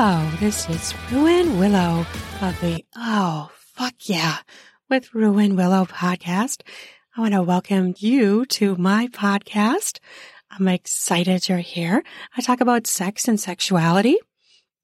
Willow. 0.00 0.30
This 0.40 0.66
is 0.70 0.94
Ruin 1.12 1.58
Willow 1.58 2.06
of 2.40 2.58
the 2.62 2.82
Oh, 2.96 3.50
fuck 3.54 3.92
yeah, 4.04 4.38
with 4.88 5.14
Ruin 5.14 5.56
Willow 5.56 5.84
podcast. 5.84 6.62
I 7.14 7.20
want 7.20 7.34
to 7.34 7.42
welcome 7.42 7.92
you 7.98 8.46
to 8.46 8.76
my 8.76 9.08
podcast. 9.08 9.98
I'm 10.50 10.68
excited 10.68 11.50
you're 11.50 11.58
here. 11.58 12.02
I 12.34 12.40
talk 12.40 12.62
about 12.62 12.86
sex 12.86 13.28
and 13.28 13.38
sexuality 13.38 14.16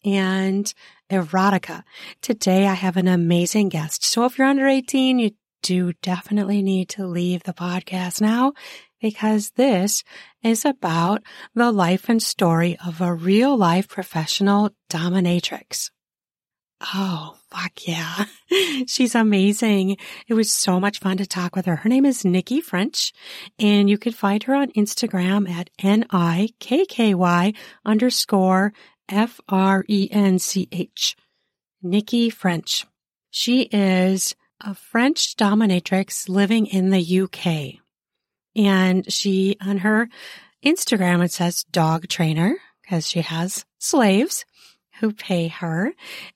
and 0.05 0.71
erotica. 1.11 1.83
Today 2.21 2.67
I 2.67 2.75
have 2.75 2.99
an 2.99 3.09
amazing 3.09 3.71
guest. 3.71 4.05
So 4.05 4.27
if 4.27 4.37
you're 4.37 4.47
under 4.47 4.69
18, 4.69 5.19
you 5.19 5.31
do 5.63 5.95
definitely 6.03 6.61
need 6.61 6.91
to 6.91 7.07
leave 7.07 7.43
the 7.45 7.55
podcast 7.55 8.21
now 8.21 8.53
because 9.01 9.53
this 9.57 10.03
is 10.43 10.65
about 10.65 11.23
the 11.55 11.73
life 11.73 12.09
and 12.09 12.23
story 12.23 12.77
of 12.85 13.01
a 13.01 13.15
real 13.15 13.57
life 13.57 13.89
professional 13.89 14.71
dominatrix. 14.91 15.91
Oh, 16.81 17.37
fuck 17.51 17.87
yeah. 17.87 18.27
She's 18.87 19.15
amazing. 19.15 19.97
It 20.29 20.35
was 20.35 20.53
so 20.53 20.79
much 20.79 20.99
fun 20.99 21.17
to 21.17 21.27
talk 21.27 21.57
with 21.57 21.65
her. 21.67 21.77
Her 21.77 21.89
name 21.89 22.05
is 22.05 22.23
Nikky 22.23 22.63
French 22.63 23.13
and 23.59 23.89
you 23.89 23.97
can 23.97 24.13
find 24.13 24.43
her 24.43 24.55
on 24.55 24.73
Instagram 24.73 25.49
at 25.49 25.71
N-I-K-K-Y 25.83 27.53
underscore 27.85 28.75
F-R-E-N-C-H. 29.09 31.17
Nikky 31.85 32.33
French. 32.33 32.87
She 33.31 33.63
is 33.73 34.35
a 34.61 34.75
French 34.75 35.37
dominatrix 35.37 36.29
living 36.29 36.67
in 36.67 36.91
the 36.91 37.21
UK. 37.21 37.81
And 38.57 39.11
she, 39.13 39.57
on 39.61 39.79
her 39.79 40.09
Instagram, 40.65 41.25
it 41.25 41.33
says 41.33 41.65
dog 41.71 42.09
trainer 42.09 42.57
because 42.83 43.07
she 43.07 43.21
has 43.21 43.65
slaves 43.79 44.45
who 45.01 45.13
pay 45.13 45.49
her 45.49 45.93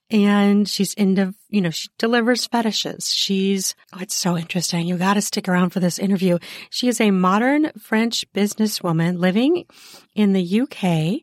and 0.09 0.69
she's 0.69 0.93
into, 0.93 1.33
you 1.49 1.61
know, 1.61 1.71
she 1.71 1.89
delivers 1.97 2.45
fetishes. 2.45 3.11
She's, 3.11 3.75
oh, 3.93 3.99
it's 4.01 4.15
so 4.15 4.37
interesting. 4.37 4.85
You 4.85 4.97
got 4.97 5.15
to 5.15 5.21
stick 5.21 5.49
around 5.49 5.71
for 5.71 5.79
this 5.79 5.97
interview. 5.97 6.37
She 6.69 6.87
is 6.87 7.01
a 7.01 7.11
modern 7.11 7.71
French 7.79 8.25
businesswoman 8.33 9.17
living 9.17 9.65
in 10.13 10.33
the 10.33 10.61
UK 10.61 11.21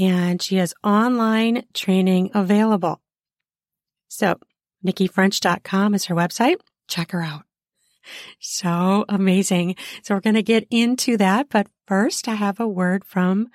and 0.00 0.40
she 0.40 0.56
has 0.56 0.74
online 0.84 1.64
training 1.74 2.30
available. 2.34 3.00
So 4.08 4.38
NikkyFrench.com 4.86 5.94
is 5.94 6.04
her 6.04 6.14
website. 6.14 6.56
Check 6.86 7.10
her 7.10 7.22
out. 7.22 7.45
So 8.38 9.04
amazing. 9.08 9.76
So 10.02 10.14
we're 10.14 10.20
going 10.20 10.34
to 10.34 10.42
get 10.42 10.66
into 10.70 11.16
that. 11.16 11.48
But 11.50 11.66
first, 11.86 12.28
I 12.28 12.34
have 12.34 12.60
a 12.60 12.68
word 12.68 13.04
from 13.04 13.48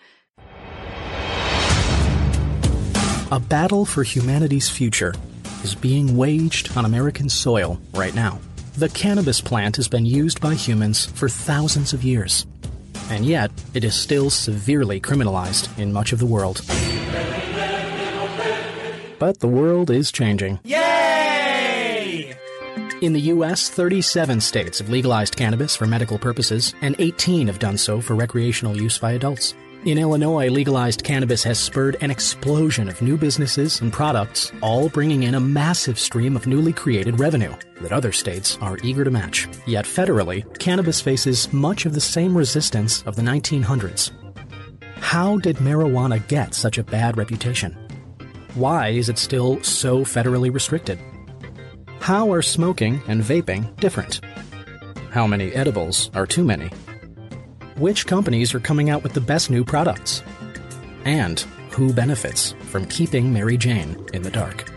A 3.34 3.40
battle 3.40 3.86
for 3.86 4.04
humanity's 4.04 4.70
future 4.70 5.14
is 5.64 5.74
being 5.74 6.18
waged 6.18 6.76
on 6.76 6.84
American 6.84 7.30
soil 7.30 7.80
right 7.94 8.14
now. 8.14 8.42
The 8.76 8.90
cannabis 8.90 9.40
plant 9.40 9.78
has 9.78 9.88
been 9.88 10.06
used 10.06 10.42
by 10.42 10.54
humans 10.56 11.06
for 11.06 11.30
thousands 11.30 11.94
of 11.94 12.04
years, 12.04 12.46
and 13.10 13.26
yet 13.26 13.50
it 13.74 13.86
is 13.86 13.96
still 13.96 14.30
severely 14.30 15.00
criminalized 15.00 15.78
in 15.80 15.94
much 15.94 16.12
of 16.12 16.20
the 16.20 16.26
world. 16.26 16.62
But 19.18 19.40
the 19.40 19.48
world 19.48 19.90
is 19.90 20.12
changing. 20.12 20.60
Yay! 20.66 21.01
In 23.02 23.14
the 23.14 23.32
U.S., 23.34 23.68
37 23.68 24.40
states 24.40 24.78
have 24.78 24.90
legalized 24.90 25.36
cannabis 25.36 25.76
for 25.76 25.88
medical 25.88 26.20
purposes, 26.20 26.76
and 26.82 26.96
18 27.00 27.48
have 27.48 27.58
done 27.58 27.76
so 27.76 28.00
for 28.00 28.14
recreational 28.14 28.80
use 28.80 29.00
by 29.00 29.14
adults. 29.14 29.56
In 29.86 29.98
Illinois, 29.98 30.50
legalized 30.50 31.04
cannabis 31.04 31.42
has 31.42 31.58
spurred 31.58 31.98
an 32.02 32.12
explosion 32.12 32.88
of 32.88 33.02
new 33.02 33.18
businesses 33.18 33.82
and 33.82 33.92
products, 33.92 34.52
all 34.62 34.88
bringing 34.88 35.24
in 35.24 35.34
a 35.34 35.40
massive 35.40 35.98
stream 35.98 36.36
of 36.36 36.46
newly 36.46 36.74
created 36.74 37.20
revenue 37.20 37.56
that 37.82 37.92
other 37.92 38.12
states 38.12 38.60
are 38.62 38.78
eager 38.84 39.04
to 39.04 39.10
match. 39.10 39.48
Yet 39.66 39.86
federally, 39.86 40.46
cannabis 40.60 41.02
faces 41.02 41.52
much 41.52 41.88
of 41.88 41.96
the 41.96 42.02
same 42.02 42.38
resistance 42.38 43.02
of 43.08 43.16
the 43.16 43.24
1900s. 43.24 44.12
How 44.98 45.40
did 45.40 45.56
marijuana 45.56 46.28
get 46.28 46.54
such 46.54 46.78
a 46.78 46.84
bad 46.84 47.18
reputation? 47.18 47.76
Why 48.54 48.90
is 48.90 49.10
it 49.10 49.18
still 49.18 49.64
so 49.64 50.02
federally 50.02 50.54
restricted? 50.54 51.00
How 52.02 52.34
are 52.34 52.42
smoking 52.42 53.00
and 53.08 53.22
vaping 53.22 53.76
different? 53.80 54.22
How 55.12 55.28
many 55.28 55.52
edibles 55.52 56.10
are 56.16 56.26
too 56.26 56.44
many? 56.44 56.70
Which 57.78 58.08
companies 58.08 58.56
are 58.56 58.60
coming 58.60 58.90
out 58.90 59.04
with 59.04 59.14
the 59.14 59.22
best 59.22 59.52
new 59.52 59.64
products? 59.64 60.24
And 61.06 61.42
who 61.70 61.94
benefits 61.94 62.56
from 62.72 62.88
keeping 62.88 63.32
Mary 63.32 63.56
Jane 63.56 64.04
in 64.14 64.24
the 64.24 64.32
dark? 64.32 64.68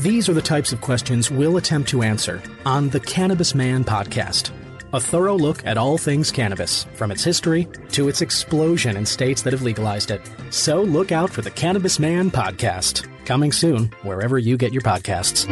These 0.00 0.28
are 0.28 0.34
the 0.34 0.42
types 0.42 0.72
of 0.72 0.80
questions 0.80 1.30
we'll 1.30 1.58
attempt 1.58 1.90
to 1.90 2.02
answer 2.02 2.42
on 2.64 2.88
the 2.88 3.00
Cannabis 3.00 3.54
Man 3.54 3.84
podcast. 3.84 4.50
A 4.94 5.00
thorough 5.00 5.38
look 5.38 5.64
at 5.64 5.78
all 5.78 5.96
things 5.96 6.32
cannabis, 6.32 6.86
from 6.94 7.12
its 7.12 7.22
history 7.22 7.68
to 7.92 8.08
its 8.08 8.20
explosion 8.20 8.96
in 8.96 9.06
states 9.06 9.42
that 9.42 9.52
have 9.52 9.62
legalized 9.62 10.10
it. 10.10 10.28
So 10.50 10.82
look 10.82 11.12
out 11.12 11.30
for 11.30 11.42
the 11.42 11.52
Cannabis 11.52 12.00
Man 12.00 12.32
podcast, 12.32 13.08
coming 13.26 13.52
soon 13.52 13.92
wherever 14.02 14.38
you 14.38 14.56
get 14.56 14.72
your 14.72 14.82
podcasts. 14.82 15.46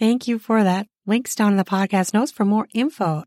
Thank 0.00 0.26
you 0.26 0.38
for 0.38 0.64
that. 0.64 0.86
Links 1.06 1.34
down 1.34 1.52
in 1.52 1.58
the 1.58 1.64
podcast 1.64 2.14
notes 2.14 2.32
for 2.32 2.46
more 2.46 2.66
info. 2.72 3.22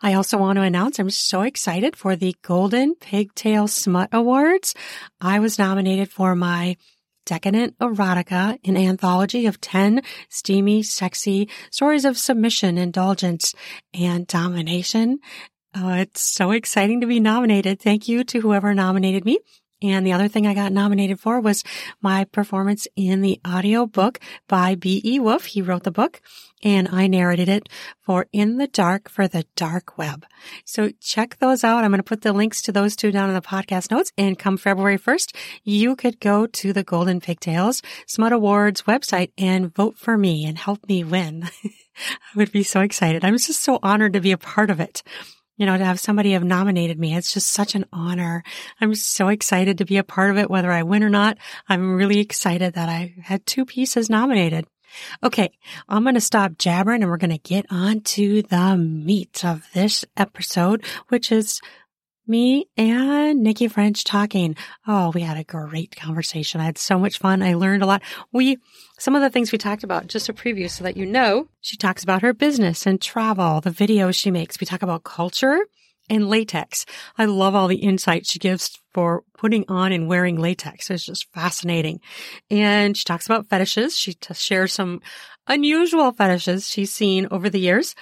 I 0.00 0.14
also 0.14 0.38
want 0.38 0.56
to 0.56 0.62
announce 0.62 0.98
I'm 0.98 1.10
so 1.10 1.42
excited 1.42 1.96
for 1.96 2.16
the 2.16 2.34
Golden 2.40 2.94
Pigtail 2.94 3.68
Smut 3.68 4.08
Awards. 4.10 4.74
I 5.20 5.38
was 5.38 5.58
nominated 5.58 6.10
for 6.10 6.34
my 6.34 6.78
decadent 7.26 7.78
erotica, 7.78 8.58
an 8.64 8.78
anthology 8.78 9.44
of 9.44 9.60
10 9.60 10.00
steamy, 10.30 10.82
sexy 10.82 11.50
stories 11.70 12.06
of 12.06 12.16
submission, 12.16 12.78
indulgence, 12.78 13.54
and 13.92 14.26
domination. 14.26 15.18
Oh, 15.74 15.92
it's 15.92 16.22
so 16.22 16.52
exciting 16.52 17.02
to 17.02 17.06
be 17.06 17.20
nominated. 17.20 17.80
Thank 17.80 18.08
you 18.08 18.24
to 18.24 18.40
whoever 18.40 18.72
nominated 18.72 19.26
me. 19.26 19.40
And 19.82 20.06
the 20.06 20.12
other 20.12 20.28
thing 20.28 20.46
I 20.46 20.54
got 20.54 20.72
nominated 20.72 21.20
for 21.20 21.40
was 21.40 21.64
my 22.00 22.24
performance 22.24 22.86
in 22.96 23.20
the 23.20 23.40
audio 23.44 23.86
book 23.86 24.20
by 24.48 24.74
B.E. 24.74 25.18
Wolf. 25.18 25.46
He 25.46 25.62
wrote 25.62 25.82
the 25.82 25.90
book 25.90 26.20
and 26.62 26.88
I 26.92 27.06
narrated 27.06 27.48
it 27.48 27.68
for 28.00 28.26
In 28.32 28.58
the 28.58 28.68
Dark 28.68 29.08
for 29.08 29.26
the 29.26 29.44
Dark 29.56 29.98
Web. 29.98 30.24
So 30.64 30.90
check 31.00 31.38
those 31.38 31.64
out. 31.64 31.84
I'm 31.84 31.90
going 31.90 31.98
to 31.98 32.04
put 32.04 32.22
the 32.22 32.32
links 32.32 32.62
to 32.62 32.72
those 32.72 32.94
two 32.94 33.10
down 33.10 33.28
in 33.28 33.34
the 33.34 33.40
podcast 33.40 33.90
notes. 33.90 34.12
And 34.16 34.38
come 34.38 34.56
February 34.56 34.98
1st, 34.98 35.34
you 35.64 35.96
could 35.96 36.20
go 36.20 36.46
to 36.46 36.72
the 36.72 36.84
Golden 36.84 37.20
Pigtails 37.20 37.82
Smut 38.06 38.32
Awards 38.32 38.82
website 38.82 39.32
and 39.36 39.74
vote 39.74 39.98
for 39.98 40.16
me 40.16 40.44
and 40.44 40.58
help 40.58 40.88
me 40.88 41.02
win. 41.02 41.48
I 41.64 42.36
would 42.36 42.52
be 42.52 42.62
so 42.62 42.80
excited. 42.80 43.24
I'm 43.24 43.36
just 43.36 43.62
so 43.62 43.78
honored 43.82 44.14
to 44.14 44.20
be 44.20 44.32
a 44.32 44.38
part 44.38 44.70
of 44.70 44.80
it 44.80 45.02
you 45.62 45.66
know, 45.66 45.78
to 45.78 45.84
have 45.84 46.00
somebody 46.00 46.32
have 46.32 46.42
nominated 46.42 46.98
me. 46.98 47.14
It's 47.14 47.32
just 47.32 47.52
such 47.52 47.76
an 47.76 47.84
honor. 47.92 48.42
I'm 48.80 48.96
so 48.96 49.28
excited 49.28 49.78
to 49.78 49.84
be 49.84 49.96
a 49.96 50.02
part 50.02 50.32
of 50.32 50.36
it, 50.36 50.50
whether 50.50 50.72
I 50.72 50.82
win 50.82 51.04
or 51.04 51.08
not. 51.08 51.38
I'm 51.68 51.94
really 51.94 52.18
excited 52.18 52.74
that 52.74 52.88
I 52.88 53.14
had 53.22 53.46
two 53.46 53.64
pieces 53.64 54.10
nominated. 54.10 54.66
Okay, 55.22 55.52
I'm 55.88 56.02
going 56.02 56.16
to 56.16 56.20
stop 56.20 56.58
jabbering 56.58 57.02
and 57.02 57.12
we're 57.12 57.16
going 57.16 57.30
to 57.30 57.38
get 57.38 57.66
on 57.70 58.00
to 58.00 58.42
the 58.42 58.76
meat 58.76 59.44
of 59.44 59.64
this 59.72 60.04
episode, 60.16 60.84
which 61.10 61.30
is 61.30 61.60
me 62.26 62.68
and 62.76 63.44
Nikky 63.44 63.70
French 63.70 64.04
talking. 64.04 64.56
Oh, 64.86 65.10
we 65.10 65.22
had 65.22 65.36
a 65.36 65.44
great 65.44 65.96
conversation. 65.96 66.60
I 66.60 66.64
had 66.64 66.78
so 66.78 66.98
much 66.98 67.18
fun. 67.18 67.42
I 67.42 67.54
learned 67.54 67.82
a 67.82 67.86
lot. 67.86 68.02
We, 68.32 68.58
some 68.98 69.14
of 69.14 69.22
the 69.22 69.30
things 69.30 69.52
we 69.52 69.58
talked 69.58 69.84
about, 69.84 70.06
just 70.06 70.28
a 70.28 70.32
preview 70.32 70.70
so 70.70 70.84
that 70.84 70.96
you 70.96 71.06
know, 71.06 71.48
she 71.60 71.76
talks 71.76 72.02
about 72.02 72.22
her 72.22 72.32
business 72.32 72.86
and 72.86 73.00
travel, 73.00 73.60
the 73.60 73.70
videos 73.70 74.14
she 74.14 74.30
makes. 74.30 74.60
We 74.60 74.66
talk 74.66 74.82
about 74.82 75.04
culture 75.04 75.58
and 76.10 76.28
latex. 76.28 76.84
I 77.16 77.24
love 77.24 77.54
all 77.54 77.68
the 77.68 77.76
insight 77.76 78.26
she 78.26 78.38
gives 78.38 78.78
for 78.92 79.24
putting 79.36 79.64
on 79.68 79.92
and 79.92 80.08
wearing 80.08 80.38
latex. 80.38 80.90
It's 80.90 81.06
just 81.06 81.32
fascinating. 81.32 82.00
And 82.50 82.96
she 82.96 83.04
talks 83.04 83.26
about 83.26 83.48
fetishes. 83.48 83.96
She 83.96 84.14
t- 84.14 84.34
shares 84.34 84.72
some 84.72 85.00
unusual 85.46 86.12
fetishes 86.12 86.68
she's 86.68 86.92
seen 86.92 87.28
over 87.30 87.48
the 87.48 87.60
years. 87.60 87.94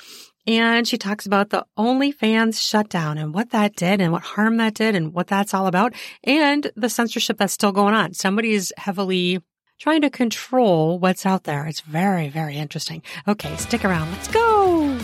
And 0.46 0.88
she 0.88 0.96
talks 0.96 1.26
about 1.26 1.50
the 1.50 1.66
OnlyFans 1.78 2.60
shutdown 2.60 3.18
and 3.18 3.34
what 3.34 3.50
that 3.50 3.76
did 3.76 4.00
and 4.00 4.12
what 4.12 4.22
harm 4.22 4.56
that 4.56 4.74
did 4.74 4.94
and 4.94 5.12
what 5.12 5.26
that's 5.26 5.54
all 5.54 5.66
about 5.66 5.94
and 6.24 6.70
the 6.76 6.88
censorship 6.88 7.38
that's 7.38 7.52
still 7.52 7.72
going 7.72 7.94
on. 7.94 8.14
Somebody 8.14 8.52
is 8.52 8.72
heavily 8.76 9.40
trying 9.78 10.02
to 10.02 10.10
control 10.10 10.98
what's 10.98 11.26
out 11.26 11.44
there. 11.44 11.66
It's 11.66 11.80
very, 11.80 12.28
very 12.28 12.56
interesting. 12.56 13.02
Okay, 13.26 13.54
stick 13.56 13.84
around. 13.84 14.10
Let's 14.10 14.28
go. 14.28 14.98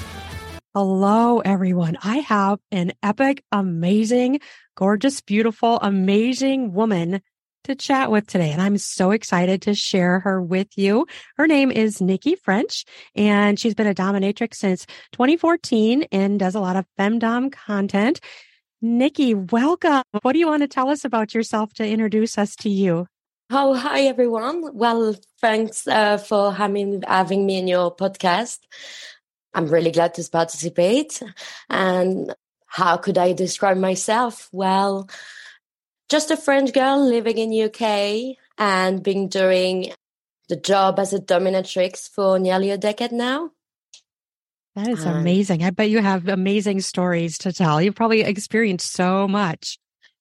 Hello, 0.75 1.41
everyone. 1.41 1.97
I 2.03 2.19
have 2.19 2.59
an 2.71 2.93
epic, 3.03 3.43
amazing, 3.51 4.41
gorgeous, 4.77 5.23
beautiful, 5.23 5.79
amazing 5.81 6.75
woman 6.75 7.23
to 7.67 7.75
chat 7.75 8.11
with 8.11 8.27
today. 8.29 8.53
And 8.53 8.63
I'm 8.63 8.79
so 8.79 9.11
excited 9.11 9.63
to 9.63 9.75
share 9.75 10.21
her 10.21 10.41
with 10.41 10.69
you. 10.77 11.07
Her 11.37 11.49
name 11.49 11.73
is 11.73 11.99
Nikky 11.99 12.39
French 12.39 12.85
and 13.17 13.59
she's 13.59 13.75
been 13.75 13.89
a 13.89 13.95
dominatrix 13.95 14.55
since 14.55 14.87
2014 15.13 16.05
and 16.13 16.39
does 16.39 16.55
a 16.55 16.61
lot 16.61 16.77
of 16.77 16.87
femdom 16.99 17.51
content. 17.51 18.21
Nikky, 18.85 19.51
welcome. 19.51 20.03
What 20.23 20.33
do 20.33 20.39
you 20.39 20.47
want 20.47 20.63
to 20.63 20.69
tell 20.69 20.89
us 20.91 21.05
about 21.05 21.35
yourself 21.35 21.73
to 21.75 21.87
introduce 21.87 22.39
us 22.39 22.55
to 22.57 22.71
you? 22.71 23.09
Oh, 23.51 23.75
hi 23.75 24.03
everyone. 24.03 24.77
Well, 24.77 25.17
thanks 25.41 25.89
uh, 25.89 26.19
for 26.19 26.53
having 26.53 27.03
having 27.03 27.47
me 27.47 27.59
in 27.59 27.67
your 27.67 27.95
podcast. 27.95 28.59
I'm 29.55 29.67
really 29.67 29.91
glad 29.91 30.15
to 30.15 30.31
participate. 30.31 31.21
And 31.69 32.33
how 32.67 32.97
could 32.97 33.19
I 33.19 33.33
describe 33.33 33.79
myself? 33.79 34.49
Well, 34.53 35.09
just 36.09 36.31
a 36.31 36.37
French 36.37 36.73
girl 36.73 37.05
living 37.05 37.39
in 37.39 37.69
UK 37.69 38.37
and 38.59 39.03
been 39.03 39.29
doing 39.29 39.93
the 40.49 40.57
job 40.57 40.99
as 40.99 41.13
a 41.13 41.19
dominatrix 41.19 42.09
for 42.09 42.39
nearly 42.39 42.71
a 42.71 42.79
decade 42.79 43.13
now. 43.13 43.51
That 44.77 44.89
is 44.89 45.07
um, 45.07 45.17
amazing. 45.17 45.65
I 45.65 45.71
bet 45.71 45.91
you 45.91 46.03
have 46.03 46.29
amazing 46.29 46.81
stories 46.81 47.39
to 47.39 47.53
tell. 47.53 47.81
You've 47.81 47.95
probably 47.95 48.21
experienced 48.21 48.93
so 48.93 49.27
much. 49.27 49.79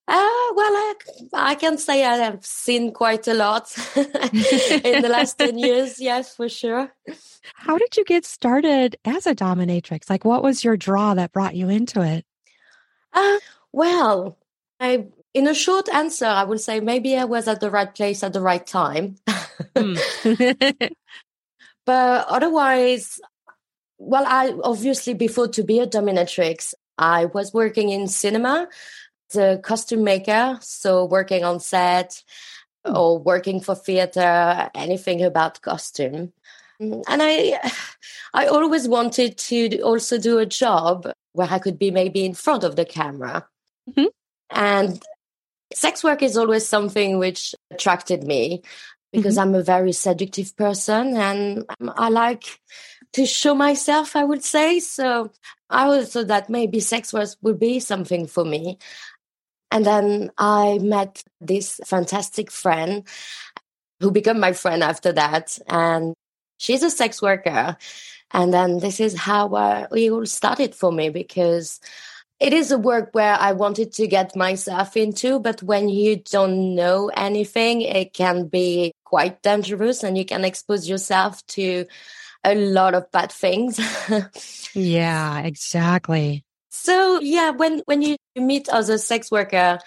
Uh, 0.08 0.14
well, 0.56 0.74
I, 0.74 0.94
I 1.34 1.56
can 1.56 1.78
say 1.78 2.06
I 2.06 2.16
have 2.18 2.46
seen 2.46 2.94
quite 2.94 3.28
a 3.28 3.34
lot 3.34 3.76
in 3.96 5.02
the 5.02 5.10
last 5.12 5.38
10 5.40 5.58
years. 5.58 6.00
Yes, 6.00 6.36
for 6.36 6.48
sure. 6.48 6.94
How 7.56 7.78
did 7.78 7.98
you 7.98 8.06
get 8.06 8.24
started 8.24 8.96
as 9.04 9.26
a 9.26 9.36
dominatrix? 9.36 10.10
Like, 10.10 10.24
what 10.24 10.44
was 10.44 10.64
your 10.64 10.78
draw 10.78 11.16
that 11.16 11.32
brought 11.32 11.56
you 11.56 11.70
into 11.70 12.02
it? 12.02 12.24
Uh, 13.14 13.38
well, 13.72 14.38
I, 14.80 15.08
in 15.36 15.48
a 15.48 15.54
short 15.54 15.90
answer, 15.94 16.26
I 16.26 16.46
would 16.46 16.62
say 16.62 16.80
maybe 16.80 17.18
I 17.18 17.26
was 17.26 17.48
at 17.50 17.60
the 17.60 17.70
right 17.70 17.94
place 17.94 18.24
at 18.24 18.32
the 18.32 18.42
right 18.42 18.66
time. 18.66 19.18
mm. 19.76 20.96
but 21.86 22.28
otherwise, 22.28 23.20
well, 23.98 24.24
I 24.26 24.56
obviously, 24.64 25.14
before 25.14 25.50
to 25.50 25.64
be 25.64 25.80
a 25.80 25.88
dominatrix, 25.88 26.74
I 26.98 27.26
was 27.26 27.54
working 27.54 27.90
in 27.90 28.08
cinema 28.08 28.70
a 29.36 29.58
costume 29.58 30.06
maker, 30.06 30.58
so 30.62 31.04
working 31.04 31.44
on 31.44 31.60
set 31.60 32.24
mm. 32.88 32.96
or 32.96 33.20
working 33.20 33.60
for 33.60 33.76
theater, 33.76 34.70
anything 34.74 35.22
about 35.22 35.62
costume. 35.62 36.32
And 36.80 37.04
I, 37.10 37.60
I 38.34 38.48
always 38.48 38.88
wanted 38.88 39.38
to 39.38 39.82
also 39.82 40.18
do 40.18 40.38
a 40.38 40.46
job 40.46 41.12
where 41.34 41.48
I 41.50 41.60
could 41.60 41.78
be 41.78 41.92
maybe 41.92 42.26
in 42.26 42.34
front 42.34 42.64
of 42.64 42.78
the 42.78 42.86
camera. 42.86 43.46
Mm-hmm. 43.90 44.06
And 44.52 45.04
sex 45.74 46.04
work 46.04 46.22
is 46.22 46.38
always 46.38 46.68
something 46.68 47.18
which 47.18 47.56
attracted 47.72 48.24
me 48.24 48.62
because 49.12 49.38
mm-hmm. 49.38 49.50
I'm 49.50 49.56
a 49.56 49.64
very 49.64 49.92
seductive 49.92 50.56
person 50.56 51.16
and 51.16 51.66
I 51.98 52.10
like 52.10 52.60
to 53.14 53.26
show 53.26 53.56
myself, 53.56 54.16
I 54.16 54.24
would 54.24 54.44
say. 54.44 54.80
So 54.80 55.32
I 55.70 55.86
also 55.86 56.06
thought 56.06 56.28
that 56.28 56.50
maybe 56.50 56.80
sex 56.80 57.14
work 57.14 57.30
would 57.42 57.60
be 57.60 57.80
something 57.80 58.28
for 58.28 58.44
me. 58.46 58.78
And 59.72 59.86
then 59.86 60.32
I 60.38 60.80
met 60.82 61.24
this 61.42 61.80
fantastic 61.86 62.52
friend 62.52 63.08
who 64.00 64.12
became 64.12 64.40
my 64.40 64.54
friend 64.54 64.84
after 64.84 65.12
that. 65.14 65.58
And 65.68 66.14
she's 66.58 66.84
a 66.84 66.90
sex 66.90 67.22
worker. 67.22 67.78
And 68.32 68.54
then 68.54 68.80
this 68.80 69.00
is 69.00 69.18
how 69.18 69.50
uh, 69.56 69.88
it 69.92 70.12
all 70.12 70.26
started 70.26 70.76
for 70.76 70.92
me 70.92 71.10
because 71.10 71.80
it 72.40 72.54
is 72.54 72.72
a 72.72 72.78
work 72.78 73.10
where 73.14 73.36
I 73.36 73.54
wanted 73.54 73.94
to 73.94 74.08
get 74.08 74.36
myself 74.36 74.98
into, 74.98 75.40
but 75.40 75.64
when 75.64 75.88
you 75.88 76.18
don't 76.18 76.76
know 76.76 77.10
anything, 77.16 77.82
it 77.82 78.14
can 78.14 78.48
be 78.48 78.94
quite 79.06 79.42
dangerous 79.42 80.04
and 80.04 80.18
you 80.18 80.26
can 80.26 80.44
expose 80.44 80.90
yourself 80.90 81.46
to 81.48 81.86
a 82.44 82.56
lot 82.56 82.94
of 82.94 83.10
bad 83.12 83.32
things. 83.32 83.80
yeah, 84.74 85.40
exactly. 85.40 86.44
So 86.78 87.22
yeah, 87.22 87.52
when 87.52 87.82
when 87.86 88.02
you 88.02 88.18
meet 88.36 88.68
a 88.70 88.84
sex 89.00 89.32
worker, 89.32 89.80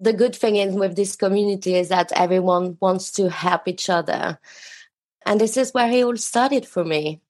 the 0.00 0.12
good 0.12 0.34
thing 0.34 0.56
is 0.56 0.74
with 0.74 0.96
this 0.96 1.14
community 1.14 1.76
is 1.76 1.88
that 1.90 2.10
everyone 2.12 2.76
wants 2.80 3.12
to 3.12 3.30
help 3.30 3.68
each 3.68 3.88
other. 3.88 4.38
And 5.24 5.40
this 5.40 5.56
is 5.56 5.72
where 5.72 5.90
it 5.90 6.04
all 6.04 6.16
started 6.16 6.66
for 6.66 6.84
me. 6.84 7.20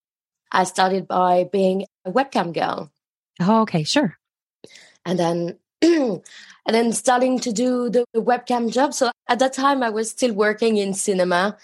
I 0.51 0.65
started 0.65 1.07
by 1.07 1.45
being 1.45 1.85
a 2.07 2.11
webcam 2.11 2.55
girl. 2.55 2.91
Oh, 3.39 3.61
okay, 3.63 3.85
sure. 3.85 4.17
And 5.07 5.19
then 5.19 5.59
and 5.83 6.23
then 6.67 6.93
starting 6.93 7.39
to 7.41 7.53
do 7.53 7.89
the, 7.89 8.05
the 8.13 8.21
webcam 8.21 8.71
job. 8.71 8.93
So 8.93 9.11
at 9.29 9.39
that 9.39 9.55
time 9.55 9.83
I 9.83 9.89
was 9.89 10.11
still 10.11 10.35
working 10.35 10.77
in 10.77 10.93
cinema. 10.93 11.57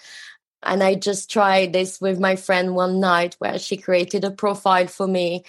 And 0.63 0.81
I 0.81 0.95
just 0.95 1.29
tried 1.29 1.73
this 1.73 2.01
with 2.01 2.19
my 2.19 2.35
friend 2.35 2.73
one 2.73 2.99
night 2.99 3.35
where 3.37 3.59
she 3.59 3.77
created 3.77 4.23
a 4.23 4.31
profile 4.31 4.87
for 4.87 5.05
me 5.05 5.43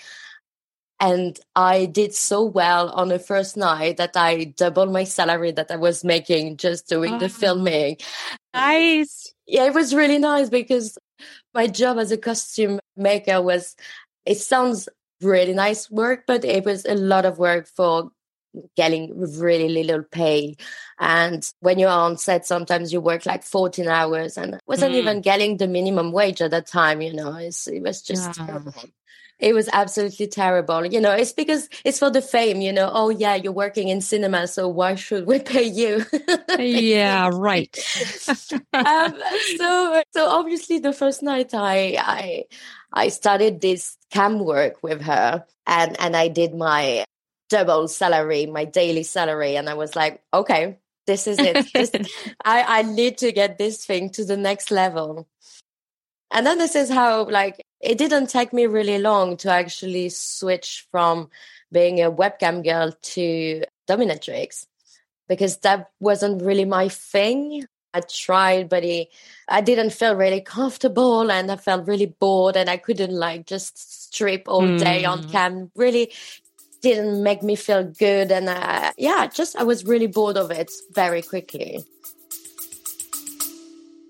and 1.00 1.38
I 1.54 1.86
did 1.86 2.14
so 2.14 2.44
well 2.44 2.90
on 2.90 3.08
the 3.08 3.18
first 3.18 3.56
night 3.56 3.96
that 3.96 4.16
I 4.16 4.44
doubled 4.44 4.92
my 4.92 5.04
salary 5.04 5.50
that 5.52 5.70
I 5.70 5.76
was 5.76 6.04
making 6.04 6.56
just 6.56 6.88
doing 6.88 7.14
oh, 7.14 7.18
the 7.18 7.28
filming. 7.28 7.98
Nice. 8.54 9.34
Yeah, 9.46 9.66
it 9.66 9.74
was 9.74 9.94
really 9.94 10.18
nice 10.18 10.48
because 10.48 10.96
my 11.52 11.66
job 11.66 11.98
as 11.98 12.12
a 12.12 12.16
costume 12.16 12.78
maker 12.96 13.42
was, 13.42 13.76
it 14.24 14.38
sounds 14.38 14.88
really 15.20 15.54
nice 15.54 15.90
work, 15.90 16.24
but 16.26 16.44
it 16.44 16.64
was 16.64 16.84
a 16.84 16.94
lot 16.94 17.24
of 17.24 17.38
work 17.38 17.66
for 17.66 18.10
getting 18.76 19.18
really 19.38 19.68
little 19.68 20.02
pay. 20.02 20.56
And 20.98 21.44
when 21.60 21.78
you're 21.78 21.90
on 21.90 22.18
set, 22.18 22.46
sometimes 22.46 22.92
you 22.92 23.00
work 23.00 23.26
like 23.26 23.42
14 23.42 23.88
hours 23.88 24.38
and 24.38 24.60
wasn't 24.66 24.94
mm. 24.94 24.98
even 24.98 25.20
getting 25.22 25.56
the 25.56 25.66
minimum 25.66 26.12
wage 26.12 26.40
at 26.40 26.52
that 26.52 26.66
time, 26.66 27.02
you 27.02 27.12
know, 27.12 27.34
it's, 27.34 27.66
it 27.66 27.82
was 27.82 28.02
just 28.02 28.38
yeah 28.38 28.60
it 29.38 29.54
was 29.54 29.68
absolutely 29.72 30.26
terrible. 30.26 30.84
You 30.86 31.00
know, 31.00 31.12
it's 31.12 31.32
because 31.32 31.68
it's 31.84 31.98
for 31.98 32.10
the 32.10 32.22
fame, 32.22 32.60
you 32.60 32.72
know, 32.72 32.90
oh 32.92 33.10
yeah, 33.10 33.34
you're 33.34 33.52
working 33.52 33.88
in 33.88 34.00
cinema, 34.00 34.46
so 34.46 34.68
why 34.68 34.94
should 34.94 35.26
we 35.26 35.38
pay 35.38 35.64
you? 35.64 36.04
yeah, 36.58 37.30
right. 37.32 37.76
um, 38.72 39.14
so 39.56 40.02
so 40.12 40.28
obviously 40.28 40.78
the 40.78 40.92
first 40.92 41.22
night 41.22 41.54
I 41.54 41.96
I 41.98 42.44
I 42.92 43.08
started 43.08 43.60
this 43.60 43.96
cam 44.10 44.38
work 44.38 44.82
with 44.82 45.02
her 45.02 45.44
and 45.66 45.98
and 46.00 46.16
I 46.16 46.28
did 46.28 46.54
my 46.54 47.04
double 47.48 47.88
salary, 47.88 48.46
my 48.46 48.64
daily 48.64 49.02
salary, 49.02 49.56
and 49.56 49.68
I 49.68 49.74
was 49.74 49.94
like, 49.94 50.22
okay, 50.32 50.78
this 51.06 51.26
is 51.26 51.38
it. 51.38 51.72
This, 51.72 51.90
I, 52.44 52.80
I 52.80 52.82
need 52.82 53.18
to 53.18 53.32
get 53.32 53.58
this 53.58 53.84
thing 53.84 54.10
to 54.10 54.24
the 54.24 54.36
next 54.36 54.70
level. 54.70 55.28
And 56.32 56.46
then 56.46 56.58
this 56.58 56.74
is 56.74 56.90
how 56.90 57.24
like 57.26 57.63
it 57.84 57.98
didn't 57.98 58.28
take 58.28 58.52
me 58.52 58.66
really 58.66 58.98
long 58.98 59.36
to 59.38 59.50
actually 59.50 60.08
switch 60.08 60.86
from 60.90 61.28
being 61.70 62.00
a 62.00 62.10
webcam 62.10 62.64
girl 62.64 62.92
to 63.02 63.62
dominatrix 63.86 64.66
because 65.28 65.58
that 65.58 65.90
wasn't 66.00 66.42
really 66.42 66.64
my 66.64 66.88
thing. 66.88 67.66
I 67.92 68.00
tried, 68.00 68.68
but 68.68 68.84
it, 68.84 69.08
I 69.48 69.60
didn't 69.60 69.90
feel 69.90 70.16
really 70.16 70.40
comfortable 70.40 71.30
and 71.30 71.50
I 71.50 71.56
felt 71.56 71.86
really 71.86 72.06
bored 72.06 72.56
and 72.56 72.68
I 72.68 72.76
couldn't 72.76 73.12
like 73.12 73.46
just 73.46 74.06
strip 74.06 74.48
all 74.48 74.62
mm. 74.62 74.78
day 74.78 75.04
on 75.04 75.22
hmm. 75.22 75.30
cam. 75.30 75.70
Really 75.76 76.10
didn't 76.80 77.22
make 77.22 77.42
me 77.42 77.54
feel 77.54 77.84
good. 77.84 78.32
And 78.32 78.48
uh, 78.48 78.92
yeah, 78.98 79.26
just 79.26 79.56
I 79.56 79.62
was 79.62 79.84
really 79.84 80.08
bored 80.08 80.36
of 80.36 80.50
it 80.50 80.72
very 80.92 81.22
quickly. 81.22 81.84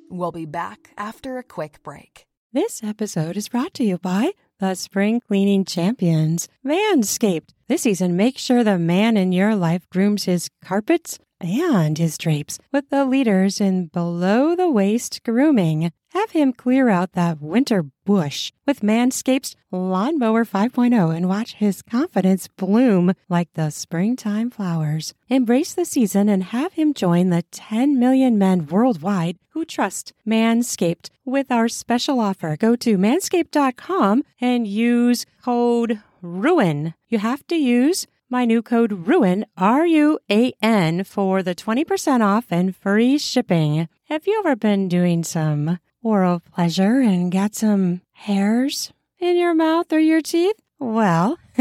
We'll 0.08 0.32
be 0.32 0.46
back 0.46 0.90
after 0.96 1.38
a 1.38 1.42
quick 1.42 1.82
break. 1.82 2.26
This 2.54 2.84
episode 2.84 3.36
is 3.36 3.48
brought 3.48 3.74
to 3.74 3.82
you 3.82 3.98
by 3.98 4.30
the 4.60 4.76
Spring 4.76 5.20
Cleaning 5.26 5.64
Champions, 5.64 6.48
Manscaped. 6.64 7.48
This 7.66 7.82
season, 7.82 8.14
make 8.16 8.38
sure 8.38 8.62
the 8.62 8.78
man 8.78 9.16
in 9.16 9.32
your 9.32 9.56
life 9.56 9.90
grooms 9.90 10.26
his 10.26 10.48
carpets 10.62 11.18
and 11.40 11.98
his 11.98 12.16
drapes 12.16 12.60
with 12.72 12.90
the 12.90 13.04
leaders 13.06 13.60
in 13.60 13.86
below 13.86 14.54
the 14.54 14.70
waist 14.70 15.24
grooming. 15.24 15.90
Have 16.10 16.30
him 16.30 16.52
clear 16.52 16.88
out 16.88 17.14
that 17.14 17.42
winter 17.42 17.86
bush 18.04 18.52
with 18.68 18.82
Manscaped's 18.82 19.56
Lawnmower 19.72 20.44
5.0 20.44 21.12
and 21.12 21.28
watch 21.28 21.54
his 21.54 21.82
confidence 21.82 22.46
bloom 22.46 23.14
like 23.28 23.52
the 23.54 23.70
springtime 23.70 24.48
flowers. 24.48 25.12
Embrace 25.28 25.74
the 25.74 25.84
season 25.84 26.28
and 26.28 26.44
have 26.44 26.74
him 26.74 26.94
join 26.94 27.30
the 27.30 27.42
10 27.50 27.98
million 27.98 28.38
men 28.38 28.66
worldwide 28.66 29.38
who 29.54 29.64
trust 29.64 30.12
Manscaped 30.26 31.08
with 31.24 31.50
our 31.50 31.68
special 31.68 32.20
offer. 32.20 32.56
Go 32.56 32.76
to 32.76 32.98
manscaped.com 32.98 34.24
and 34.40 34.66
use 34.66 35.24
code 35.42 36.00
RUIN. 36.20 36.94
You 37.08 37.18
have 37.18 37.46
to 37.46 37.56
use 37.56 38.06
my 38.28 38.44
new 38.44 38.62
code 38.62 39.06
RUIN, 39.06 39.46
R 39.56 39.86
U 39.86 40.18
A 40.30 40.52
N, 40.60 41.04
for 41.04 41.42
the 41.42 41.54
20% 41.54 42.20
off 42.20 42.46
and 42.50 42.74
free 42.74 43.16
shipping. 43.16 43.88
Have 44.08 44.26
you 44.26 44.40
ever 44.40 44.56
been 44.56 44.88
doing 44.88 45.22
some 45.22 45.78
oral 46.02 46.40
pleasure 46.40 47.00
and 47.00 47.30
got 47.30 47.54
some 47.54 48.00
hairs 48.12 48.92
in 49.20 49.36
your 49.36 49.54
mouth 49.54 49.92
or 49.92 50.00
your 50.00 50.20
teeth? 50.20 50.56
Well, 50.84 51.38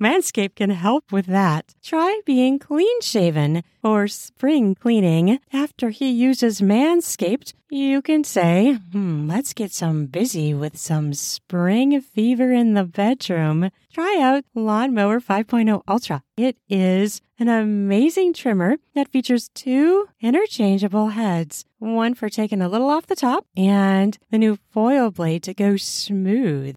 Manscaped 0.00 0.56
can 0.56 0.70
help 0.70 1.12
with 1.12 1.26
that. 1.26 1.74
Try 1.82 2.22
being 2.24 2.58
clean 2.58 3.00
shaven 3.02 3.62
or 3.82 4.08
spring 4.08 4.74
cleaning. 4.74 5.38
After 5.52 5.90
he 5.90 6.10
uses 6.10 6.62
Manscaped, 6.62 7.52
you 7.68 8.00
can 8.00 8.24
say, 8.24 8.78
hmm, 8.92 9.28
let's 9.28 9.52
get 9.52 9.70
some 9.70 10.06
busy 10.06 10.54
with 10.54 10.78
some 10.78 11.12
spring 11.12 12.00
fever 12.00 12.52
in 12.52 12.72
the 12.72 12.84
bedroom. 12.84 13.68
Try 13.92 14.18
out 14.18 14.44
Lawnmower 14.54 15.20
5.0 15.20 15.82
Ultra. 15.86 16.22
It 16.38 16.56
is 16.66 17.20
an 17.38 17.48
amazing 17.48 18.32
trimmer 18.32 18.76
that 18.94 19.08
features 19.08 19.50
two 19.54 20.08
interchangeable 20.22 21.08
heads, 21.08 21.66
one 21.78 22.14
for 22.14 22.30
taking 22.30 22.62
a 22.62 22.68
little 22.68 22.88
off 22.88 23.08
the 23.08 23.14
top 23.14 23.46
and 23.56 24.16
the 24.30 24.38
new 24.38 24.56
foil 24.70 25.10
blade 25.10 25.42
to 25.42 25.52
go 25.52 25.76
smooth. 25.76 26.76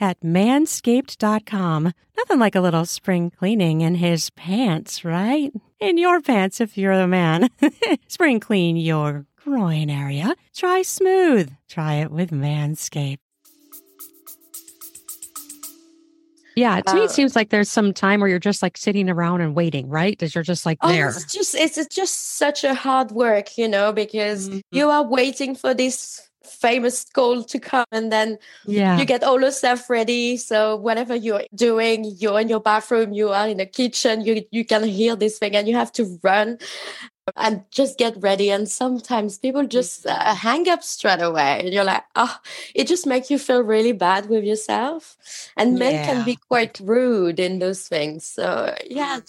at 0.00 0.20
manscaped.com. 0.20 1.92
Nothing 2.16 2.38
like 2.38 2.54
a 2.54 2.60
little 2.60 2.84
spring 2.84 3.30
cleaning 3.30 3.80
in 3.80 3.96
his 3.96 4.30
pants, 4.30 5.04
right? 5.04 5.52
In 5.80 5.98
your 5.98 6.20
pants 6.20 6.60
if 6.60 6.76
you're 6.76 6.92
a 6.92 7.06
man. 7.06 7.48
spring 8.08 8.40
clean 8.40 8.76
your 8.76 9.26
groin 9.44 9.90
area. 9.90 10.34
Try 10.54 10.82
smooth. 10.82 11.52
Try 11.68 11.94
it 11.94 12.10
with 12.10 12.30
Manscaped. 12.30 13.18
Yeah, 16.58 16.80
to 16.80 16.94
me, 16.94 17.02
it 17.02 17.04
uh, 17.04 17.08
seems 17.08 17.36
like 17.36 17.50
there's 17.50 17.70
some 17.70 17.94
time 17.94 18.18
where 18.18 18.28
you're 18.28 18.40
just 18.40 18.62
like 18.62 18.76
sitting 18.76 19.08
around 19.08 19.42
and 19.42 19.54
waiting, 19.54 19.88
right? 19.88 20.10
Because 20.10 20.34
you're 20.34 20.42
just 20.42 20.66
like 20.66 20.78
oh, 20.80 20.88
there. 20.88 21.10
It's 21.10 21.32
just 21.32 21.54
it's 21.54 21.86
just 21.86 22.36
such 22.36 22.64
a 22.64 22.74
hard 22.74 23.12
work, 23.12 23.56
you 23.56 23.68
know, 23.68 23.92
because 23.92 24.48
mm-hmm. 24.48 24.58
you 24.72 24.90
are 24.90 25.04
waiting 25.04 25.54
for 25.54 25.72
this 25.72 26.27
famous 26.48 27.04
goal 27.04 27.44
to 27.44 27.58
come 27.58 27.86
and 27.92 28.10
then 28.10 28.38
yeah. 28.66 28.98
you 28.98 29.04
get 29.04 29.22
all 29.22 29.38
the 29.38 29.50
stuff 29.50 29.88
ready. 29.90 30.36
So 30.36 30.76
whatever 30.76 31.14
you're 31.14 31.44
doing 31.54 32.04
you're 32.18 32.40
in 32.40 32.48
your 32.48 32.60
bathroom 32.60 33.12
you 33.12 33.30
are 33.30 33.48
in 33.48 33.58
the 33.58 33.66
kitchen 33.66 34.22
you 34.22 34.44
you 34.50 34.64
can 34.64 34.84
hear 34.84 35.16
this 35.16 35.38
thing 35.38 35.54
and 35.54 35.68
you 35.68 35.74
have 35.74 35.92
to 35.92 36.18
run 36.22 36.58
and 37.36 37.62
just 37.70 37.98
get 37.98 38.16
ready. 38.20 38.50
And 38.50 38.68
sometimes 38.68 39.38
people 39.38 39.66
just 39.66 40.06
uh, 40.06 40.34
hang 40.34 40.68
up 40.68 40.82
straight 40.82 41.20
away 41.20 41.60
and 41.60 41.74
you're 41.74 41.84
like 41.84 42.04
oh 42.16 42.36
it 42.74 42.86
just 42.86 43.06
makes 43.06 43.30
you 43.30 43.38
feel 43.38 43.62
really 43.62 43.92
bad 43.92 44.28
with 44.28 44.44
yourself. 44.44 45.16
And 45.56 45.72
yeah. 45.72 45.78
men 45.78 46.04
can 46.04 46.24
be 46.24 46.36
quite 46.48 46.80
rude 46.80 47.38
in 47.38 47.58
those 47.58 47.86
things. 47.86 48.24
So 48.24 48.74
yeah. 48.88 49.20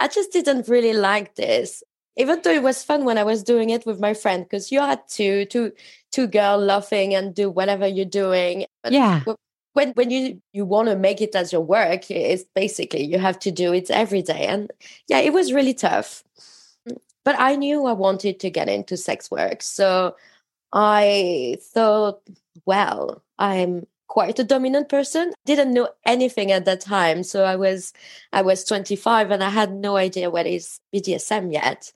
I 0.00 0.06
just 0.06 0.32
didn't 0.32 0.68
really 0.68 0.92
like 0.92 1.34
this 1.34 1.82
even 2.18 2.40
though 2.42 2.52
it 2.52 2.62
was 2.62 2.84
fun 2.84 3.04
when 3.04 3.16
I 3.16 3.24
was 3.24 3.42
doing 3.42 3.70
it 3.70 3.86
with 3.86 4.00
my 4.00 4.12
friend, 4.12 4.44
because 4.44 4.70
you 4.70 4.80
had 4.80 5.00
two, 5.08 5.46
two, 5.46 5.72
two 6.10 6.26
girl 6.26 6.58
laughing 6.58 7.14
and 7.14 7.34
do 7.34 7.48
whatever 7.48 7.86
you're 7.86 8.04
doing. 8.04 8.66
But 8.82 8.92
yeah. 8.92 9.22
When 9.74 9.92
when 9.92 10.10
you 10.10 10.42
you 10.52 10.64
want 10.64 10.88
to 10.88 10.96
make 10.96 11.20
it 11.20 11.36
as 11.36 11.52
your 11.52 11.60
work, 11.60 12.10
it's 12.10 12.44
basically 12.54 13.04
you 13.04 13.18
have 13.18 13.38
to 13.40 13.52
do 13.52 13.72
it 13.72 13.90
every 13.90 14.22
day, 14.22 14.46
and 14.46 14.72
yeah, 15.06 15.18
it 15.20 15.32
was 15.32 15.52
really 15.52 15.74
tough. 15.74 16.24
But 17.24 17.36
I 17.38 17.54
knew 17.54 17.86
I 17.86 17.92
wanted 17.92 18.40
to 18.40 18.50
get 18.50 18.68
into 18.68 18.96
sex 18.96 19.30
work, 19.30 19.62
so 19.62 20.16
I 20.72 21.58
thought, 21.60 22.22
well, 22.64 23.22
I'm 23.38 23.86
quite 24.08 24.38
a 24.38 24.44
dominant 24.44 24.88
person. 24.88 25.32
Didn't 25.44 25.72
know 25.72 25.90
anything 26.04 26.50
at 26.50 26.64
that 26.64 26.80
time. 26.80 27.22
So 27.22 27.44
i 27.44 27.56
was 27.56 27.92
i 28.32 28.42
was 28.42 28.64
25 28.64 29.30
and 29.30 29.44
i 29.44 29.50
had 29.50 29.72
no 29.72 29.96
idea 29.96 30.30
what 30.30 30.46
is 30.46 30.80
bdsm 30.94 31.52
yet. 31.52 31.92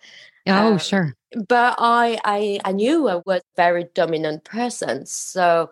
Oh 0.47 0.73
um, 0.73 0.79
sure. 0.79 1.15
but 1.49 1.77
I, 1.79 2.19
I 2.25 2.61
i 2.65 2.73
knew 2.73 3.09
i 3.09 3.21
was 3.27 3.41
a 3.41 3.57
very 3.57 3.85
dominant 3.95 4.45
person. 4.45 5.07
So 5.07 5.71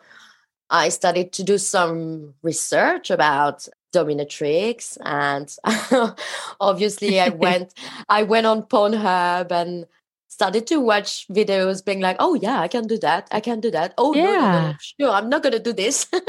i 0.71 0.89
started 0.89 1.33
to 1.33 1.45
do 1.45 1.59
some 1.59 2.35
research 2.43 3.11
about 3.11 3.69
dominatrix 3.93 4.97
and 5.05 5.57
obviously 6.61 7.21
i 7.21 7.29
went 7.45 7.75
i 8.09 8.23
went 8.23 8.47
on 8.47 8.63
pornhub 8.63 9.51
and 9.51 9.85
started 10.31 10.67
to 10.69 10.81
watch 10.81 11.27
videos 11.29 11.85
being 11.85 12.01
like, 12.01 12.17
oh, 12.21 12.35
yeah, 12.35 12.61
I 12.61 12.69
can 12.69 12.87
do 12.87 12.97
that. 12.99 13.27
I 13.33 13.41
can 13.41 13.61
do 13.61 13.71
that. 13.73 13.93
Oh, 13.99 14.15
yeah. 14.15 14.23
no, 14.23 14.33
no, 14.33 14.69
no, 14.71 14.75
sure, 14.81 15.11
I'm 15.11 15.29
not 15.29 15.43
going 15.43 15.53
to 15.53 15.59
do 15.59 15.73
this. 15.73 16.07
and 16.13 16.25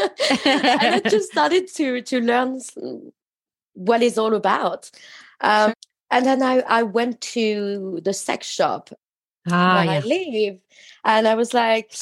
I 0.46 1.01
just 1.08 1.31
started 1.31 1.67
to, 1.75 2.01
to 2.01 2.20
learn 2.20 2.60
what 3.74 4.01
it's 4.01 4.17
all 4.17 4.34
about. 4.34 4.89
Um, 5.39 5.70
sure. 5.70 5.75
And 6.10 6.25
then 6.25 6.43
I, 6.43 6.60
I 6.67 6.84
went 6.84 7.22
to 7.22 8.01
the 8.03 8.12
sex 8.12 8.48
shop 8.48 8.89
ah, 9.50 9.75
where 9.75 9.86
yeah. 9.86 9.91
I 9.91 10.00
live. 10.00 10.60
And 11.05 11.27
I 11.27 11.36
was 11.36 11.53
like, 11.53 11.93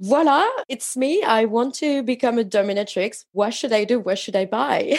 voila, 0.00 0.46
it's 0.68 0.96
me. 0.96 1.22
I 1.22 1.44
want 1.44 1.74
to 1.76 2.02
become 2.02 2.38
a 2.38 2.44
dominatrix. 2.44 3.26
What 3.32 3.52
should 3.52 3.72
I 3.72 3.84
do? 3.84 4.00
What 4.00 4.18
should 4.18 4.36
I 4.36 4.46
buy? 4.46 4.98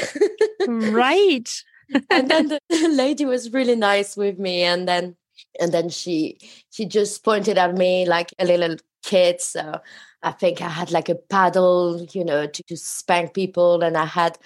right. 0.67 1.63
and 2.09 2.29
then 2.29 2.47
the 2.47 2.59
lady 2.89 3.25
was 3.25 3.51
really 3.51 3.75
nice 3.75 4.15
with 4.15 4.37
me. 4.37 4.61
And 4.61 4.87
then 4.87 5.15
and 5.60 5.71
then 5.71 5.89
she 5.89 6.38
she 6.69 6.86
just 6.86 7.24
pointed 7.24 7.57
at 7.57 7.75
me 7.75 8.05
like 8.05 8.33
a 8.39 8.45
little 8.45 8.75
kid 9.03 9.41
so 9.41 9.79
i 10.24 10.31
think 10.31 10.62
i 10.62 10.69
had 10.69 10.91
like 10.91 11.10
a 11.10 11.15
paddle 11.15 12.05
you 12.12 12.24
know 12.24 12.45
to, 12.45 12.63
to 12.63 12.77
spank 12.77 13.33
people 13.33 13.81
and 13.81 13.98
i 13.98 14.05
had 14.05 14.38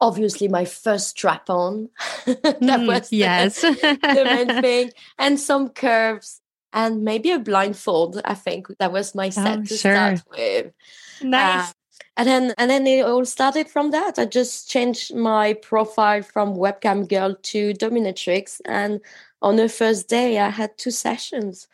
obviously 0.00 0.48
my 0.48 0.64
first 0.64 1.08
strap 1.08 1.50
on. 1.50 1.90
That 2.24 2.60
mm, 2.60 2.86
was 2.86 3.12
yes. 3.12 3.60
the, 3.60 3.98
the 4.00 4.24
main 4.24 4.46
thing 4.62 4.90
and 5.18 5.38
some 5.38 5.68
curves 5.68 6.40
and 6.72 7.02
maybe 7.02 7.32
a 7.32 7.38
blindfold 7.38 8.20
i 8.24 8.34
think 8.34 8.68
that 8.78 8.92
was 8.92 9.14
my 9.14 9.28
set 9.28 9.58
oh, 9.58 9.62
to 9.62 9.76
sure. 9.76 9.92
start 9.92 10.22
with 10.30 10.72
nice. 11.20 11.70
uh, 11.70 11.72
and 12.16 12.28
then 12.28 12.54
and 12.58 12.70
then 12.70 12.86
it 12.86 13.00
all 13.06 13.24
started 13.24 13.68
from 13.68 13.92
that. 13.92 14.18
I 14.18 14.26
just 14.26 14.68
changed 14.68 15.14
my 15.14 15.54
profile 15.54 16.22
from 16.22 16.54
webcam 16.54 17.08
girl 17.08 17.34
to 17.34 17.72
dominatrix 17.74 18.60
and 18.66 19.00
on 19.42 19.56
the 19.56 19.68
first 19.68 20.08
day, 20.08 20.38
I 20.38 20.50
had 20.50 20.76
two 20.76 20.90
sessions. 20.90 21.66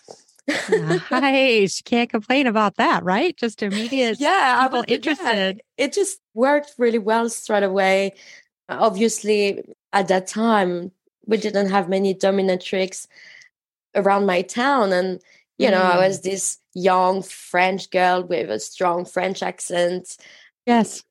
nice. 1.10 1.82
Can't 1.82 2.08
complain 2.08 2.46
about 2.46 2.76
that, 2.76 3.02
right? 3.02 3.36
Just 3.36 3.62
immediate. 3.62 4.20
Yeah, 4.20 4.62
people 4.62 4.84
I 4.88 4.92
interested. 4.92 5.62
Yeah, 5.76 5.84
it 5.84 5.92
just 5.92 6.20
worked 6.34 6.74
really 6.78 6.98
well 6.98 7.28
straight 7.28 7.64
away. 7.64 8.14
Obviously, 8.68 9.64
at 9.92 10.08
that 10.08 10.26
time, 10.26 10.92
we 11.26 11.36
didn't 11.36 11.70
have 11.70 11.88
many 11.88 12.14
dominatrix 12.14 13.08
around 13.94 14.26
my 14.26 14.42
town, 14.42 14.92
and 14.92 15.20
you 15.58 15.68
mm. 15.68 15.72
know, 15.72 15.82
I 15.82 16.06
was 16.06 16.20
mm. 16.20 16.22
this 16.22 16.58
young 16.74 17.22
French 17.22 17.90
girl 17.90 18.22
with 18.22 18.50
a 18.50 18.60
strong 18.60 19.04
French 19.04 19.42
accent. 19.42 20.16
Yes. 20.66 21.02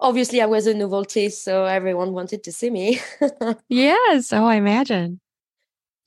Obviously, 0.00 0.40
I 0.40 0.46
was 0.46 0.66
a 0.66 0.74
novelty, 0.74 1.28
so 1.28 1.64
everyone 1.64 2.12
wanted 2.12 2.44
to 2.44 2.52
see 2.52 2.70
me. 2.70 3.00
yes. 3.68 4.32
Oh, 4.32 4.46
I 4.46 4.54
imagine. 4.54 5.20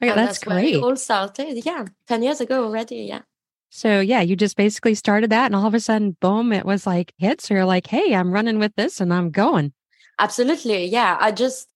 Okay, 0.01 0.13
that's, 0.15 0.39
that's 0.39 0.43
great. 0.43 0.75
all 0.77 0.95
started. 0.95 1.63
Yeah, 1.65 1.85
ten 2.07 2.23
years 2.23 2.41
ago 2.41 2.63
already. 2.65 3.03
Yeah. 3.03 3.21
So 3.69 3.99
yeah, 3.99 4.21
you 4.21 4.35
just 4.35 4.57
basically 4.57 4.95
started 4.95 5.29
that, 5.29 5.45
and 5.45 5.55
all 5.55 5.67
of 5.67 5.73
a 5.73 5.79
sudden, 5.79 6.17
boom! 6.19 6.51
It 6.51 6.65
was 6.65 6.87
like 6.87 7.13
hits. 7.17 7.47
So 7.47 7.53
you're 7.53 7.65
like, 7.65 7.87
"Hey, 7.87 8.15
I'm 8.15 8.31
running 8.31 8.59
with 8.59 8.75
this, 8.75 8.99
and 8.99 9.13
I'm 9.13 9.31
going." 9.31 9.73
Absolutely, 10.19 10.85
yeah. 10.85 11.17
I 11.19 11.31
just, 11.31 11.69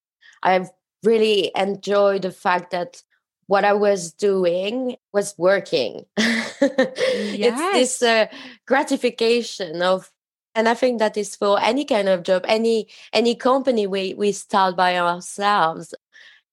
I 0.44 0.68
really 1.04 1.52
enjoy 1.56 2.20
the 2.20 2.32
fact 2.32 2.72
that 2.72 3.02
what 3.48 3.64
I 3.64 3.74
was 3.74 4.12
doing 4.12 4.98
was 5.14 5.36
working. 5.38 6.06
yes. 6.18 6.52
It's 6.62 8.00
this 8.00 8.02
uh, 8.02 8.28
gratification 8.66 9.82
of, 9.82 10.12
and 10.54 10.68
I 10.68 10.74
think 10.74 11.00
that 11.00 11.18
is 11.18 11.36
for 11.36 11.60
any 11.62 11.86
kind 11.86 12.10
of 12.10 12.24
job, 12.24 12.44
any 12.48 12.88
any 13.14 13.36
company 13.36 13.88
we 13.88 14.14
we 14.16 14.32
start 14.32 14.76
by 14.76 14.98
ourselves 14.98 15.94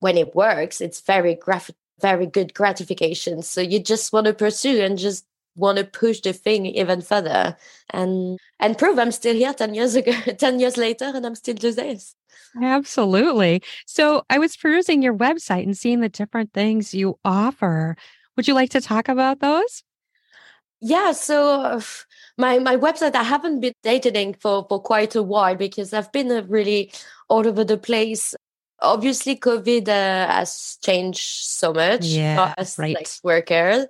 when 0.02 0.18
it 0.18 0.34
works, 0.34 0.80
it's 0.80 1.00
very 1.00 1.36
graph- 1.36 1.70
very 2.00 2.26
good 2.26 2.54
gratification. 2.54 3.40
So 3.42 3.60
you 3.60 3.78
just 3.78 4.12
want 4.12 4.26
to 4.26 4.34
pursue 4.34 4.82
and 4.82 4.98
just 4.98 5.24
want 5.54 5.78
to 5.78 5.84
push 5.84 6.20
the 6.20 6.32
thing 6.32 6.66
even 6.66 7.00
further 7.02 7.56
and 7.90 8.38
and 8.58 8.76
prove 8.76 8.98
I'm 8.98 9.12
still 9.12 9.36
here 9.36 9.52
10 9.52 9.74
years 9.74 9.94
ago 9.94 10.12
10 10.38 10.58
years 10.58 10.76
later 10.76 11.12
and 11.14 11.24
I'm 11.24 11.34
still 11.36 11.54
doing 11.54 11.76
this. 11.76 12.16
Absolutely. 12.60 13.62
So 13.86 14.24
I 14.28 14.38
was 14.38 14.56
perusing 14.56 15.02
your 15.02 15.14
website 15.14 15.62
and 15.62 15.76
seeing 15.76 16.00
the 16.00 16.08
different 16.08 16.52
things 16.52 16.94
you 16.94 17.18
offer. 17.24 17.96
Would 18.36 18.48
you 18.48 18.54
like 18.54 18.70
to 18.70 18.80
talk 18.80 19.08
about 19.08 19.40
those? 19.40 19.84
yeah, 20.80 21.12
so 21.12 21.80
my 22.36 22.58
my 22.58 22.76
website 22.76 23.14
I 23.14 23.22
haven't 23.22 23.60
been 23.60 23.74
dating 23.84 24.34
for 24.34 24.66
for 24.68 24.80
quite 24.80 25.14
a 25.14 25.22
while 25.22 25.54
because 25.54 25.92
I've 25.92 26.10
been 26.10 26.30
uh, 26.30 26.42
really 26.48 26.92
all 27.28 27.46
over 27.46 27.62
the 27.64 27.78
place. 27.78 28.34
Obviously, 28.82 29.36
COVID 29.36 29.88
uh, 29.88 30.32
has 30.32 30.78
changed 30.82 31.44
so 31.44 31.72
much 31.72 32.04
yeah, 32.04 32.54
as 32.58 32.78
right. 32.78 32.94
like 32.94 33.08
workers 33.22 33.86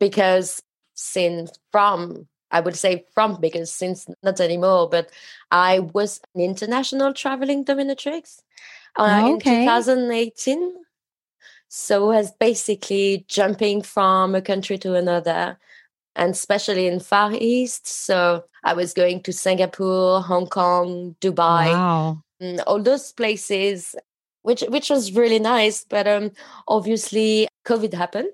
because 0.00 0.62
since 0.94 1.52
from 1.70 2.26
I 2.50 2.60
would 2.60 2.76
say 2.76 3.04
from 3.12 3.40
because 3.40 3.72
since 3.72 4.06
not 4.22 4.40
anymore, 4.40 4.88
but 4.88 5.10
I 5.50 5.80
was 5.80 6.20
an 6.34 6.40
international 6.40 7.12
traveling 7.12 7.64
dominatrix 7.64 8.38
uh, 8.96 9.22
Oh, 9.24 9.36
okay. 9.36 9.62
in 9.62 9.66
2018. 9.66 10.72
So 11.68 12.12
as 12.12 12.32
basically 12.32 13.26
jumping 13.28 13.82
from 13.82 14.34
a 14.34 14.40
country 14.40 14.78
to 14.78 14.94
another, 14.94 15.58
and 16.14 16.30
especially 16.30 16.86
in 16.86 17.00
Far 17.00 17.32
East. 17.34 17.86
So 17.86 18.44
I 18.64 18.72
was 18.72 18.94
going 18.94 19.22
to 19.24 19.32
Singapore, 19.32 20.22
Hong 20.22 20.46
Kong, 20.46 21.16
Dubai, 21.20 21.72
Wow. 21.72 22.22
Mm, 22.42 22.62
all 22.66 22.82
those 22.82 23.12
places, 23.12 23.94
which 24.42 24.62
which 24.68 24.90
was 24.90 25.12
really 25.12 25.38
nice. 25.38 25.84
But 25.88 26.06
um, 26.06 26.30
obviously, 26.68 27.48
COVID 27.66 27.94
happened. 27.94 28.28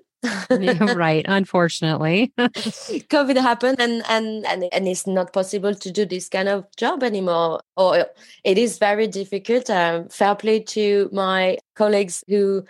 Yeah, 0.49 0.93
right. 0.95 1.25
Unfortunately. 1.27 2.31
COVID 2.37 3.37
happened 3.41 3.81
and, 3.81 4.03
and 4.07 4.45
and 4.45 4.63
and 4.71 4.87
it's 4.87 5.05
not 5.05 5.33
possible 5.33 5.75
to 5.75 5.91
do 5.91 6.05
this 6.05 6.29
kind 6.29 6.47
of 6.47 6.65
job 6.77 7.03
anymore. 7.03 7.59
Or 7.75 8.05
it 8.43 8.57
is 8.57 8.77
very 8.77 9.07
difficult. 9.07 9.69
Um, 9.69 10.07
fair 10.09 10.35
play 10.35 10.59
to 10.61 11.09
my 11.11 11.57
colleagues 11.75 12.23
who 12.27 12.63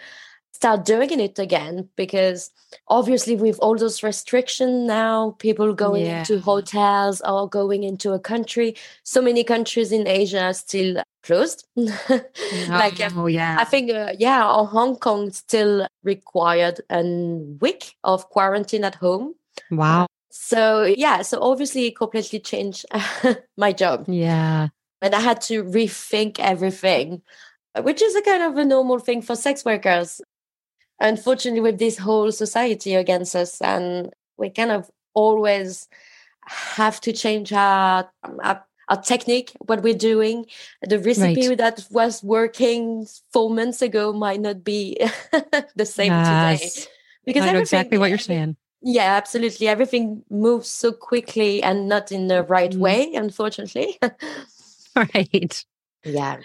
start 0.53 0.85
doing 0.85 1.19
it 1.19 1.37
again 1.39 1.89
because 1.97 2.49
obviously 2.87 3.35
with 3.35 3.59
all 3.59 3.77
those 3.77 4.01
restrictions 4.01 4.87
now, 4.87 5.35
people 5.37 5.73
going 5.73 6.05
Yeah. 6.05 6.19
into 6.19 6.39
hotels 6.39 7.21
or 7.21 7.49
going 7.49 7.83
into 7.83 8.13
a 8.13 8.19
country, 8.19 8.75
so 9.03 9.21
many 9.21 9.43
countries 9.43 9.91
in 9.91 10.07
Asia 10.07 10.41
are 10.45 10.53
still 10.53 11.03
closed. 11.23 11.67
like 11.75 13.01
um, 13.01 13.17
oh, 13.17 13.27
yeah. 13.27 13.57
I 13.59 13.63
think, 13.63 13.91
uh, 13.91 14.13
yeah, 14.17 14.43
Hong 14.65 14.97
Kong 14.97 15.31
still 15.31 15.87
required 16.03 16.81
a 16.89 17.03
week 17.03 17.95
of 18.03 18.29
quarantine 18.29 18.83
at 18.83 18.95
home. 18.95 19.35
wow. 19.71 20.07
So, 20.35 20.83
yeah, 20.83 21.21
so 21.21 21.39
obviously 21.41 21.87
it 21.87 21.95
completely 21.95 22.39
changed 22.39 22.85
my 23.57 23.71
job. 23.71 24.05
Yeah. 24.07 24.69
And 25.01 25.13
I 25.13 25.19
had 25.19 25.41
to 25.41 25.63
rethink 25.63 26.39
everything, 26.39 27.21
which 27.81 28.01
is 28.01 28.15
a 28.15 28.21
kind 28.21 28.41
of 28.41 28.57
a 28.57 28.65
normal 28.65 28.99
thing 28.99 29.21
for 29.21 29.35
sex 29.35 29.63
workers. 29.63 30.21
Unfortunately, 30.99 31.59
with 31.59 31.77
this 31.77 31.97
whole 31.97 32.31
society 32.31 32.95
against 32.95 33.35
us, 33.35 33.61
and 33.61 34.11
we 34.37 34.49
kind 34.49 34.71
of 34.71 34.89
always 35.13 35.87
have 36.47 36.99
to 37.01 37.13
change 37.13 37.53
our, 37.53 38.09
our, 38.43 38.65
our 38.93 39.01
technique, 39.01 39.51
what 39.65 39.81
we're 39.81 39.93
doing. 39.97 40.45
The 40.81 40.99
recipe 40.99 41.47
Right. 41.49 41.57
that 41.57 41.85
was 41.89 42.23
working 42.23 43.07
four 43.31 43.49
months 43.49 43.81
ago 43.81 44.13
might 44.13 44.39
not 44.39 44.63
be 44.63 44.97
the 45.75 45.85
same 45.85 46.11
today. 46.23 46.69
Because 47.25 47.43
I 47.43 47.51
know 47.53 47.59
exactly 47.59 47.97
what 47.97 48.09
you're 48.09 48.17
saying. 48.19 48.55
Yeah, 48.81 49.15
absolutely. 49.15 49.67
Everything 49.67 50.23
moves 50.29 50.67
so 50.69 50.91
quickly 50.91 51.63
and 51.63 51.87
not 51.87 52.11
in 52.11 52.27
the 52.27 52.43
right 52.43 52.71
Mm. 52.71 52.79
way, 52.79 53.13
unfortunately. 53.15 53.99
Right. 54.95 55.65
yeah. 56.03 56.37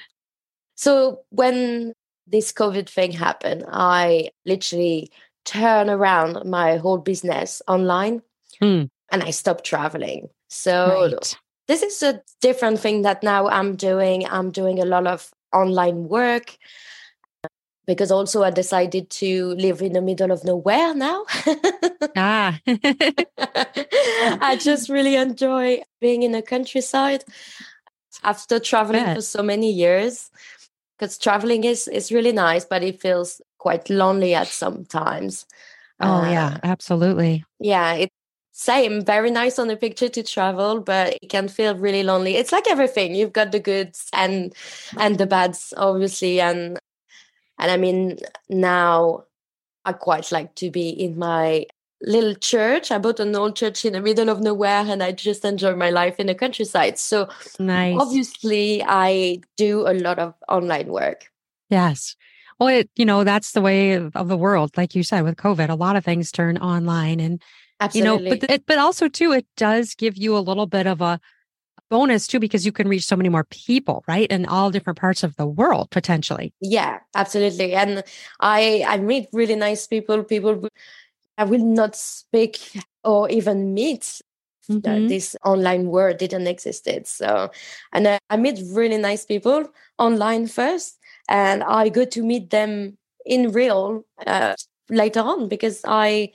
So 0.74 1.20
when 1.28 1.92
this 2.26 2.50
COVID 2.52 2.88
thing 2.88 3.12
happened, 3.12 3.64
I 3.68 4.30
literally 4.46 5.10
turned 5.44 5.90
around 5.90 6.44
my 6.48 6.76
whole 6.78 6.98
business 6.98 7.60
online 7.68 8.22
Hmm. 8.60 8.84
and 9.10 9.22
I 9.22 9.30
stopped 9.32 9.64
traveling. 9.64 10.28
So 10.48 11.10
Right. 11.10 11.36
This 11.68 11.82
is 11.82 12.02
a 12.02 12.22
different 12.40 12.80
thing 12.80 13.02
that 13.02 13.22
now 13.22 13.48
I'm 13.48 13.76
doing. 13.76 14.26
I'm 14.28 14.50
doing 14.50 14.80
a 14.80 14.84
lot 14.84 15.06
of 15.06 15.30
online 15.52 16.08
work 16.08 16.56
because 17.86 18.10
also 18.10 18.42
I 18.42 18.50
decided 18.50 19.08
to 19.10 19.54
live 19.54 19.80
in 19.80 19.92
the 19.94 20.02
middle 20.02 20.30
of 20.30 20.44
nowhere 20.44 20.94
now. 20.94 21.24
Ah. 22.16 22.58
I 24.40 24.58
just 24.60 24.88
really 24.88 25.14
enjoy 25.14 25.82
being 26.00 26.22
in 26.22 26.32
the 26.32 26.42
countryside 26.42 27.22
after 28.24 28.58
traveling 28.58 29.04
Bet. 29.04 29.16
for 29.16 29.22
so 29.22 29.42
many 29.42 29.70
years. 29.70 30.30
Because 30.98 31.16
traveling 31.18 31.62
is 31.64 31.86
is 31.86 32.10
really 32.10 32.32
nice, 32.32 32.64
but 32.64 32.82
it 32.82 33.00
feels 33.00 33.40
quite 33.58 33.88
lonely 33.88 34.34
at 34.34 34.48
some 34.48 34.84
times. 34.84 35.46
oh, 36.00 36.22
Uh, 36.22 36.30
yeah. 36.30 36.58
Absolutely. 36.64 37.44
yeah, 37.60 37.94
it's 37.94 38.14
same. 38.58 39.04
Very 39.04 39.30
nice 39.30 39.56
on 39.60 39.68
the 39.68 39.76
picture 39.76 40.08
to 40.08 40.22
travel, 40.22 40.80
but 40.80 41.16
it 41.22 41.28
can 41.30 41.46
feel 41.46 41.76
really 41.76 42.02
lonely. 42.02 42.34
It's 42.34 42.50
like 42.50 42.68
everything. 42.68 43.14
You've 43.14 43.32
got 43.32 43.52
the 43.52 43.60
goods 43.60 44.08
and 44.12 44.52
and 44.98 45.16
the 45.16 45.26
bads, 45.26 45.72
obviously, 45.76 46.40
and 46.40 46.76
and 47.60 47.70
I 47.70 47.76
mean 47.76 48.18
now 48.48 49.24
I 49.84 49.92
quite 49.92 50.32
like 50.32 50.56
to 50.56 50.70
be 50.72 50.88
in 50.90 51.16
my 51.18 51.66
little 52.02 52.34
church. 52.34 52.90
I 52.90 52.98
bought 52.98 53.20
an 53.20 53.36
old 53.36 53.54
church 53.54 53.84
in 53.84 53.92
the 53.92 54.00
middle 54.00 54.28
of 54.28 54.40
nowhere, 54.40 54.84
and 54.88 55.04
I 55.04 55.12
just 55.12 55.44
enjoy 55.44 55.76
my 55.76 55.90
life 55.90 56.16
in 56.18 56.26
the 56.26 56.34
countryside. 56.34 56.98
So 56.98 57.28
Nice. 57.60 57.96
obviously, 58.00 58.82
I 58.84 59.40
do 59.56 59.86
a 59.86 59.94
lot 59.94 60.18
of 60.18 60.34
online 60.48 60.88
work. 60.88 61.30
Yes. 61.70 62.16
Well, 62.58 62.70
it, 62.70 62.90
you 62.96 63.04
know, 63.04 63.22
that's 63.22 63.52
the 63.52 63.60
way 63.60 63.92
of, 63.92 64.16
of 64.16 64.26
the 64.26 64.36
world. 64.36 64.76
Like 64.76 64.96
you 64.96 65.04
said, 65.04 65.22
with 65.22 65.36
COVID, 65.36 65.68
a 65.68 65.76
lot 65.76 65.94
of 65.94 66.04
things 66.04 66.32
turn 66.32 66.58
online 66.58 67.20
and, 67.20 67.40
you 67.92 68.02
know, 68.02 68.18
but, 68.18 68.42
it, 68.50 68.66
but 68.66 68.78
also 68.78 69.08
too, 69.08 69.32
it 69.32 69.46
does 69.56 69.94
give 69.94 70.16
you 70.16 70.36
a 70.36 70.40
little 70.40 70.66
bit 70.66 70.86
of 70.86 71.00
a 71.00 71.20
bonus 71.90 72.26
too, 72.26 72.38
because 72.38 72.66
you 72.66 72.72
can 72.72 72.88
reach 72.88 73.04
so 73.04 73.16
many 73.16 73.28
more 73.28 73.44
people, 73.44 74.04
right? 74.06 74.30
In 74.30 74.46
all 74.46 74.70
different 74.70 74.98
parts 74.98 75.22
of 75.22 75.36
the 75.36 75.46
world, 75.46 75.90
potentially. 75.90 76.52
Yeah, 76.60 76.98
absolutely. 77.14 77.74
And 77.74 78.02
I 78.40 78.84
I 78.86 78.98
meet 78.98 79.28
really 79.32 79.56
nice 79.56 79.86
people. 79.86 80.22
People 80.24 80.68
I 81.38 81.44
will 81.44 81.64
not 81.64 81.96
speak 81.96 82.58
or 83.04 83.30
even 83.30 83.74
meet. 83.74 84.20
uh, 84.70 85.00
Mhm. 85.00 85.08
this 85.08 85.34
online 85.46 85.86
world 85.86 86.18
didn't 86.18 86.46
existed. 86.46 87.06
So, 87.06 87.50
and 87.94 88.06
I, 88.06 88.18
I 88.28 88.36
meet 88.36 88.60
really 88.70 88.98
nice 88.98 89.24
people 89.24 89.64
online 89.98 90.46
first, 90.46 90.98
and 91.26 91.62
I 91.62 91.88
go 91.88 92.04
to 92.04 92.22
meet 92.22 92.50
them 92.50 92.98
in 93.24 93.50
real 93.52 94.04
uh, 94.26 94.54
later 94.90 95.20
on 95.20 95.48
because 95.48 95.80
I 95.88 96.32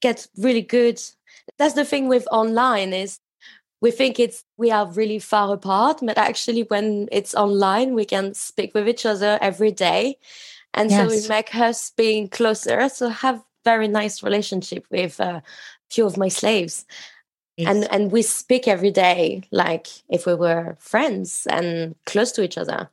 get 0.00 0.26
really 0.36 0.62
good. 0.62 1.00
That's 1.58 1.74
the 1.74 1.84
thing 1.84 2.08
with 2.08 2.26
online 2.30 2.92
is 2.92 3.18
we 3.80 3.90
think 3.90 4.18
it's 4.18 4.44
we 4.56 4.70
are 4.70 4.86
really 4.86 5.18
far 5.18 5.52
apart, 5.54 6.00
but 6.02 6.18
actually 6.18 6.62
when 6.64 7.08
it's 7.12 7.34
online, 7.34 7.94
we 7.94 8.04
can 8.04 8.34
speak 8.34 8.74
with 8.74 8.88
each 8.88 9.06
other 9.06 9.38
every 9.42 9.72
day, 9.72 10.16
and 10.74 10.90
so 10.90 11.04
Yes. 11.08 11.24
it 11.24 11.28
make 11.28 11.54
us 11.54 11.90
being 11.90 12.28
closer. 12.28 12.88
So 12.88 13.08
have 13.08 13.42
very 13.64 13.88
nice 13.88 14.22
relationship 14.22 14.86
with 14.90 15.20
uh, 15.20 15.40
a 15.42 15.42
few 15.90 16.06
of 16.06 16.16
my 16.16 16.28
slaves 16.28 16.86
and 17.58 17.90
and 17.92 18.12
we 18.12 18.22
speak 18.22 18.68
every 18.68 18.90
day 18.90 19.42
like 19.50 19.86
if 20.08 20.26
we 20.26 20.34
were 20.34 20.76
friends 20.78 21.46
and 21.50 21.94
close 22.04 22.32
to 22.32 22.42
each 22.42 22.58
other 22.58 22.90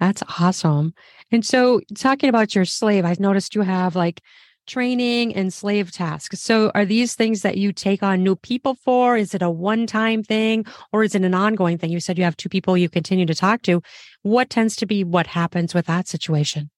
That's 0.00 0.22
awesome. 0.40 0.94
And 1.30 1.46
so, 1.46 1.80
talking 1.96 2.28
about 2.28 2.54
your 2.54 2.64
slave, 2.64 3.04
I've 3.04 3.20
noticed 3.20 3.54
you 3.54 3.62
have 3.62 3.96
like 3.96 4.20
training 4.66 5.34
and 5.34 5.52
slave 5.52 5.92
tasks. 5.92 6.40
So, 6.40 6.70
are 6.74 6.84
these 6.84 7.14
things 7.14 7.42
that 7.42 7.56
you 7.58 7.72
take 7.72 8.02
on 8.02 8.22
new 8.22 8.36
people 8.36 8.74
for? 8.74 9.16
Is 9.16 9.34
it 9.34 9.42
a 9.42 9.50
one 9.50 9.86
time 9.86 10.22
thing 10.22 10.66
or 10.92 11.04
is 11.04 11.14
it 11.14 11.22
an 11.22 11.34
ongoing 11.34 11.78
thing? 11.78 11.90
You 11.90 12.00
said 12.00 12.18
you 12.18 12.24
have 12.24 12.36
two 12.36 12.48
people 12.48 12.76
you 12.76 12.88
continue 12.88 13.26
to 13.26 13.34
talk 13.34 13.62
to. 13.62 13.82
What 14.22 14.50
tends 14.50 14.76
to 14.76 14.86
be 14.86 15.04
what 15.04 15.26
happens 15.26 15.74
with 15.74 15.86
that 15.86 16.08
situation? 16.08 16.70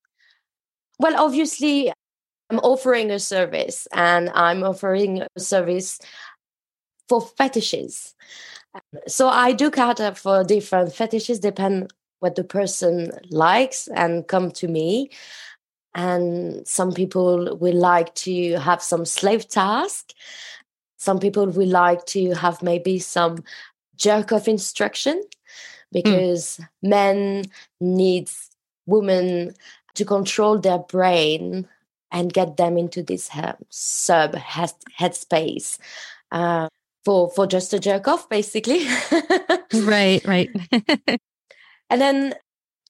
well 0.98 1.16
obviously 1.22 1.92
i'm 2.50 2.58
offering 2.60 3.10
a 3.10 3.18
service 3.18 3.86
and 3.92 4.30
i'm 4.34 4.62
offering 4.62 5.22
a 5.36 5.40
service 5.40 5.98
for 7.08 7.20
fetishes 7.20 8.14
so 9.06 9.28
i 9.28 9.52
do 9.52 9.70
cater 9.70 10.14
for 10.14 10.44
different 10.44 10.92
fetishes 10.92 11.38
depend 11.38 11.92
what 12.20 12.34
the 12.34 12.44
person 12.44 13.10
likes 13.30 13.88
and 13.88 14.26
come 14.26 14.50
to 14.50 14.68
me 14.68 15.10
and 15.96 16.68
some 16.68 16.92
people 16.92 17.56
will 17.56 17.74
like 17.74 18.14
to 18.14 18.58
have 18.58 18.82
some 18.82 19.06
slave 19.06 19.48
task. 19.48 20.12
Some 20.98 21.18
people 21.18 21.46
will 21.46 21.68
like 21.68 22.04
to 22.06 22.34
have 22.34 22.62
maybe 22.62 22.98
some 22.98 23.42
jerk 23.96 24.30
off 24.30 24.46
instruction 24.46 25.22
because 25.90 26.60
men 26.82 27.44
need 27.80 28.30
women 28.84 29.54
to 29.94 30.04
control 30.04 30.58
their 30.58 30.80
brain 30.80 31.66
and 32.12 32.32
get 32.32 32.58
them 32.58 32.76
into 32.76 33.02
this 33.02 33.30
sub 33.70 34.34
head 34.34 34.72
headspace 35.00 35.78
uh, 36.30 36.68
for 37.06 37.30
for 37.30 37.46
just 37.46 37.72
a 37.72 37.80
jerk 37.80 38.06
off 38.06 38.28
basically. 38.28 38.86
Right, 39.72 40.24
right. 40.24 40.48
and 41.90 42.00
then 42.00 42.34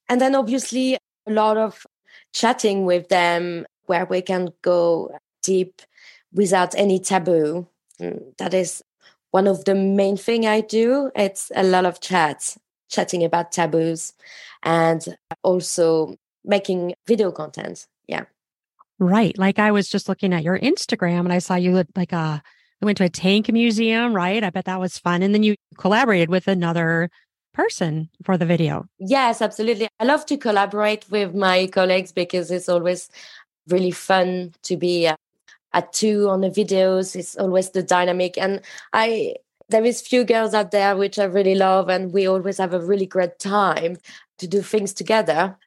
and 0.09 0.21
then 0.21 0.35
obviously 0.35 0.97
a 1.25 1.31
lot 1.31 1.57
of 1.57 1.85
chatting 2.33 2.85
with 2.85 3.09
them 3.09 3.65
where 3.85 4.05
we 4.05 4.21
can 4.21 4.49
go 4.61 5.17
deep 5.41 5.81
without 6.33 6.75
any 6.75 6.99
taboo 6.99 7.67
Mm, 7.99 8.37
that 8.37 8.53
is 8.53 8.83
one 9.31 9.47
of 9.47 9.65
the 9.65 9.75
main 9.75 10.17
thing 10.17 10.45
I 10.45 10.61
do. 10.61 11.11
It's 11.15 11.51
a 11.55 11.63
lot 11.63 11.85
of 11.85 11.99
chats, 11.99 12.57
chatting 12.89 13.23
about 13.23 13.51
taboos, 13.51 14.13
and 14.63 15.17
also 15.43 16.15
making 16.43 16.93
video 17.07 17.31
content. 17.31 17.87
Yeah. 18.07 18.25
Right. 18.99 19.37
Like 19.37 19.59
I 19.59 19.71
was 19.71 19.89
just 19.89 20.09
looking 20.09 20.33
at 20.33 20.43
your 20.43 20.57
Instagram 20.57 21.21
and 21.21 21.33
I 21.33 21.39
saw 21.39 21.55
you 21.55 21.83
like 21.95 22.13
a 22.13 22.41
you 22.81 22.85
went 22.85 22.99
to 22.99 23.05
a 23.05 23.09
tank 23.09 23.51
museum, 23.51 24.15
right? 24.15 24.43
I 24.43 24.51
bet 24.51 24.65
that 24.65 24.79
was 24.79 24.99
fun. 24.99 25.23
And 25.23 25.33
then 25.33 25.41
you 25.41 25.55
collaborated 25.79 26.29
with 26.29 26.47
another 26.47 27.09
person 27.57 28.07
for 28.23 28.37
the 28.37 28.45
video. 28.45 28.87
Yes, 28.99 29.41
absolutely. 29.41 29.87
I 29.99 30.05
love 30.05 30.25
to 30.27 30.37
collaborate 30.37 31.09
with 31.09 31.33
my 31.33 31.67
colleagues 31.67 32.11
because 32.11 32.51
it's 32.51 32.69
always 32.69 33.09
really 33.67 33.91
fun 33.91 34.53
to 34.61 34.77
be 34.77 35.07
uh, 35.07 35.15
at 35.73 35.91
two 35.91 36.29
on 36.29 36.41
the 36.41 36.49
videos. 36.49 37.15
It's 37.15 37.35
always 37.35 37.71
the 37.71 37.81
dynamic. 37.81 38.37
And 38.37 38.61
I, 38.93 39.35
there 39.69 39.83
is 39.83 40.01
few 40.01 40.23
girls 40.23 40.53
out 40.53 40.69
there 40.71 40.95
which 40.95 41.17
I 41.17 41.25
really 41.25 41.55
love, 41.55 41.89
and 41.89 42.13
we 42.13 42.27
always 42.27 42.59
have 42.59 42.73
a 42.73 42.79
really 42.79 43.07
great 43.07 43.39
time 43.39 43.97
to 44.37 44.47
do 44.47 44.61
things 44.61 44.93
together. 44.93 45.57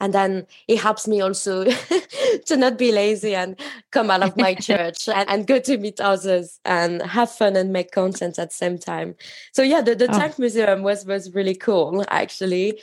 And 0.00 0.12
then 0.12 0.46
it 0.68 0.78
helps 0.78 1.08
me 1.08 1.20
also 1.20 1.64
to 2.46 2.56
not 2.56 2.76
be 2.76 2.92
lazy 2.92 3.34
and 3.34 3.58
come 3.90 4.10
out 4.10 4.22
of 4.22 4.36
my 4.36 4.54
church 4.68 5.08
and, 5.08 5.28
and, 5.28 5.46
go 5.46 5.58
to 5.58 5.78
meet 5.78 6.00
others 6.00 6.60
and 6.66 7.00
have 7.02 7.30
fun 7.30 7.56
and 7.56 7.72
make 7.72 7.92
content 7.92 8.38
at 8.38 8.50
the 8.50 8.54
same 8.56 8.78
time. 8.78 9.14
So 9.52 9.62
yeah, 9.62 9.80
the, 9.80 9.94
the 9.94 10.08
oh. 10.10 10.18
Tank 10.18 10.38
Museum 10.38 10.82
was 10.82 11.06
was 11.06 11.34
really 11.34 11.54
cool 11.54 12.04
actually. 12.08 12.80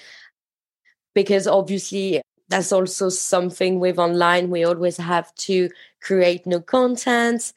Because 1.14 1.46
obviously 1.46 2.24
that's 2.50 2.72
also 2.72 3.10
something 3.10 3.80
with 3.80 4.00
online. 4.00 4.50
We 4.50 4.64
always 4.64 4.98
have 4.98 5.34
to 5.36 5.70
create 6.02 6.48
new 6.48 6.62
content 6.62 7.54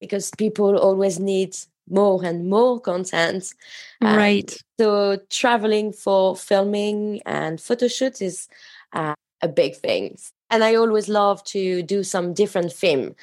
because 0.00 0.30
people 0.36 0.76
always 0.76 1.20
need 1.20 1.56
more 1.88 2.24
and 2.24 2.48
more 2.48 2.80
content. 2.80 3.52
Right. 4.00 4.56
so 4.78 5.18
traveling 5.28 5.92
for 5.92 6.36
filming 6.36 7.20
and 7.26 7.60
photo 7.60 7.88
shoots 7.88 8.22
is 8.22 8.48
uh, 8.92 9.14
a 9.42 9.48
big 9.48 9.76
thing. 9.76 10.16
And 10.50 10.64
I 10.64 10.74
always 10.74 11.08
love 11.08 11.42
to 11.44 11.82
do 11.82 12.02
some 12.02 12.34
different 12.34 12.72
theme. 12.72 13.14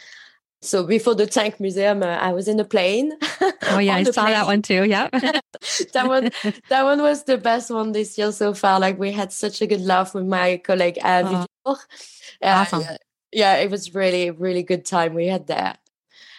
So 0.61 0.83
before 0.83 1.13
the 1.13 1.27
Tank 1.27 1.59
Museum, 1.59 2.01
uh, 2.01 2.17
I 2.17 2.33
was 2.33 2.47
in 2.47 2.59
a 2.59 2.65
plane. 2.65 3.13
Oh 3.69 3.79
yeah, 3.79 3.95
I 3.95 4.03
saw 4.03 4.23
plane. 4.23 4.33
that 4.33 4.45
one 4.45 4.61
too. 4.61 4.85
Yeah, 4.85 5.09
that 5.11 6.07
one 6.07 6.31
that 6.69 6.83
one 6.83 7.01
was 7.01 7.25
the 7.25 7.37
best 7.37 7.69
one 7.69 7.91
this 7.91 8.17
year 8.17 8.31
so 8.31 8.53
far. 8.53 8.79
Like 8.79 8.97
we 8.97 9.11
had 9.11 9.33
such 9.33 9.61
a 9.61 9.67
good 9.67 9.81
laugh 9.81 10.15
with 10.15 10.25
my 10.25 10.57
colleague 10.63 10.97
Anne. 11.03 11.45
Oh, 11.65 11.77
awesome. 12.41 12.79
Uh, 12.79 12.95
yeah, 13.33 13.57
it 13.57 13.69
was 13.69 13.93
really 13.93 14.31
really 14.31 14.63
good 14.63 14.85
time 14.85 15.15
we 15.15 15.27
had 15.27 15.47
there. 15.47 15.75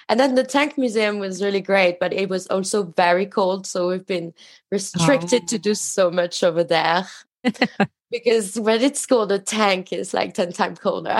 And 0.08 0.18
then 0.18 0.36
the 0.36 0.42
Tank 0.42 0.78
Museum 0.78 1.18
was 1.18 1.42
really 1.42 1.60
great, 1.60 2.00
but 2.00 2.14
it 2.14 2.30
was 2.30 2.46
also 2.46 2.84
very 2.96 3.26
cold, 3.26 3.66
so 3.66 3.88
we've 3.88 4.06
been 4.06 4.32
restricted 4.72 5.42
oh. 5.42 5.46
to 5.48 5.58
do 5.58 5.70
oh. 5.72 5.74
so 5.74 6.10
much 6.10 6.42
over 6.42 6.64
there. 6.64 7.06
because 8.10 8.58
when 8.58 8.80
it's 8.82 9.04
cold, 9.06 9.30
the 9.30 9.38
tank 9.38 9.92
is 9.92 10.14
like 10.14 10.34
10 10.34 10.52
times 10.52 10.78
colder. 10.78 11.18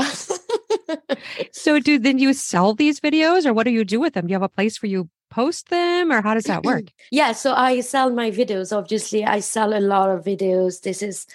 so 1.52 1.78
do 1.80 1.98
then 1.98 2.18
you 2.18 2.32
sell 2.32 2.74
these 2.74 3.00
videos 3.00 3.46
or 3.46 3.52
what 3.52 3.64
do 3.64 3.70
you 3.70 3.84
do 3.84 4.00
with 4.00 4.14
them? 4.14 4.26
Do 4.26 4.32
you 4.32 4.34
have 4.34 4.42
a 4.42 4.48
place 4.48 4.82
where 4.82 4.90
you 4.90 5.08
post 5.30 5.68
them 5.68 6.10
or 6.10 6.22
how 6.22 6.34
does 6.34 6.44
that 6.44 6.64
work? 6.64 6.84
yeah, 7.10 7.32
so 7.32 7.54
I 7.54 7.80
sell 7.80 8.10
my 8.10 8.30
videos. 8.30 8.76
Obviously, 8.76 9.24
I 9.24 9.40
sell 9.40 9.76
a 9.76 9.80
lot 9.80 10.10
of 10.10 10.24
videos. 10.24 10.82
This 10.82 11.02
is 11.02 11.26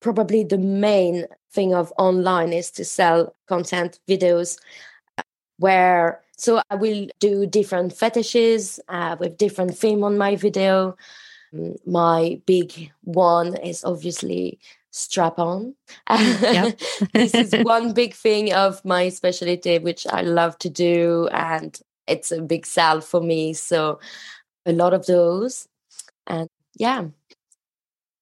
probably 0.00 0.44
the 0.44 0.58
main 0.58 1.26
thing 1.52 1.74
of 1.74 1.92
online 1.98 2.52
is 2.52 2.70
to 2.70 2.84
sell 2.84 3.34
content 3.46 3.98
videos 4.08 4.56
where 5.58 6.22
so 6.36 6.62
I 6.70 6.74
will 6.76 7.06
do 7.18 7.44
different 7.44 7.92
fetishes 7.92 8.80
uh, 8.88 9.16
with 9.20 9.36
different 9.36 9.76
theme 9.76 10.02
on 10.02 10.16
my 10.16 10.36
video. 10.36 10.96
My 11.86 12.40
big 12.46 12.92
one 13.02 13.56
is 13.56 13.84
obviously 13.84 14.58
strap 14.90 15.38
on. 15.38 15.74
this 17.12 17.34
is 17.34 17.52
one 17.62 17.92
big 17.92 18.14
thing 18.14 18.52
of 18.52 18.84
my 18.84 19.08
specialty, 19.08 19.78
which 19.78 20.06
I 20.06 20.22
love 20.22 20.58
to 20.58 20.70
do, 20.70 21.28
and 21.32 21.78
it's 22.06 22.32
a 22.32 22.42
big 22.42 22.66
sell 22.66 23.00
for 23.00 23.20
me. 23.20 23.52
So 23.52 24.00
a 24.66 24.72
lot 24.72 24.94
of 24.94 25.06
those, 25.06 25.68
and 26.26 26.48
yeah. 26.76 27.06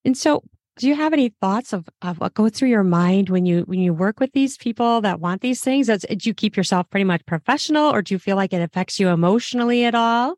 And 0.04 0.16
so, 0.16 0.42
do 0.76 0.86
you 0.86 0.94
have 0.94 1.12
any 1.12 1.34
thoughts 1.40 1.72
of, 1.72 1.88
of 2.02 2.20
what 2.20 2.34
goes 2.34 2.52
through 2.52 2.68
your 2.68 2.84
mind 2.84 3.28
when 3.28 3.44
you 3.44 3.62
when 3.62 3.80
you 3.80 3.92
work 3.92 4.20
with 4.20 4.32
these 4.32 4.56
people 4.56 5.00
that 5.02 5.20
want 5.20 5.42
these 5.42 5.60
things? 5.60 5.88
Does, 5.88 6.06
do 6.08 6.28
you 6.28 6.34
keep 6.34 6.56
yourself 6.56 6.88
pretty 6.90 7.04
much 7.04 7.26
professional, 7.26 7.92
or 7.92 8.02
do 8.02 8.14
you 8.14 8.18
feel 8.18 8.36
like 8.36 8.52
it 8.52 8.62
affects 8.62 9.00
you 9.00 9.08
emotionally 9.08 9.84
at 9.84 9.94
all? 9.94 10.36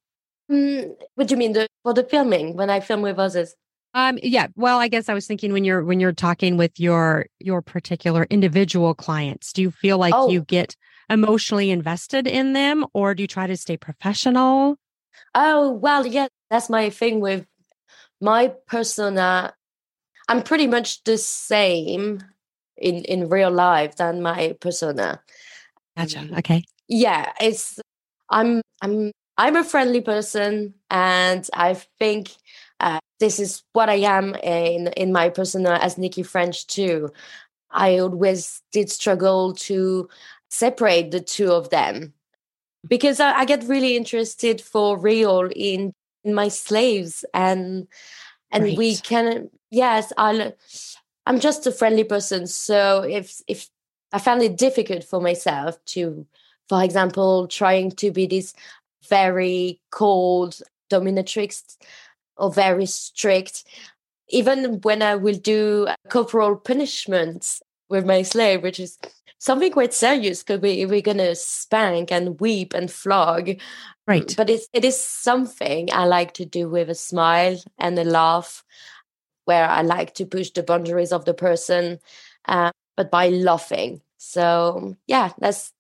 Mm, 0.50 0.96
what 1.14 1.28
do 1.28 1.34
you 1.34 1.38
mean 1.38 1.52
the, 1.52 1.68
for 1.82 1.94
the 1.94 2.04
filming 2.04 2.56
when 2.56 2.70
I 2.70 2.80
film 2.80 3.02
with 3.02 3.18
others? 3.18 3.54
Um, 3.94 4.18
yeah. 4.22 4.48
Well, 4.56 4.78
I 4.78 4.88
guess 4.88 5.08
I 5.08 5.14
was 5.14 5.26
thinking 5.26 5.52
when 5.52 5.64
you're 5.64 5.84
when 5.84 5.98
you're 5.98 6.12
talking 6.12 6.56
with 6.56 6.78
your 6.78 7.26
your 7.40 7.60
particular 7.60 8.26
individual 8.30 8.94
clients, 8.94 9.52
do 9.52 9.62
you 9.62 9.70
feel 9.70 9.98
like 9.98 10.14
oh. 10.14 10.30
you 10.30 10.42
get 10.42 10.76
emotionally 11.08 11.70
invested 11.70 12.26
in 12.26 12.52
them, 12.52 12.86
or 12.94 13.14
do 13.14 13.22
you 13.24 13.26
try 13.26 13.48
to 13.48 13.56
stay 13.56 13.76
professional? 13.76 14.76
Oh 15.34 15.72
well, 15.72 16.06
yeah, 16.06 16.28
that's 16.50 16.70
my 16.70 16.90
thing 16.90 17.20
with 17.20 17.46
my 18.20 18.52
persona. 18.66 19.54
I'm 20.28 20.42
pretty 20.42 20.68
much 20.68 21.02
the 21.02 21.18
same 21.18 22.22
in 22.76 23.04
in 23.04 23.28
real 23.28 23.50
life 23.50 23.96
than 23.96 24.22
my 24.22 24.56
persona. 24.60 25.20
Gotcha. 25.96 26.20
Um, 26.20 26.34
okay. 26.38 26.62
Yeah, 26.86 27.32
it's 27.40 27.80
I'm 28.28 28.62
I'm 28.80 29.10
I'm 29.40 29.57
a 29.57 29.64
friendly 29.64 30.03
person, 30.03 30.74
and 30.90 31.48
I 31.55 31.72
think 31.98 32.29
uh, 32.79 32.98
this 33.20 33.40
is 33.40 33.62
what 33.72 33.88
I 33.88 33.94
am 33.94 34.35
in 34.35 34.88
in 34.98 35.12
my 35.14 35.31
persona 35.31 35.79
as 35.81 35.94
Nikky 35.94 36.26
French 36.26 36.66
too. 36.66 37.09
I 37.70 38.00
always 38.00 38.61
did 38.70 38.90
struggle 38.90 39.55
to 39.55 40.11
separate 40.50 41.11
the 41.11 41.20
two 41.20 41.53
of 41.53 41.70
them 41.70 42.12
because 42.87 43.18
I, 43.18 43.33
I 43.33 43.44
get 43.46 43.64
really 43.64 43.96
interested 43.96 44.61
for 44.61 44.98
real 44.98 45.48
in 45.57 45.94
in 46.22 46.35
my 46.35 46.48
slaves 46.48 47.24
and 47.33 47.88
and 48.50 48.64
right. 48.64 48.76
we 48.76 48.96
can 48.96 49.48
yes 49.70 50.12
I 50.18 50.53
I'm 51.24 51.40
just 51.40 51.66
a 51.66 51.72
friendly 51.72 52.05
person 52.05 52.46
so 52.46 53.05
if 53.09 53.40
if 53.48 53.70
I 54.12 54.18
found 54.18 54.42
it 54.42 54.59
difficult 54.59 55.03
for 55.03 55.18
myself 55.18 55.83
to 55.96 56.26
for 56.68 56.85
example 56.85 57.48
trying 57.48 57.90
to 57.92 58.11
be 58.11 58.26
this 58.26 58.53
very 59.08 59.80
cold 59.90 60.60
dominatrix 60.90 61.76
or 62.36 62.52
very 62.52 62.86
strict. 62.86 63.64
Even 64.28 64.80
when 64.82 65.02
I 65.02 65.16
will 65.16 65.36
do 65.36 65.88
corporal 66.08 66.56
punishments 66.56 67.62
with 67.88 68.06
my 68.06 68.22
slave, 68.22 68.62
which 68.62 68.78
is 68.78 68.98
something 69.38 69.72
quite 69.72 69.94
serious 69.94 70.42
because 70.42 70.60
we, 70.60 70.86
we're 70.86 71.00
going 71.00 71.16
to 71.16 71.34
spank 71.34 72.12
and 72.12 72.38
weep 72.40 72.74
and 72.74 72.90
flog. 72.90 73.50
Right. 74.06 74.34
But 74.36 74.50
it's, 74.50 74.68
it 74.72 74.84
is 74.84 75.00
something 75.00 75.88
I 75.92 76.04
like 76.04 76.34
to 76.34 76.44
do 76.44 76.68
with 76.68 76.90
a 76.90 76.94
smile 76.94 77.58
and 77.78 77.98
a 77.98 78.04
laugh, 78.04 78.64
where 79.46 79.68
I 79.68 79.82
like 79.82 80.14
to 80.14 80.26
push 80.26 80.50
the 80.50 80.62
boundaries 80.62 81.12
of 81.12 81.24
the 81.24 81.34
person, 81.34 81.98
uh, 82.46 82.70
but 82.96 83.10
by 83.10 83.30
laughing. 83.30 84.00
So, 84.18 84.96
yeah, 85.06 85.32
that's 85.38 85.72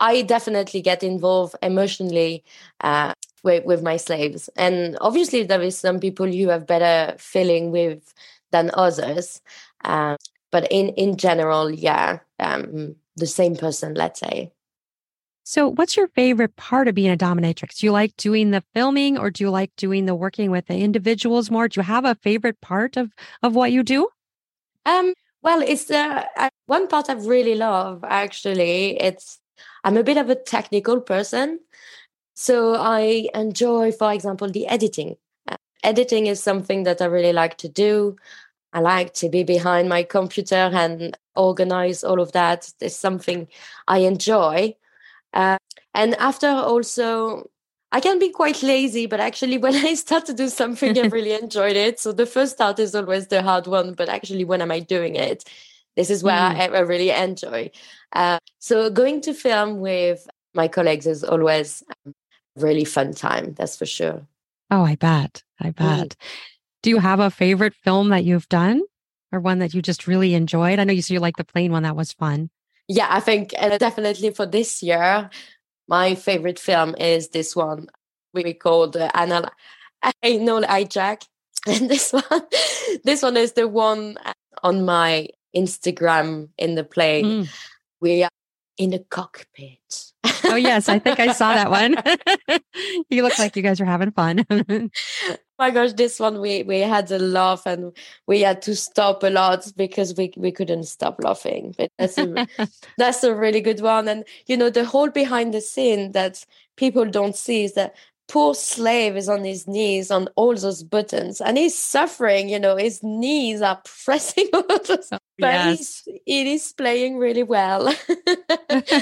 I 0.00 0.22
definitely 0.22 0.80
get 0.80 1.02
involved 1.02 1.54
emotionally 1.62 2.42
uh, 2.80 3.12
with, 3.42 3.64
with 3.64 3.82
my 3.82 3.96
slaves. 3.96 4.48
And 4.56 4.96
obviously, 5.00 5.44
there 5.44 5.62
is 5.62 5.78
some 5.78 6.00
people 6.00 6.26
you 6.26 6.48
have 6.48 6.66
better 6.66 7.16
feeling 7.18 7.70
with 7.70 8.12
than 8.50 8.70
others. 8.74 9.40
Uh, 9.84 10.16
but 10.50 10.66
in, 10.70 10.88
in 10.90 11.16
general, 11.16 11.70
yeah, 11.70 12.20
um, 12.38 12.96
the 13.16 13.26
same 13.26 13.54
person, 13.54 13.94
let's 13.94 14.20
say. 14.20 14.52
So, 15.44 15.68
what's 15.68 15.96
your 15.96 16.08
favorite 16.08 16.54
part 16.56 16.86
of 16.86 16.94
being 16.94 17.10
a 17.10 17.16
dominatrix? 17.16 17.78
Do 17.78 17.86
you 17.86 17.92
like 17.92 18.16
doing 18.16 18.50
the 18.50 18.62
filming 18.72 19.18
or 19.18 19.30
do 19.30 19.44
you 19.44 19.50
like 19.50 19.74
doing 19.76 20.06
the 20.06 20.14
working 20.14 20.50
with 20.50 20.66
the 20.66 20.76
individuals 20.76 21.50
more? 21.50 21.66
Do 21.66 21.80
you 21.80 21.84
have 21.84 22.04
a 22.04 22.14
favorite 22.14 22.60
part 22.60 22.96
of, 22.96 23.12
of 23.42 23.54
what 23.54 23.72
you 23.72 23.82
do? 23.82 24.08
Um, 24.86 25.12
well, 25.42 25.60
it's 25.60 25.90
uh, 25.90 26.24
one 26.66 26.86
part 26.86 27.10
I 27.10 27.14
really 27.14 27.54
love, 27.54 28.04
actually. 28.06 29.00
It's 29.00 29.39
I'm 29.84 29.96
a 29.96 30.04
bit 30.04 30.16
of 30.16 30.30
a 30.30 30.34
technical 30.34 31.00
person. 31.00 31.60
So 32.34 32.74
I 32.74 33.28
enjoy, 33.34 33.92
for 33.92 34.12
example, 34.12 34.50
the 34.50 34.66
editing. 34.66 35.16
Uh, 35.48 35.56
editing 35.82 36.26
is 36.26 36.42
something 36.42 36.84
that 36.84 37.02
I 37.02 37.06
really 37.06 37.32
like 37.32 37.58
to 37.58 37.68
do. 37.68 38.16
I 38.72 38.80
like 38.80 39.14
to 39.14 39.28
be 39.28 39.42
behind 39.42 39.88
my 39.88 40.02
computer 40.04 40.54
and 40.54 41.16
organize 41.34 42.04
all 42.04 42.20
of 42.20 42.32
that. 42.32 42.72
It's 42.80 42.96
something 42.96 43.48
I 43.88 43.98
enjoy. 43.98 44.76
Uh, 45.34 45.58
and 45.94 46.14
after 46.16 46.48
also, 46.48 47.50
I 47.92 48.00
can 48.00 48.18
be 48.18 48.30
quite 48.30 48.62
lazy, 48.62 49.06
but 49.06 49.20
actually, 49.20 49.58
when 49.64 49.74
I 49.74 49.94
start 49.94 50.26
to 50.26 50.34
do 50.34 50.48
something, 50.48 50.98
I 50.98 51.02
really 51.08 51.32
enjoyed 51.32 51.76
it. 51.76 51.98
So 52.00 52.12
the 52.12 52.26
first 52.26 52.52
start 52.52 52.78
is 52.78 52.94
always 52.94 53.28
the 53.28 53.42
hard 53.42 53.66
one, 53.66 53.94
but 53.94 54.08
actually, 54.08 54.44
when 54.44 54.62
am 54.62 54.70
I 54.70 54.80
doing 54.80 55.16
it? 55.16 55.44
This 55.96 56.10
is 56.10 56.22
where 56.22 56.36
mm. 56.36 56.56
I, 56.56 56.66
I, 56.66 56.80
really 56.80 57.10
enjoy. 57.10 57.70
Uh, 58.12 58.38
so 58.58 58.90
going 58.90 59.20
to 59.22 59.34
film 59.34 59.80
with 59.80 60.26
my 60.54 60.68
colleagues 60.68 61.06
is 61.06 61.24
always 61.24 61.82
um, 62.06 62.14
really 62.56 62.84
fun 62.84 63.12
time. 63.12 63.54
That's 63.54 63.76
for 63.76 63.86
sure. 63.86 64.26
Oh, 64.70 64.84
I 64.84 64.94
bet. 64.94 65.42
I 65.60 65.70
mm-hmm. 65.70 65.84
bet. 65.84 66.08
Mm. 66.08 66.16
Do 66.82 66.90
you 66.90 66.98
have 66.98 67.20
a 67.20 67.30
favorite 67.30 67.74
film 67.74 68.08
that 68.10 68.24
you've 68.24 68.48
done 68.48 68.82
or 69.32 69.40
one 69.40 69.58
that 69.58 69.74
you 69.74 69.82
just 69.82 70.06
really 70.06 70.34
enjoyed? 70.34 70.78
I 70.78 70.84
know 70.84 70.92
you 70.92 71.02
said 71.02 71.14
you 71.14 71.20
like 71.20 71.36
the 71.36 71.44
plane 71.44 71.72
one. 71.72 71.82
That 71.82 71.96
was 71.96 72.12
fun. 72.12 72.50
Yeah, 72.88 73.06
I 73.10 73.20
think 73.20 73.52
and 73.58 73.78
definitely 73.78 74.30
for 74.30 74.46
this 74.46 74.82
year, 74.82 75.30
my 75.88 76.14
favorite 76.14 76.58
film 76.58 76.94
is 76.98 77.28
this 77.28 77.54
one 77.54 77.88
we 78.32 78.54
called 78.54 78.96
uh, 78.96 79.10
Anna. 79.14 79.50
I 80.02 80.36
know 80.36 80.64
I 80.66 80.84
Jack, 80.84 81.24
and 81.66 81.90
this 81.90 82.12
one, 82.12 82.42
this 83.04 83.22
one 83.22 83.36
is 83.36 83.52
the 83.52 83.68
one 83.68 84.16
on 84.62 84.84
my 84.84 85.28
Instagram 85.54 86.48
in 86.58 86.74
the 86.74 86.84
plane. 86.84 87.24
Mm. 87.24 87.48
We 88.00 88.22
are 88.24 88.30
in 88.80 88.90
the 88.90 88.98
cockpit. 88.98 90.12
oh 90.44 90.56
yes, 90.56 90.88
I 90.88 90.98
think 90.98 91.20
I 91.20 91.32
saw 91.32 91.54
that 91.54 91.70
one. 91.70 91.96
you 93.10 93.22
look 93.22 93.38
like 93.38 93.56
you 93.56 93.62
guys 93.62 93.80
are 93.80 93.84
having 93.84 94.10
fun. 94.10 94.44
my 95.58 95.70
gosh, 95.70 95.92
this 95.92 96.18
one 96.18 96.40
we 96.40 96.62
we 96.62 96.80
had 96.80 97.10
a 97.10 97.18
laugh 97.18 97.66
and 97.66 97.94
we 98.26 98.40
had 98.40 98.62
to 98.62 98.74
stop 98.74 99.22
a 99.22 99.28
lot 99.28 99.70
because 99.76 100.14
we 100.16 100.32
we 100.36 100.50
couldn't 100.50 100.84
stop 100.84 101.22
laughing. 101.22 101.74
But 101.76 101.92
that's 101.98 102.16
a 102.16 102.48
that's 102.96 103.22
a 103.22 103.34
really 103.34 103.60
good 103.60 103.80
one. 103.80 104.08
And 104.08 104.24
you 104.46 104.56
know, 104.56 104.70
the 104.70 104.86
whole 104.86 105.10
behind 105.10 105.52
the 105.52 105.60
scene 105.60 106.12
that 106.12 106.44
people 106.76 107.04
don't 107.04 107.36
see 107.36 107.64
is 107.64 107.74
that 107.74 107.94
poor 108.30 108.54
slave 108.54 109.16
is 109.16 109.28
on 109.28 109.42
his 109.44 109.66
knees 109.66 110.10
on 110.10 110.28
all 110.36 110.54
those 110.54 110.84
buttons 110.84 111.40
and 111.40 111.58
he's 111.58 111.76
suffering 111.76 112.48
you 112.48 112.58
know 112.58 112.76
his 112.76 113.02
knees 113.02 113.60
are 113.60 113.82
pressing 114.04 114.48
all 114.54 114.62
those 114.62 115.08
oh, 115.12 115.18
but 115.40 115.54
yes. 115.54 116.02
it 116.06 116.46
is 116.46 116.72
playing 116.72 117.18
really 117.18 117.42
well. 117.42 117.88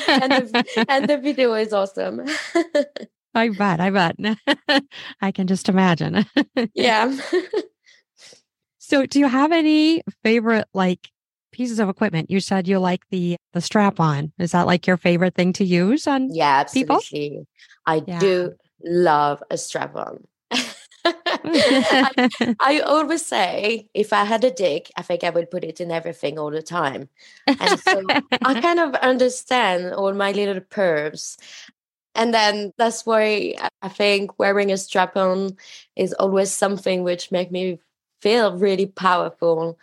And, 0.08 0.32
the, 0.32 0.84
and 0.88 1.08
the 1.08 1.18
video 1.18 1.52
is 1.54 1.72
awesome. 1.72 2.22
I 3.34 3.50
bet 3.50 3.80
i 3.80 3.90
bet. 3.90 4.16
I 5.20 5.30
can 5.30 5.46
just 5.46 5.68
imagine. 5.68 6.26
Yeah. 6.74 7.14
So 8.78 9.06
do 9.06 9.18
you 9.18 9.28
have 9.28 9.52
any 9.52 10.02
favorite 10.22 10.66
like 10.72 11.10
pieces 11.52 11.78
of 11.78 11.88
equipment? 11.88 12.30
You 12.30 12.40
said 12.40 12.66
you 12.66 12.78
like 12.78 13.02
the 13.10 13.36
the 13.52 13.60
strap 13.60 14.00
on 14.00 14.32
is 14.38 14.52
that 14.52 14.66
like 14.66 14.86
your 14.86 14.96
favorite 14.96 15.34
thing 15.34 15.52
to 15.54 15.64
use 15.64 16.06
on 16.06 16.34
yeah 16.34 16.60
absolutely. 16.60 17.28
People? 17.30 17.46
i 17.86 18.02
yeah. 18.06 18.18
do 18.18 18.54
love 18.82 19.42
a 19.50 19.58
strap 19.58 19.96
on. 19.96 20.26
I, 21.04 22.30
I, 22.60 22.80
always 22.80 23.24
say 23.24 23.88
if 23.94 24.12
I 24.12 24.24
had 24.24 24.44
a 24.44 24.50
dick, 24.50 24.90
I 24.96 25.02
think 25.02 25.24
I 25.24 25.30
would 25.30 25.50
put 25.50 25.64
it 25.64 25.80
in 25.80 25.90
everything 25.90 26.38
all 26.38 26.50
the 26.50 26.62
time. 26.62 27.08
And 27.46 27.80
so 27.80 28.04
I 28.44 28.60
kind 28.60 28.80
of 28.80 28.94
understand 28.96 29.94
all 29.94 30.12
my 30.12 30.32
little 30.32 30.60
pervs. 30.60 31.38
And 32.14 32.34
then 32.34 32.72
that's 32.76 33.06
why 33.06 33.54
I 33.80 33.88
think 33.88 34.38
wearing 34.38 34.72
a 34.72 34.76
strap 34.76 35.16
on 35.16 35.56
is 35.96 36.12
always 36.14 36.50
something 36.50 37.04
which 37.04 37.30
make 37.30 37.50
me 37.52 37.78
feel 38.20 38.56
really 38.56 38.86
powerful 38.86 39.78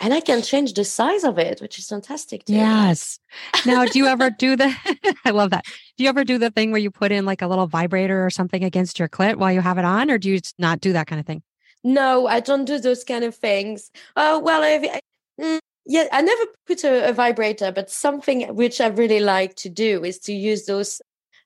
and 0.00 0.14
I 0.14 0.20
can 0.20 0.42
change 0.42 0.74
the 0.74 0.84
size 0.84 1.24
of 1.24 1.38
it, 1.38 1.60
which 1.60 1.78
is 1.78 1.88
fantastic. 1.88 2.44
Too. 2.44 2.54
Yes. 2.54 3.18
Now, 3.66 3.84
do 3.84 3.98
you 3.98 4.06
ever 4.06 4.30
do 4.30 4.56
the? 4.56 4.72
I 5.24 5.30
love 5.30 5.50
that. 5.50 5.64
Do 5.96 6.04
you 6.04 6.08
ever 6.08 6.24
do 6.24 6.38
the 6.38 6.50
thing 6.50 6.70
where 6.70 6.80
you 6.80 6.90
put 6.90 7.10
in 7.10 7.24
like 7.24 7.42
a 7.42 7.46
little 7.46 7.66
vibrator 7.66 8.24
or 8.24 8.30
something 8.30 8.62
against 8.62 8.98
your 8.98 9.08
clit 9.08 9.36
while 9.36 9.52
you 9.52 9.60
have 9.60 9.78
it 9.78 9.84
on, 9.84 10.10
or 10.10 10.18
do 10.18 10.30
you 10.30 10.40
not 10.58 10.80
do 10.80 10.92
that 10.92 11.06
kind 11.06 11.20
of 11.20 11.26
thing? 11.26 11.42
No, 11.82 12.26
I 12.26 12.40
don't 12.40 12.64
do 12.64 12.78
those 12.78 13.04
kind 13.04 13.24
of 13.24 13.34
things. 13.34 13.90
Oh 14.16 14.38
well, 14.38 14.62
I, 14.62 15.00
mm, 15.40 15.58
yeah, 15.86 16.06
I 16.12 16.22
never 16.22 16.42
put 16.66 16.84
a, 16.84 17.08
a, 17.08 17.12
vibrator, 17.12 17.72
but 17.72 17.90
something 17.90 18.54
which 18.54 18.80
I 18.80 18.88
really 18.88 19.20
like 19.20 19.54
to 19.56 19.68
do 19.68 20.04
is 20.04 20.18
to 20.20 20.32
use 20.32 20.66
those 20.66 21.00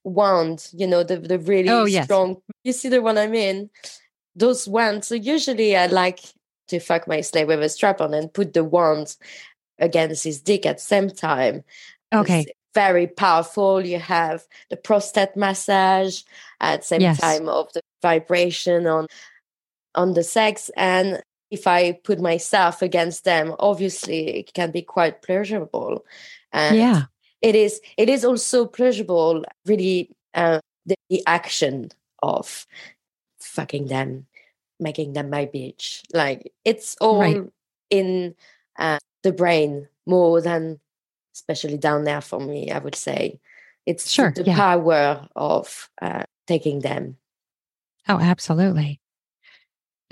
wands. 0.04 0.74
You 0.76 0.86
know, 0.86 1.02
the 1.02 1.18
the 1.18 1.38
really 1.38 1.70
oh, 1.70 1.84
yes. 1.84 2.04
strong. 2.04 2.42
You 2.64 2.72
see 2.72 2.88
the 2.88 3.02
one 3.02 3.18
I 3.18 3.28
mean? 3.28 3.70
Those 4.34 4.66
wands. 4.66 5.06
So 5.06 5.14
usually, 5.14 5.76
I 5.76 5.86
like 5.86 6.20
to 6.72 6.80
fuck 6.80 7.06
my 7.06 7.20
slave 7.20 7.48
with 7.48 7.62
a 7.62 7.68
strap 7.68 8.00
on 8.00 8.14
and 8.14 8.32
put 8.32 8.54
the 8.54 8.64
wand 8.64 9.16
against 9.78 10.24
his 10.24 10.40
dick 10.40 10.66
at 10.66 10.78
the 10.78 10.82
same 10.82 11.10
time. 11.10 11.62
Okay. 12.12 12.40
It's 12.40 12.50
very 12.74 13.06
powerful. 13.06 13.84
You 13.84 13.98
have 13.98 14.44
the 14.70 14.76
prostate 14.76 15.36
massage 15.36 16.22
at 16.60 16.80
the 16.80 16.86
same 16.86 17.00
yes. 17.02 17.20
time 17.20 17.48
of 17.48 17.72
the 17.72 17.82
vibration 18.00 18.86
on 18.86 19.06
on 19.94 20.14
the 20.14 20.24
sex 20.24 20.70
and 20.76 21.22
if 21.52 21.66
I 21.66 21.92
put 21.92 22.18
myself 22.18 22.80
against 22.80 23.24
them, 23.24 23.54
obviously 23.58 24.38
it 24.38 24.54
can 24.54 24.70
be 24.70 24.80
quite 24.80 25.20
pleasurable. 25.20 26.02
And 26.50 26.78
yeah. 26.78 27.02
it 27.42 27.54
is 27.54 27.78
it 27.98 28.08
is 28.08 28.24
also 28.24 28.64
pleasurable, 28.64 29.44
really 29.66 30.10
uh, 30.32 30.60
the, 30.86 30.96
the 31.10 31.22
action 31.26 31.90
of 32.22 32.66
fucking 33.38 33.88
them 33.88 34.26
making 34.80 35.12
them 35.12 35.30
my 35.30 35.46
bitch. 35.46 36.02
Like 36.12 36.52
it's 36.64 36.96
all 37.00 37.20
right. 37.20 37.42
in 37.90 38.34
uh, 38.78 38.98
the 39.22 39.32
brain 39.32 39.88
more 40.06 40.40
than, 40.40 40.80
especially 41.34 41.78
down 41.78 42.04
there 42.04 42.20
for 42.20 42.40
me. 42.40 42.70
I 42.70 42.78
would 42.78 42.94
say 42.94 43.40
it's 43.86 44.10
sure, 44.10 44.32
the 44.34 44.44
yeah. 44.44 44.56
power 44.56 45.28
of 45.34 45.90
uh, 46.00 46.24
taking 46.46 46.80
them. 46.80 47.16
Oh, 48.08 48.18
absolutely. 48.18 49.00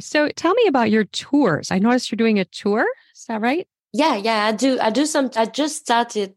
So 0.00 0.28
tell 0.30 0.54
me 0.54 0.66
about 0.66 0.90
your 0.90 1.04
tours. 1.04 1.70
I 1.70 1.78
noticed 1.78 2.10
you're 2.10 2.16
doing 2.16 2.38
a 2.38 2.44
tour. 2.44 2.86
Is 3.14 3.26
that 3.26 3.40
right? 3.40 3.68
Yeah, 3.92 4.16
yeah, 4.16 4.46
I 4.46 4.52
do. 4.52 4.78
I 4.80 4.90
do 4.90 5.04
some. 5.04 5.30
I 5.36 5.46
just 5.46 5.76
started 5.76 6.34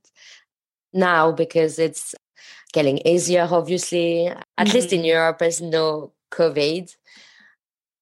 now 0.92 1.32
because 1.32 1.80
it's 1.80 2.16
getting 2.74 2.98
easier. 3.08 3.48
Obviously, 3.50 4.28
at 4.28 4.38
mm-hmm. 4.58 4.74
least 4.74 4.92
in 4.92 5.00
mm-hmm. 5.00 5.08
Europe, 5.08 5.38
there's 5.40 5.62
no 5.62 6.12
COVID. 6.32 6.96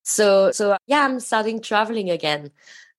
So 0.04 0.52
so 0.52 0.78
yeah, 0.88 1.06
I'm 1.06 1.20
starting 1.20 1.62
traveling 1.62 2.10
again. 2.10 2.52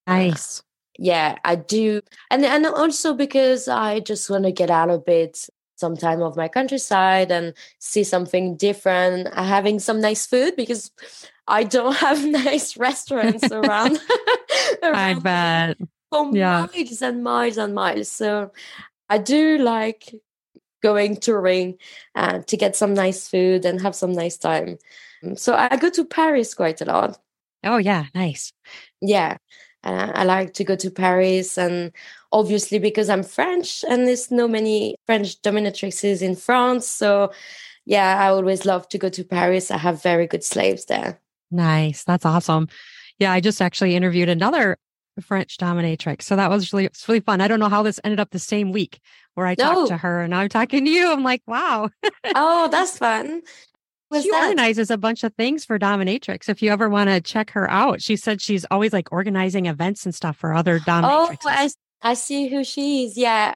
Nice. 0.07 0.61
Uh, 0.61 0.63
yeah, 0.99 1.39
I 1.45 1.57
do. 1.57 2.01
And 2.31 2.45
and 2.45 2.67
also 2.67 3.15
because 3.15 3.69
I 3.69 4.01
just 4.01 4.29
want 4.31 4.45
to 4.45 4.53
get 4.53 4.71
out 4.71 4.91
a 4.91 4.99
bit 4.99 5.49
some 5.77 5.97
time 5.97 6.23
of 6.23 6.37
my 6.37 6.49
countryside 6.49 7.33
and 7.33 7.55
see 7.81 8.05
something 8.05 8.57
different, 8.57 9.29
uh, 9.33 9.43
having 9.43 9.81
some 9.81 10.01
nice 10.01 10.27
food 10.27 10.55
because 10.57 10.93
I 11.49 11.65
don't 11.65 11.97
have 12.07 12.25
nice 12.25 12.77
restaurants 12.77 13.51
around. 13.51 13.99
around 14.83 14.95
I 14.95 15.15
bet. 15.15 15.79
For 16.11 16.31
yeah. 16.37 16.67
miles 16.73 17.03
and 17.03 17.25
miles 17.25 17.57
and 17.59 17.75
miles. 17.75 18.09
So 18.09 18.53
I 19.09 19.19
do 19.19 19.59
like 19.59 20.15
going 20.83 21.17
touring 21.17 21.79
uh, 22.15 22.41
to 22.41 22.57
get 22.57 22.77
some 22.77 22.95
nice 22.95 23.29
food 23.29 23.65
and 23.65 23.81
have 23.81 23.95
some 23.95 24.13
nice 24.13 24.37
time. 24.37 24.79
So 25.37 25.55
I 25.55 25.77
go 25.77 25.89
to 25.91 26.05
Paris 26.05 26.55
quite 26.55 26.81
a 26.81 26.85
lot. 26.85 27.19
Oh, 27.65 27.77
yeah, 27.77 28.07
nice. 28.15 28.53
Yeah. 29.01 29.37
Uh, 29.85 30.13
I 30.15 30.25
like 30.25 30.55
to 30.55 30.65
go 30.65 30.77
to 30.77 30.91
Paris, 30.91 31.59
and 31.59 31.93
obviously 32.31 32.79
because 32.79 33.09
I'm 33.09 33.25
French, 33.25 33.85
and 33.89 34.07
there's 34.07 34.31
no 34.31 34.47
many 34.47 34.97
French 35.07 35.41
dominatrixes 35.43 36.23
in 36.23 36.37
France. 36.37 36.87
So, 36.87 37.33
yeah, 37.85 38.19
I 38.21 38.29
always 38.29 38.65
love 38.65 38.89
to 38.91 38.99
go 38.99 39.09
to 39.09 39.25
Paris. 39.25 39.71
I 39.71 39.79
have 39.79 40.03
very 40.03 40.29
good 40.29 40.45
slaves 40.45 40.85
there. 40.85 41.21
Nice, 41.51 42.05
that's 42.05 42.25
awesome. 42.25 42.69
Yeah, 43.19 43.33
I 43.33 43.41
just 43.41 43.61
actually 43.61 43.97
interviewed 43.97 44.29
another 44.29 44.77
French 45.21 45.59
dominatrix, 45.59 46.23
so 46.23 46.37
that 46.37 46.49
was 46.49 46.73
really 46.73 46.87
it's 46.87 47.07
really 47.07 47.21
fun. 47.21 47.41
I 47.43 47.49
don't 47.49 47.61
know 47.61 47.69
how 47.69 47.83
this 47.83 48.01
ended 48.03 48.21
up 48.21 48.31
the 48.31 48.39
same 48.39 48.73
week 48.73 49.01
where 49.35 49.47
I 49.47 49.55
talked 49.55 49.89
to 49.89 49.99
her, 49.99 50.23
and 50.23 50.35
I'm 50.35 50.49
talking 50.49 50.85
to 50.85 50.91
you. 50.91 51.13
I'm 51.13 51.23
like, 51.23 51.43
wow. 51.47 51.91
oh, 52.35 52.69
that's 52.73 52.97
fun 52.97 53.43
she 54.21 54.31
that? 54.31 54.49
organizes 54.49 54.91
a 54.91 54.99
bunch 54.99 55.25
of 55.25 55.35
things 55.35 55.65
for 55.65 55.79
dominatrix. 55.79 56.49
If 56.49 56.63
you 56.63 56.71
ever 56.71 56.89
want 56.89 57.09
to 57.09 57.21
check 57.21 57.51
her 57.51 57.71
out, 57.71 58.03
she 58.03 58.17
said 58.17 58.43
she's 58.43 58.67
always 58.71 58.93
like 58.93 59.11
organizing 59.13 59.67
events 59.67 60.05
and 60.05 60.15
stuff 60.15 60.37
for 60.37 60.53
other 60.53 60.79
dominatrixes. 60.81 61.39
Oh, 61.45 61.51
I, 61.51 61.71
I 62.03 62.15
see 62.15 62.49
who 62.49 62.65
she 62.65 63.05
is. 63.05 63.17
Yeah. 63.17 63.55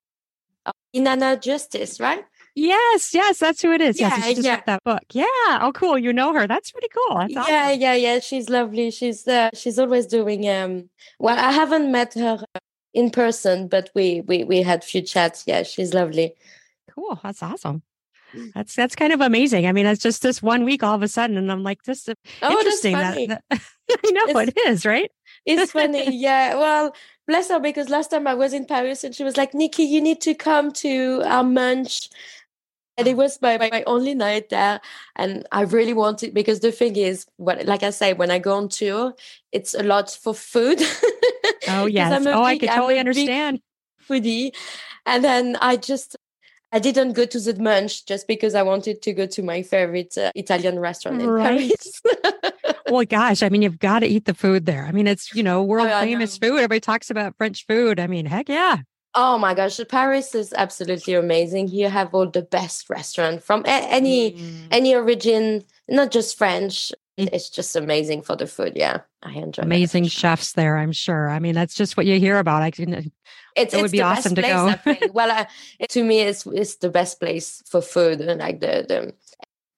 Uh, 0.64 0.72
Inanna 0.94 1.40
Justice, 1.40 2.00
right? 2.00 2.24
Yes, 2.58 3.12
yes, 3.12 3.38
that's 3.38 3.60
who 3.60 3.70
it 3.72 3.82
is. 3.82 4.00
Yeah, 4.00 4.16
yes, 4.16 4.24
she 4.24 4.34
just 4.36 4.46
yeah. 4.46 4.62
that 4.64 4.82
book. 4.82 5.02
Yeah. 5.12 5.26
Oh, 5.60 5.72
cool. 5.74 5.98
You 5.98 6.10
know 6.10 6.32
her. 6.32 6.46
That's 6.46 6.72
pretty 6.72 6.88
cool. 6.88 7.18
That's 7.18 7.36
awesome. 7.36 7.52
Yeah, 7.52 7.70
yeah, 7.70 7.94
yeah. 7.94 8.18
She's 8.18 8.48
lovely. 8.48 8.90
She's 8.90 9.28
uh, 9.28 9.50
she's 9.52 9.78
always 9.78 10.06
doing. 10.06 10.48
Um, 10.48 10.88
well, 11.18 11.38
I 11.38 11.52
haven't 11.52 11.92
met 11.92 12.14
her 12.14 12.42
in 12.94 13.10
person, 13.10 13.68
but 13.68 13.90
we 13.94 14.22
we 14.22 14.44
we 14.44 14.62
had 14.62 14.82
few 14.82 15.02
chats. 15.02 15.44
Yeah, 15.46 15.64
she's 15.64 15.92
lovely. 15.92 16.34
Cool. 16.90 17.20
That's 17.22 17.42
awesome. 17.42 17.82
That's 18.54 18.74
that's 18.74 18.96
kind 18.96 19.12
of 19.12 19.20
amazing. 19.20 19.66
I 19.66 19.72
mean, 19.72 19.84
it's 19.84 20.02
just 20.02 20.22
this 20.22 20.42
one 20.42 20.64
week 20.64 20.82
all 20.82 20.94
of 20.94 21.02
a 21.02 21.08
sudden, 21.08 21.36
and 21.36 21.52
I'm 21.52 21.62
like, 21.62 21.82
this 21.82 22.08
is 22.08 22.14
oh, 22.42 22.50
interesting. 22.50 22.92
That, 22.94 23.16
that 23.16 23.42
I 23.50 24.10
know 24.10 24.40
it's, 24.40 24.52
it 24.56 24.68
is, 24.68 24.86
right? 24.86 25.10
It's 25.44 25.72
funny, 25.72 26.10
yeah. 26.10 26.54
Well, 26.54 26.94
bless 27.28 27.50
her 27.50 27.60
because 27.60 27.88
last 27.88 28.10
time 28.10 28.26
I 28.26 28.34
was 28.34 28.52
in 28.52 28.64
Paris, 28.64 29.04
and 29.04 29.14
she 29.14 29.24
was 29.24 29.36
like, 29.36 29.52
"Nikky, 29.52 29.86
you 29.86 30.00
need 30.00 30.20
to 30.22 30.34
come 30.34 30.72
to 30.72 31.22
our 31.26 31.44
munch." 31.44 32.08
And 32.98 33.06
it 33.06 33.16
was 33.16 33.40
my, 33.42 33.58
my 33.58 33.82
only 33.86 34.14
night 34.14 34.48
there. 34.48 34.80
And 35.16 35.46
I 35.52 35.62
really 35.62 35.92
wanted 35.92 36.32
because 36.32 36.60
the 36.60 36.72
thing 36.72 36.96
is, 36.96 37.26
what 37.36 37.64
like 37.66 37.82
I 37.82 37.90
say, 37.90 38.14
when 38.14 38.30
I 38.30 38.38
go 38.38 38.56
on 38.56 38.68
tour, 38.68 39.14
it's 39.52 39.74
a 39.74 39.82
lot 39.82 40.10
for 40.10 40.34
food. 40.34 40.80
oh 41.68 41.86
yes. 41.86 42.12
oh, 42.12 42.24
big, 42.24 42.34
I 42.34 42.58
could 42.58 42.70
totally 42.70 42.98
understand. 42.98 43.60
Foodie. 44.08 44.54
And 45.04 45.22
then 45.22 45.56
I 45.60 45.76
just 45.76 46.16
I 46.72 46.78
didn't 46.78 47.12
go 47.12 47.24
to 47.24 47.40
the 47.40 47.54
Munch 47.60 48.06
just 48.06 48.26
because 48.26 48.54
I 48.54 48.62
wanted 48.62 49.00
to 49.02 49.12
go 49.12 49.26
to 49.26 49.42
my 49.42 49.62
favorite 49.62 50.16
uh, 50.18 50.32
Italian 50.34 50.78
restaurant 50.78 51.22
in 51.22 51.28
right. 51.28 51.72
Paris. 51.72 52.52
well, 52.90 53.04
gosh, 53.04 53.42
I 53.42 53.48
mean, 53.48 53.62
you've 53.62 53.78
got 53.78 54.00
to 54.00 54.06
eat 54.06 54.24
the 54.24 54.34
food 54.34 54.66
there. 54.66 54.84
I 54.84 54.92
mean, 54.92 55.06
it's, 55.06 55.34
you 55.34 55.42
know, 55.42 55.62
world 55.62 55.88
oh, 55.88 56.00
famous 56.00 56.36
food. 56.36 56.56
Everybody 56.56 56.80
talks 56.80 57.10
about 57.10 57.36
French 57.36 57.66
food. 57.66 58.00
I 58.00 58.08
mean, 58.08 58.26
heck 58.26 58.48
yeah. 58.48 58.78
Oh 59.18 59.38
my 59.38 59.54
gosh, 59.54 59.80
Paris 59.88 60.34
is 60.34 60.52
absolutely 60.52 61.14
amazing. 61.14 61.68
You 61.68 61.88
have 61.88 62.14
all 62.14 62.28
the 62.28 62.42
best 62.42 62.90
restaurant 62.90 63.42
from 63.42 63.62
any 63.66 64.32
mm. 64.32 64.68
any 64.70 64.94
origin, 64.94 65.64
not 65.88 66.10
just 66.10 66.36
French. 66.36 66.92
Mm. 67.18 67.30
It's 67.32 67.48
just 67.48 67.74
amazing 67.74 68.20
for 68.22 68.36
the 68.36 68.46
food. 68.46 68.74
Yeah, 68.76 69.00
I 69.22 69.32
enjoy. 69.32 69.62
Amazing 69.62 70.08
chefs 70.08 70.52
there, 70.52 70.76
I'm 70.76 70.92
sure. 70.92 71.30
I 71.30 71.38
mean, 71.38 71.54
that's 71.54 71.74
just 71.74 71.96
what 71.96 72.04
you 72.04 72.20
hear 72.20 72.38
about. 72.38 72.60
I 72.60 72.70
can 72.70 73.10
it's, 73.56 73.72
it 73.72 73.80
would 73.80 73.90
be 73.90 74.02
awesome 74.02 74.34
to 74.34 74.42
go. 74.42 74.74
well, 75.14 75.30
uh, 75.30 75.46
to 75.88 76.04
me, 76.04 76.20
it's 76.20 76.44
it's 76.46 76.76
the 76.76 76.90
best 76.90 77.18
place 77.18 77.62
for 77.66 77.80
food, 77.80 78.20
and 78.20 78.40
like 78.40 78.60
the, 78.60 78.84
the 78.86 79.14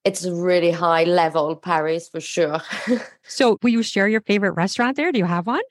it's 0.05 0.27
really 0.27 0.73
high 0.73 1.05
level 1.05 1.55
Paris 1.55 2.09
for 2.09 2.21
sure. 2.21 2.61
so, 3.23 3.57
will 3.63 3.71
you 3.71 3.85
share 3.85 4.09
your 4.09 4.23
favorite 4.23 4.53
restaurant 4.53 4.97
there? 4.97 5.13
Do 5.13 5.19
you 5.21 5.27
have 5.27 5.47
one? 5.47 5.63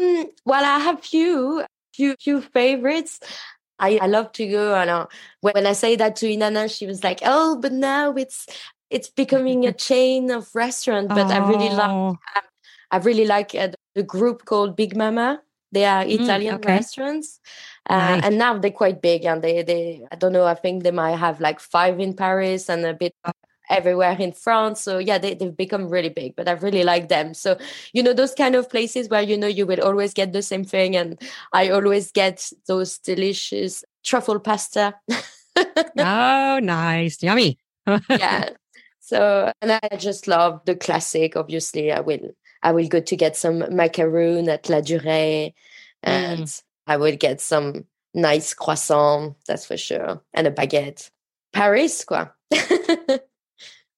Mm, 0.00 0.26
well, 0.44 0.64
I 0.64 0.80
have 0.80 1.04
few 1.04 1.64
few 1.94 2.16
few 2.20 2.40
favorites. 2.40 3.20
I, 3.78 3.98
I 4.00 4.06
love 4.06 4.30
to 4.32 4.46
go 4.46 4.74
and 4.74 4.88
uh, 4.88 5.06
when 5.40 5.66
I 5.66 5.72
say 5.72 5.96
that 5.96 6.16
to 6.16 6.26
Inanna, 6.26 6.70
she 6.74 6.86
was 6.86 7.02
like, 7.02 7.20
"Oh, 7.24 7.56
but 7.60 7.72
now 7.72 8.12
it's 8.12 8.46
it's 8.90 9.08
becoming 9.08 9.66
a 9.66 9.72
chain 9.88 10.30
of 10.30 10.48
restaurant." 10.54 11.08
But 11.08 11.26
oh. 11.26 11.34
I 11.34 11.48
really 11.48 11.70
like 11.70 11.90
oh. 11.90 12.18
I 12.90 12.98
really 12.98 13.26
like 13.26 13.54
uh, 13.54 13.68
the 13.94 14.02
group 14.02 14.44
called 14.44 14.76
Big 14.76 14.96
Mamma. 14.96 15.42
They 15.72 15.84
are 15.84 16.04
mm, 16.04 16.20
Italian 16.20 16.54
mm, 16.54 16.58
okay. 16.58 16.72
restaurants, 16.74 17.40
uh, 17.90 17.98
nice. 17.98 18.22
and 18.22 18.38
now 18.38 18.56
they're 18.58 18.70
quite 18.70 19.02
big. 19.02 19.24
And 19.24 19.42
they, 19.42 19.64
they, 19.64 20.06
I 20.12 20.14
don't 20.14 20.32
know. 20.32 20.44
I 20.44 20.54
think 20.54 20.84
they 20.84 20.92
might 20.92 21.16
have 21.16 21.40
like 21.40 21.58
five 21.58 21.98
in 21.98 22.14
Paris 22.14 22.68
and 22.70 22.86
a 22.86 22.94
bit 22.94 23.12
everywhere 23.70 24.16
in 24.18 24.32
France. 24.32 24.80
So 24.80 24.98
yeah, 24.98 25.18
they, 25.18 25.34
they've 25.34 25.56
become 25.56 25.88
really 25.88 26.08
big, 26.08 26.36
but 26.36 26.48
I 26.48 26.52
really 26.52 26.84
like 26.84 27.08
them. 27.08 27.34
So, 27.34 27.58
you 27.92 28.02
know, 28.02 28.12
those 28.12 28.34
kind 28.34 28.54
of 28.54 28.68
places 28.70 29.08
where, 29.08 29.22
you 29.22 29.36
know, 29.36 29.46
you 29.46 29.66
will 29.66 29.82
always 29.82 30.14
get 30.14 30.32
the 30.32 30.42
same 30.42 30.64
thing. 30.64 30.96
And 30.96 31.20
I 31.52 31.70
always 31.70 32.12
get 32.12 32.50
those 32.66 32.98
delicious 32.98 33.84
truffle 34.04 34.40
pasta. 34.40 34.94
oh, 35.98 36.60
nice. 36.62 37.22
Yummy. 37.22 37.58
yeah. 38.10 38.50
So, 39.00 39.52
and 39.60 39.72
I 39.72 39.96
just 39.96 40.26
love 40.26 40.62
the 40.64 40.76
classic. 40.76 41.36
Obviously, 41.36 41.92
I 41.92 42.00
will 42.00 42.30
I 42.62 42.72
will 42.72 42.88
go 42.88 43.00
to 43.00 43.16
get 43.16 43.36
some 43.36 43.58
macaroon 43.76 44.48
at 44.48 44.64
Ladurée 44.64 45.52
and 46.02 46.44
mm. 46.44 46.62
I 46.86 46.96
will 46.96 47.16
get 47.16 47.42
some 47.42 47.84
nice 48.14 48.54
croissant, 48.54 49.36
that's 49.46 49.66
for 49.66 49.76
sure, 49.76 50.22
and 50.32 50.46
a 50.46 50.50
baguette. 50.50 51.10
Paris, 51.52 52.04
quoi. 52.04 52.26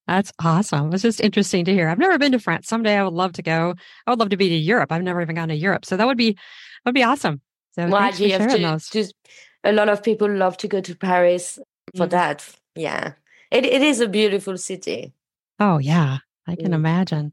That's 0.06 0.32
awesome. 0.40 0.92
It's 0.92 1.02
just 1.02 1.20
interesting 1.20 1.64
to 1.64 1.72
hear. 1.72 1.88
I've 1.88 1.98
never 1.98 2.18
been 2.18 2.32
to 2.32 2.38
France. 2.38 2.68
Someday 2.68 2.96
I 2.96 3.02
would 3.02 3.12
love 3.12 3.32
to 3.34 3.42
go. 3.42 3.74
I 4.06 4.10
would 4.10 4.20
love 4.20 4.30
to 4.30 4.36
be 4.36 4.48
to 4.48 4.54
Europe. 4.54 4.92
I've 4.92 5.02
never 5.02 5.20
even 5.20 5.34
gone 5.34 5.48
to 5.48 5.56
Europe. 5.56 5.84
So 5.84 5.96
that 5.96 6.06
would 6.06 6.16
be 6.18 6.32
that 6.32 6.86
would 6.86 6.94
be 6.94 7.02
awesome. 7.02 7.40
So 7.72 7.88
well, 7.88 8.12
sharing 8.12 8.62
those. 8.62 8.88
Just, 8.88 9.14
a 9.64 9.72
lot 9.72 9.88
of 9.88 10.02
people 10.02 10.30
love 10.30 10.56
to 10.58 10.68
go 10.68 10.80
to 10.80 10.94
Paris 10.94 11.58
for 11.96 12.06
mm. 12.06 12.10
that. 12.10 12.48
Yeah. 12.74 13.12
It 13.50 13.64
it 13.64 13.82
is 13.82 14.00
a 14.00 14.08
beautiful 14.08 14.56
city. 14.56 15.12
Oh 15.58 15.78
yeah. 15.78 16.18
I 16.46 16.54
can 16.54 16.70
mm. 16.70 16.74
imagine. 16.74 17.32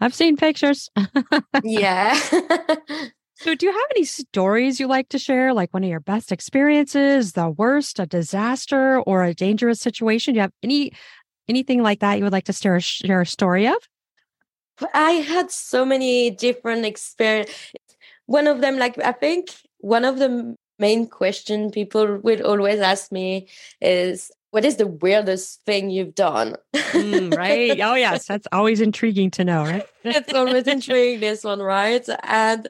I've 0.00 0.14
seen 0.14 0.36
pictures. 0.36 0.90
yeah. 1.64 2.14
so, 3.34 3.54
do 3.54 3.66
you 3.66 3.72
have 3.72 3.90
any 3.94 4.04
stories 4.04 4.80
you 4.80 4.86
like 4.86 5.08
to 5.10 5.18
share, 5.18 5.52
like 5.52 5.72
one 5.72 5.84
of 5.84 5.90
your 5.90 6.00
best 6.00 6.32
experiences, 6.32 7.32
the 7.32 7.50
worst, 7.50 7.98
a 7.98 8.06
disaster, 8.06 9.00
or 9.00 9.24
a 9.24 9.34
dangerous 9.34 9.80
situation? 9.80 10.34
Do 10.34 10.38
you 10.38 10.42
have 10.42 10.52
any 10.62 10.92
anything 11.48 11.82
like 11.82 12.00
that 12.00 12.18
you 12.18 12.24
would 12.24 12.32
like 12.32 12.44
to 12.44 12.52
share, 12.52 12.80
share 12.80 13.22
a 13.22 13.26
story 13.26 13.66
of? 13.66 13.76
I 14.94 15.12
had 15.12 15.50
so 15.50 15.84
many 15.84 16.30
different 16.30 16.84
experiences. 16.84 17.54
One 18.26 18.46
of 18.46 18.60
them, 18.60 18.78
like 18.78 18.98
I 18.98 19.12
think, 19.12 19.50
one 19.78 20.04
of 20.04 20.18
the 20.18 20.56
main 20.78 21.06
question 21.06 21.70
people 21.70 22.18
will 22.18 22.44
always 22.46 22.80
ask 22.80 23.12
me 23.12 23.48
is 23.80 24.32
what 24.50 24.64
is 24.64 24.76
the 24.76 24.86
weirdest 24.86 25.64
thing 25.64 25.90
you've 25.90 26.14
done? 26.14 26.56
mm, 26.74 27.36
right. 27.36 27.80
Oh, 27.80 27.94
yes. 28.06 28.26
That's 28.26 28.46
always 28.52 28.80
intriguing 28.80 29.30
to 29.32 29.44
know, 29.44 29.64
right? 29.64 29.86
it's 30.04 30.32
always 30.32 30.66
intriguing, 30.66 31.20
this 31.20 31.42
one, 31.42 31.60
right? 31.60 32.06
And 32.22 32.68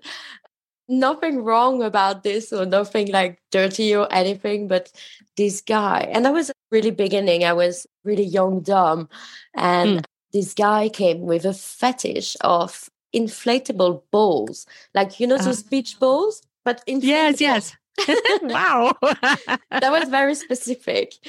nothing 0.88 1.42
wrong 1.42 1.82
about 1.82 2.22
this 2.22 2.52
or 2.52 2.66
nothing 2.66 3.10
like 3.10 3.40
dirty 3.50 3.94
or 3.96 4.06
anything, 4.12 4.68
but 4.68 4.92
this 5.36 5.60
guy, 5.60 6.08
and 6.12 6.26
I 6.26 6.30
was 6.30 6.52
really 6.72 6.90
beginning. 6.90 7.44
I 7.44 7.52
was 7.52 7.86
really 8.02 8.24
young, 8.24 8.62
dumb. 8.62 9.08
And 9.54 9.98
mm. 9.98 10.04
this 10.32 10.54
guy 10.54 10.88
came 10.88 11.20
with 11.20 11.44
a 11.44 11.52
fetish 11.52 12.36
of 12.40 12.88
inflatable 13.14 14.02
balls, 14.10 14.66
like, 14.94 15.20
you 15.20 15.26
know, 15.26 15.38
those 15.38 15.62
uh, 15.62 15.68
beach 15.70 16.00
balls, 16.00 16.42
but 16.64 16.84
inflatable. 16.86 17.02
Yes, 17.04 17.40
yes. 17.40 17.76
wow. 18.42 18.96
that 19.02 19.90
was 19.90 20.08
very 20.08 20.34
specific. 20.34 21.14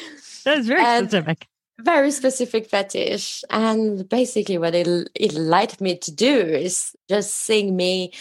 That 0.46 0.58
was 0.58 0.68
very 0.68 0.84
and 0.84 1.10
specific. 1.10 1.48
Very 1.80 2.12
specific 2.12 2.70
fetish. 2.70 3.46
And 3.50 4.08
basically, 4.10 4.58
what 4.58 4.76
it, 4.76 5.10
it 5.16 5.34
liked 5.34 5.80
me 5.80 5.98
to 5.98 6.12
do 6.12 6.38
is 6.38 6.94
just 7.10 7.34
seeing 7.34 7.78
me 7.78 8.12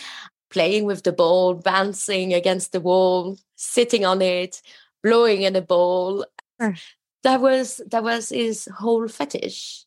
playing 0.51 0.85
with 0.85 1.03
the 1.03 1.13
ball, 1.13 1.55
bouncing 1.55 2.33
against 2.33 2.71
the 2.71 2.81
wall, 2.81 3.37
sitting 3.57 4.05
on 4.05 4.23
it, 4.23 4.63
blowing 5.03 5.43
in 5.43 5.55
the 5.55 5.63
ball. 5.63 6.25
That 7.23 7.41
was 7.41 7.81
that 7.91 8.03
was 8.03 8.31
his 8.31 8.69
whole 8.77 9.09
fetish. 9.09 9.85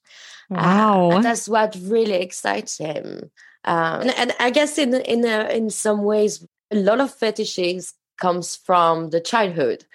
Uh, 0.52 0.56
wow, 0.56 1.10
uh, 1.12 1.22
that's 1.22 1.50
what 1.50 1.76
really 1.82 2.14
excites 2.14 2.78
him. 2.78 3.32
Um, 3.64 4.02
and, 4.02 4.14
and, 4.18 4.36
I 4.40 4.52
guess 4.52 4.78
in 4.78 4.94
in 4.94 5.26
uh, 5.26 5.50
in 5.52 5.70
some 5.70 6.04
ways, 6.04 6.46
a 6.72 6.76
lot 6.76 7.02
of 7.02 7.14
fetishes 7.14 7.94
comes 8.18 8.56
from 8.56 9.10
the 9.10 9.20
childhood. 9.20 9.86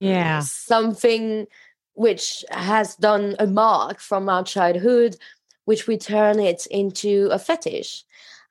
Yeah. 0.00 0.40
Something 0.40 1.46
which 1.94 2.44
has 2.50 2.96
done 2.96 3.36
a 3.38 3.46
mark 3.46 4.00
from 4.00 4.28
our 4.28 4.44
childhood, 4.44 5.16
which 5.64 5.86
we 5.86 5.96
turn 5.96 6.38
it 6.38 6.66
into 6.66 7.28
a 7.32 7.38
fetish. 7.38 8.04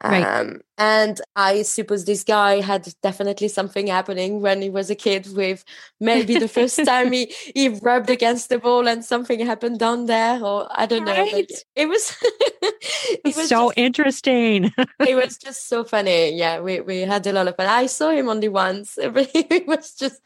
Right. 0.03 0.25
Um, 0.25 0.59
and 0.77 1.21
I 1.33 1.61
suppose 1.61 2.03
this 2.03 2.25
guy 2.25 2.59
had 2.59 2.93
definitely 3.01 3.47
something 3.47 3.87
happening 3.87 4.41
when 4.41 4.61
he 4.61 4.69
was 4.69 4.89
a 4.89 4.95
kid 4.95 5.27
with 5.33 5.63
maybe 6.01 6.37
the 6.37 6.49
first 6.49 6.75
time 6.85 7.13
he, 7.13 7.33
he 7.55 7.69
rubbed 7.69 8.09
against 8.09 8.49
the 8.49 8.59
ball 8.59 8.85
and 8.87 9.05
something 9.05 9.39
happened 9.45 9.79
down 9.79 10.07
there, 10.07 10.43
or 10.43 10.67
I 10.71 10.87
don't 10.87 11.05
right. 11.05 11.31
know. 11.31 11.57
It 11.75 11.87
was, 11.87 12.17
it 12.21 13.21
was 13.23 13.47
so 13.47 13.67
just, 13.67 13.77
interesting. 13.77 14.73
it 14.99 15.15
was 15.15 15.37
just 15.43 15.69
so 15.69 15.85
funny. 15.85 16.35
Yeah, 16.35 16.59
we, 16.59 16.81
we 16.81 17.01
had 17.01 17.25
a 17.25 17.31
lot 17.31 17.47
of 17.47 17.55
fun. 17.55 17.67
I 17.67 17.85
saw 17.85 18.09
him 18.09 18.27
only 18.27 18.49
once. 18.49 18.97
It 18.97 19.67
was 19.67 19.93
just, 19.93 20.21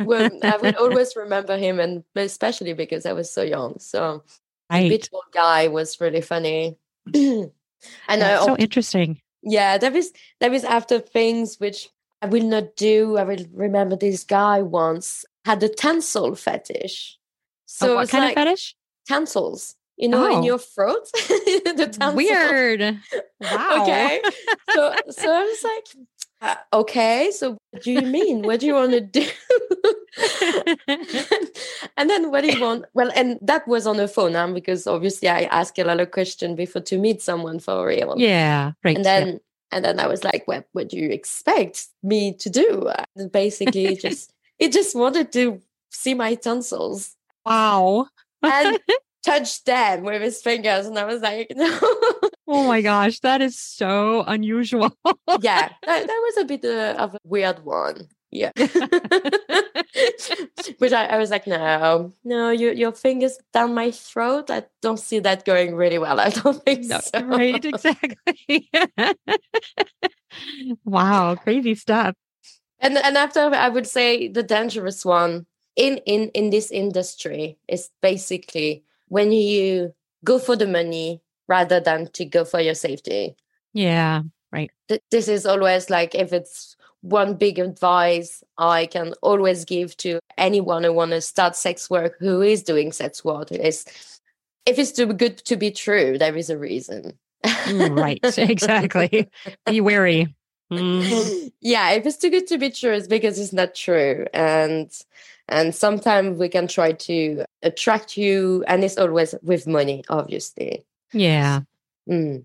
well, 0.00 0.30
I 0.44 0.56
will 0.58 0.76
always 0.78 1.16
remember 1.16 1.56
him, 1.56 1.80
and 1.80 2.04
especially 2.14 2.74
because 2.74 3.06
I 3.06 3.12
was 3.12 3.32
so 3.32 3.42
young. 3.42 3.80
So 3.80 4.22
right. 4.70 4.82
the 4.82 4.88
beach 4.90 5.10
ball 5.10 5.24
guy 5.32 5.66
was 5.66 6.00
really 6.00 6.20
funny. 6.20 6.76
I 8.08 8.16
know. 8.16 8.46
so 8.46 8.56
interesting. 8.56 9.20
Yeah, 9.42 9.78
there 9.78 9.94
is 9.94 10.12
there 10.40 10.52
is 10.52 10.64
after 10.64 10.98
things 10.98 11.56
which 11.58 11.88
I 12.22 12.26
will 12.26 12.44
not 12.44 12.76
do. 12.76 13.16
I 13.16 13.24
will 13.24 13.44
remember 13.52 13.96
this 13.96 14.24
guy 14.24 14.62
once 14.62 15.24
had 15.44 15.62
a 15.62 15.68
tonsil 15.68 16.34
fetish. 16.34 17.18
So 17.66 17.96
what 17.96 18.08
kind 18.08 18.24
like 18.24 18.36
of 18.36 18.42
fetish? 18.42 18.74
Tonsils. 19.08 19.74
You 19.96 20.08
know, 20.08 20.26
oh. 20.26 20.36
in 20.36 20.42
your 20.42 20.58
throat. 20.58 21.08
the. 21.12 22.12
Weird. 22.14 23.00
Wow. 23.40 23.82
okay. 23.82 24.22
So 24.70 24.94
so 25.10 25.30
I 25.30 25.42
was 25.42 25.62
like, 25.62 26.06
uh, 26.42 26.56
okay, 26.72 27.30
so 27.32 27.56
what 27.70 27.82
do 27.82 27.92
you 27.92 28.02
mean? 28.02 28.42
What 28.42 28.60
do 28.60 28.66
you 28.66 28.74
want 28.74 28.92
to 28.92 29.00
do? 29.00 29.26
and 31.96 32.10
then 32.10 32.30
what 32.30 32.42
do 32.42 32.52
you 32.52 32.60
want? 32.60 32.84
Well, 32.92 33.10
and 33.14 33.38
that 33.40 33.66
was 33.66 33.86
on 33.86 33.96
the 33.96 34.06
phone 34.06 34.34
now 34.34 34.52
because 34.52 34.86
obviously 34.86 35.28
I 35.28 35.44
ask 35.44 35.78
a 35.78 35.84
lot 35.84 36.00
of 36.00 36.10
questions 36.10 36.56
before 36.56 36.82
to 36.82 36.98
meet 36.98 37.22
someone 37.22 37.58
for 37.58 37.86
real. 37.86 38.14
Yeah, 38.18 38.72
right. 38.84 38.96
And 38.96 39.04
then 39.04 39.26
yeah. 39.28 39.38
and 39.72 39.84
then 39.84 39.98
I 39.98 40.06
was 40.06 40.24
like, 40.24 40.46
"What? 40.46 40.66
What 40.72 40.90
do 40.90 40.98
you 40.98 41.10
expect 41.10 41.86
me 42.02 42.34
to 42.34 42.50
do?" 42.50 42.90
And 43.16 43.32
basically, 43.32 43.96
just 43.96 44.30
it 44.58 44.72
just 44.72 44.94
wanted 44.94 45.32
to 45.32 45.62
see 45.90 46.12
my 46.12 46.34
tonsils. 46.34 47.16
Wow. 47.46 48.08
and 48.42 48.78
touch 49.24 49.64
them 49.64 50.02
with 50.02 50.20
his 50.20 50.42
fingers, 50.42 50.84
and 50.84 50.98
I 50.98 51.04
was 51.04 51.22
like, 51.22 51.50
"No." 51.56 51.78
Oh 52.48 52.66
my 52.66 52.80
gosh, 52.80 53.20
that 53.20 53.42
is 53.42 53.58
so 53.58 54.24
unusual. 54.26 54.90
yeah, 55.40 55.70
that, 55.86 56.06
that 56.06 56.06
was 56.06 56.36
a 56.38 56.44
bit 56.44 56.64
uh, 56.64 56.94
of 56.98 57.14
a 57.14 57.18
weird 57.24 57.64
one. 57.64 58.08
Yeah. 58.30 58.52
Which 60.78 60.92
I, 60.92 61.06
I 61.06 61.16
was 61.16 61.30
like, 61.30 61.46
no, 61.46 62.12
no, 62.24 62.50
you, 62.50 62.72
your 62.72 62.92
fingers 62.92 63.38
down 63.52 63.74
my 63.74 63.90
throat. 63.90 64.50
I 64.50 64.64
don't 64.82 64.98
see 64.98 65.20
that 65.20 65.44
going 65.44 65.74
really 65.74 65.98
well. 65.98 66.20
I 66.20 66.30
don't 66.30 66.62
think 66.62 66.84
no, 66.84 67.00
so. 67.00 67.24
Right, 67.24 67.64
exactly. 67.64 68.68
wow, 70.84 71.34
crazy 71.36 71.74
stuff. 71.74 72.14
And 72.78 72.98
and 72.98 73.16
after 73.16 73.40
I 73.40 73.70
would 73.70 73.86
say 73.86 74.28
the 74.28 74.42
dangerous 74.42 75.02
one 75.04 75.46
in 75.76 75.98
in 76.04 76.28
in 76.34 76.50
this 76.50 76.70
industry 76.70 77.58
is 77.68 77.88
basically 78.02 78.84
when 79.08 79.32
you 79.32 79.94
go 80.24 80.38
for 80.38 80.56
the 80.56 80.66
money 80.66 81.22
rather 81.48 81.80
than 81.80 82.08
to 82.12 82.24
go 82.24 82.44
for 82.44 82.60
your 82.60 82.74
safety. 82.74 83.36
Yeah, 83.72 84.22
right. 84.52 84.70
Th- 84.88 85.02
this 85.10 85.28
is 85.28 85.46
always 85.46 85.90
like 85.90 86.14
if 86.14 86.32
it's 86.32 86.76
one 87.02 87.34
big 87.34 87.58
advice 87.58 88.42
I 88.58 88.86
can 88.86 89.14
always 89.22 89.64
give 89.64 89.96
to 89.98 90.18
anyone 90.38 90.82
who 90.82 90.92
want 90.92 91.12
to 91.12 91.20
start 91.20 91.54
sex 91.54 91.88
work 91.88 92.16
who 92.18 92.42
is 92.42 92.62
doing 92.62 92.90
sex 92.90 93.24
work 93.24 93.52
is 93.52 93.84
if 94.64 94.78
it's 94.78 94.92
too 94.92 95.06
good 95.12 95.38
to 95.38 95.56
be 95.56 95.70
true, 95.70 96.18
there 96.18 96.36
is 96.36 96.50
a 96.50 96.58
reason. 96.58 97.16
Mm, 97.44 97.98
right, 97.98 98.18
exactly. 98.38 99.28
Be 99.64 99.80
wary. 99.80 100.34
Mm. 100.72 101.52
yeah, 101.60 101.90
if 101.92 102.04
it's 102.06 102.16
too 102.16 102.30
good 102.30 102.48
to 102.48 102.58
be 102.58 102.70
true, 102.70 102.92
it's 102.92 103.06
because 103.06 103.38
it's 103.38 103.52
not 103.52 103.74
true. 103.74 104.26
And 104.34 104.90
and 105.48 105.72
sometimes 105.72 106.38
we 106.38 106.48
can 106.48 106.66
try 106.66 106.92
to 106.92 107.44
attract 107.62 108.16
you, 108.16 108.64
and 108.66 108.82
it's 108.82 108.98
always 108.98 109.34
with 109.42 109.68
money, 109.68 110.02
obviously. 110.08 110.84
Yeah. 111.12 111.60
Mm. 112.08 112.44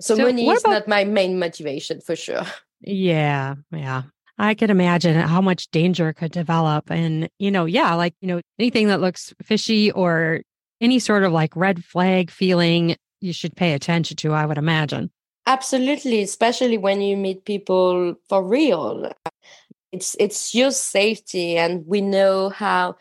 So, 0.00 0.16
so, 0.16 0.22
money 0.22 0.48
is 0.48 0.60
about- 0.60 0.70
not 0.70 0.88
my 0.88 1.04
main 1.04 1.38
motivation 1.38 2.00
for 2.00 2.16
sure. 2.16 2.44
Yeah, 2.82 3.54
yeah. 3.72 4.02
I 4.38 4.54
could 4.54 4.68
imagine 4.68 5.16
how 5.16 5.40
much 5.40 5.68
danger 5.70 6.12
could 6.12 6.30
develop. 6.30 6.90
And, 6.90 7.28
you 7.38 7.50
know, 7.50 7.64
yeah, 7.64 7.94
like, 7.94 8.14
you 8.20 8.28
know, 8.28 8.42
anything 8.58 8.88
that 8.88 9.00
looks 9.00 9.32
fishy 9.42 9.90
or 9.90 10.42
any 10.80 10.98
sort 10.98 11.24
of 11.24 11.32
like 11.32 11.56
red 11.56 11.82
flag 11.82 12.30
feeling 12.30 12.94
you 13.22 13.32
should 13.32 13.56
pay 13.56 13.72
attention 13.72 14.18
to, 14.18 14.34
I 14.34 14.44
would 14.44 14.58
imagine. 14.58 15.10
Absolutely, 15.46 16.20
especially 16.20 16.76
when 16.76 17.00
you 17.00 17.16
meet 17.16 17.46
people 17.46 18.14
for 18.28 18.44
real. 18.44 19.10
It's 19.90 20.14
it's 20.20 20.54
your 20.54 20.70
safety 20.70 21.56
and 21.56 21.86
we 21.86 22.02
know 22.02 22.50
how 22.50 22.96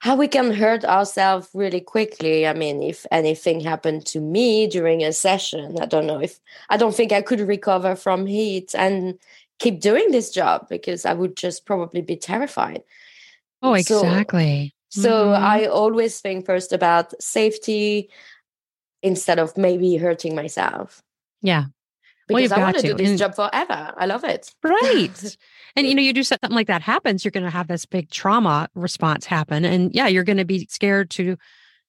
how 0.00 0.16
we 0.16 0.28
can 0.28 0.52
hurt 0.52 0.84
ourselves 0.84 1.48
really 1.54 1.80
quickly. 1.80 2.46
I 2.46 2.54
mean, 2.54 2.82
if 2.82 3.06
anything 3.10 3.60
happened 3.60 4.06
to 4.06 4.20
me 4.20 4.66
during 4.66 5.04
a 5.04 5.12
session, 5.12 5.76
I 5.80 5.86
don't 5.86 6.06
know 6.06 6.20
if 6.20 6.40
I 6.70 6.76
don't 6.76 6.94
think 6.94 7.12
I 7.12 7.22
could 7.22 7.40
recover 7.40 7.94
from 7.94 8.26
heat 8.26 8.74
and 8.74 9.18
keep 9.58 9.80
doing 9.80 10.10
this 10.10 10.30
job 10.30 10.68
because 10.68 11.04
I 11.04 11.12
would 11.12 11.36
just 11.36 11.66
probably 11.66 12.00
be 12.00 12.16
terrified. 12.16 12.82
Oh, 13.62 13.74
exactly. 13.74 14.74
So, 14.88 15.00
so 15.02 15.10
mm-hmm. 15.26 15.44
I 15.44 15.66
always 15.66 16.18
think 16.20 16.46
first 16.46 16.72
about 16.72 17.20
safety 17.22 18.08
instead 19.02 19.38
of 19.38 19.56
maybe 19.56 19.96
hurting 19.96 20.34
myself. 20.34 21.02
Yeah 21.42 21.66
because 22.36 22.50
well, 22.50 22.60
I 22.60 22.62
want 22.62 22.76
to 22.76 22.82
do 22.82 22.94
this 22.94 23.10
and, 23.10 23.18
job 23.18 23.34
forever. 23.34 23.92
I 23.96 24.06
love 24.06 24.24
it. 24.24 24.52
Right. 24.62 25.36
and 25.76 25.86
you 25.86 25.94
know, 25.94 26.02
you 26.02 26.12
do 26.12 26.22
something 26.22 26.50
like 26.50 26.66
that 26.68 26.82
happens, 26.82 27.24
you're 27.24 27.30
going 27.32 27.44
to 27.44 27.50
have 27.50 27.68
this 27.68 27.86
big 27.86 28.10
trauma 28.10 28.68
response 28.74 29.26
happen. 29.26 29.64
And 29.64 29.94
yeah, 29.94 30.06
you're 30.06 30.24
going 30.24 30.38
to 30.38 30.44
be 30.44 30.66
scared 30.70 31.10
to 31.10 31.36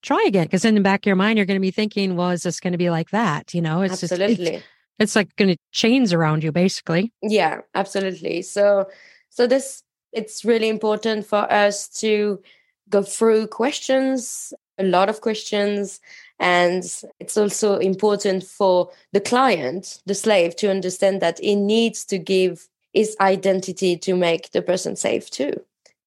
try 0.02 0.24
again 0.28 0.46
because 0.46 0.66
in 0.66 0.76
the 0.76 0.82
back 0.82 1.02
of 1.02 1.08
your 1.08 1.16
mind, 1.16 1.38
you're 1.38 1.46
going 1.46 1.60
to 1.60 1.62
be 1.62 1.72
thinking, 1.72 2.16
well, 2.16 2.32
is 2.32 2.44
this 2.44 2.60
going 2.60 2.74
to 2.74 2.78
be 2.78 2.90
like 2.90 3.12
that? 3.12 3.54
You 3.54 3.62
know, 3.62 3.82
it's 3.82 4.04
absolutely. 4.04 4.36
Just, 4.36 4.52
it's, 4.52 4.66
it's 5.00 5.16
like 5.16 5.36
going 5.36 5.52
to 5.52 5.58
chains 5.72 6.14
around 6.14 6.44
you 6.44 6.52
basically. 6.52 7.14
Yeah, 7.22 7.62
absolutely. 7.74 8.42
So, 8.42 8.88
so 9.30 9.48
this, 9.48 9.84
it's 10.12 10.44
really 10.44 10.70
important 10.70 11.26
for 11.26 11.52
us 11.52 11.88
to 12.00 12.42
go 12.90 13.02
through 13.02 13.48
questions, 13.48 14.54
a 14.78 14.84
lot 14.84 15.10
of 15.10 15.22
questions, 15.22 16.00
and 16.40 16.84
it's 17.20 17.38
also 17.38 17.78
important 17.78 18.44
for 18.44 18.90
the 19.14 19.22
client, 19.22 20.02
the 20.06 20.16
slave, 20.16 20.56
to 20.58 20.70
understand 20.70 21.22
that 21.22 21.40
he 21.40 21.56
needs 21.56 22.06
to 22.06 22.18
give 22.18 22.68
his 22.94 23.16
identity 23.22 23.98
to 23.98 24.16
make 24.16 24.52
the 24.52 24.62
person 24.62 24.96
safe 24.96 25.30
too. 25.30 25.54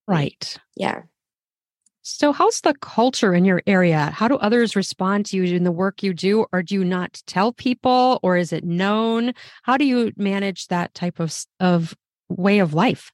Right. 0.07 0.57
Yeah. 0.77 1.03
So, 2.07 2.33
how's 2.33 2.61
the 2.61 2.75
culture 2.75 3.33
in 3.33 3.47
your 3.47 3.63
area? 3.67 4.11
How 4.15 4.29
do 4.29 4.37
others 4.37 4.77
respond 4.77 5.25
to 5.27 5.39
you 5.39 5.57
in 5.57 5.65
the 5.65 5.73
work 5.73 6.03
you 6.03 6.13
do, 6.13 6.45
or 6.53 6.63
do 6.63 6.75
you 6.75 6.85
not 6.85 7.23
tell 7.27 7.51
people, 7.51 8.21
or 8.23 8.37
is 8.37 8.53
it 8.53 8.63
known? 8.63 9.33
How 9.63 9.79
do 9.79 9.87
you 9.87 10.13
manage 10.19 10.67
that 10.67 10.93
type 10.93 11.19
of 11.19 11.35
of 11.61 11.95
way 12.29 12.59
of 12.59 12.75
life? 12.75 13.11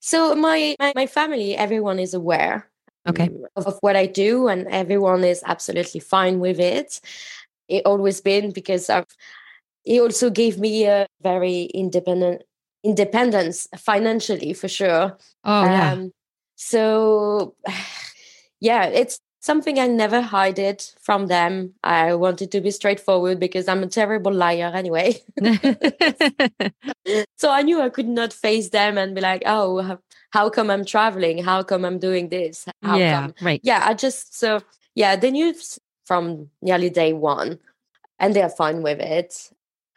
So, 0.00 0.34
my 0.34 0.76
my, 0.78 0.92
my 0.94 1.06
family, 1.06 1.56
everyone 1.56 1.98
is 1.98 2.12
aware 2.12 2.68
okay. 3.08 3.30
of, 3.56 3.66
of 3.66 3.78
what 3.80 3.96
I 3.96 4.06
do, 4.06 4.48
and 4.48 4.66
everyone 4.68 5.24
is 5.24 5.42
absolutely 5.46 6.00
fine 6.00 6.40
with 6.40 6.60
it. 6.60 7.00
It 7.68 7.82
always 7.84 8.20
been 8.20 8.52
because 8.52 8.88
of 8.90 9.06
he 9.84 10.00
also 10.00 10.30
gave 10.30 10.58
me 10.58 10.84
a 10.86 11.06
very 11.22 11.64
independent 11.74 12.42
independence 12.84 13.66
financially 13.76 14.52
for 14.52 14.68
sure. 14.68 15.16
Oh 15.44 15.64
yeah. 15.64 15.92
Um, 15.92 16.12
so 16.56 17.54
yeah, 18.60 18.86
it's 18.86 19.20
something 19.40 19.78
I 19.78 19.86
never 19.86 20.20
hide 20.20 20.58
it 20.58 20.94
from 21.00 21.28
them. 21.28 21.74
I 21.84 22.14
wanted 22.14 22.50
to 22.52 22.60
be 22.60 22.70
straightforward 22.72 23.38
because 23.38 23.68
I'm 23.68 23.82
a 23.82 23.86
terrible 23.86 24.32
liar 24.32 24.72
anyway. 24.74 25.22
so 27.36 27.50
I 27.50 27.62
knew 27.62 27.80
I 27.80 27.88
could 27.88 28.08
not 28.08 28.32
face 28.32 28.70
them 28.70 28.98
and 28.98 29.14
be 29.14 29.20
like, 29.20 29.44
oh, 29.46 29.98
how 30.36 30.50
come 30.50 30.68
I'm 30.70 30.84
traveling? 30.84 31.42
How 31.42 31.62
come 31.62 31.82
I'm 31.86 31.98
doing 31.98 32.28
this? 32.28 32.66
How 32.82 32.98
yeah, 32.98 33.20
come? 33.20 33.34
right. 33.40 33.60
Yeah, 33.62 33.82
I 33.82 33.94
just 33.94 34.38
so 34.38 34.60
yeah, 34.94 35.16
they 35.16 35.30
knew 35.30 35.54
from 36.04 36.50
nearly 36.60 36.90
day 36.90 37.14
one, 37.14 37.58
and 38.18 38.36
they're 38.36 38.50
fine 38.50 38.82
with 38.82 39.00
it. 39.00 39.50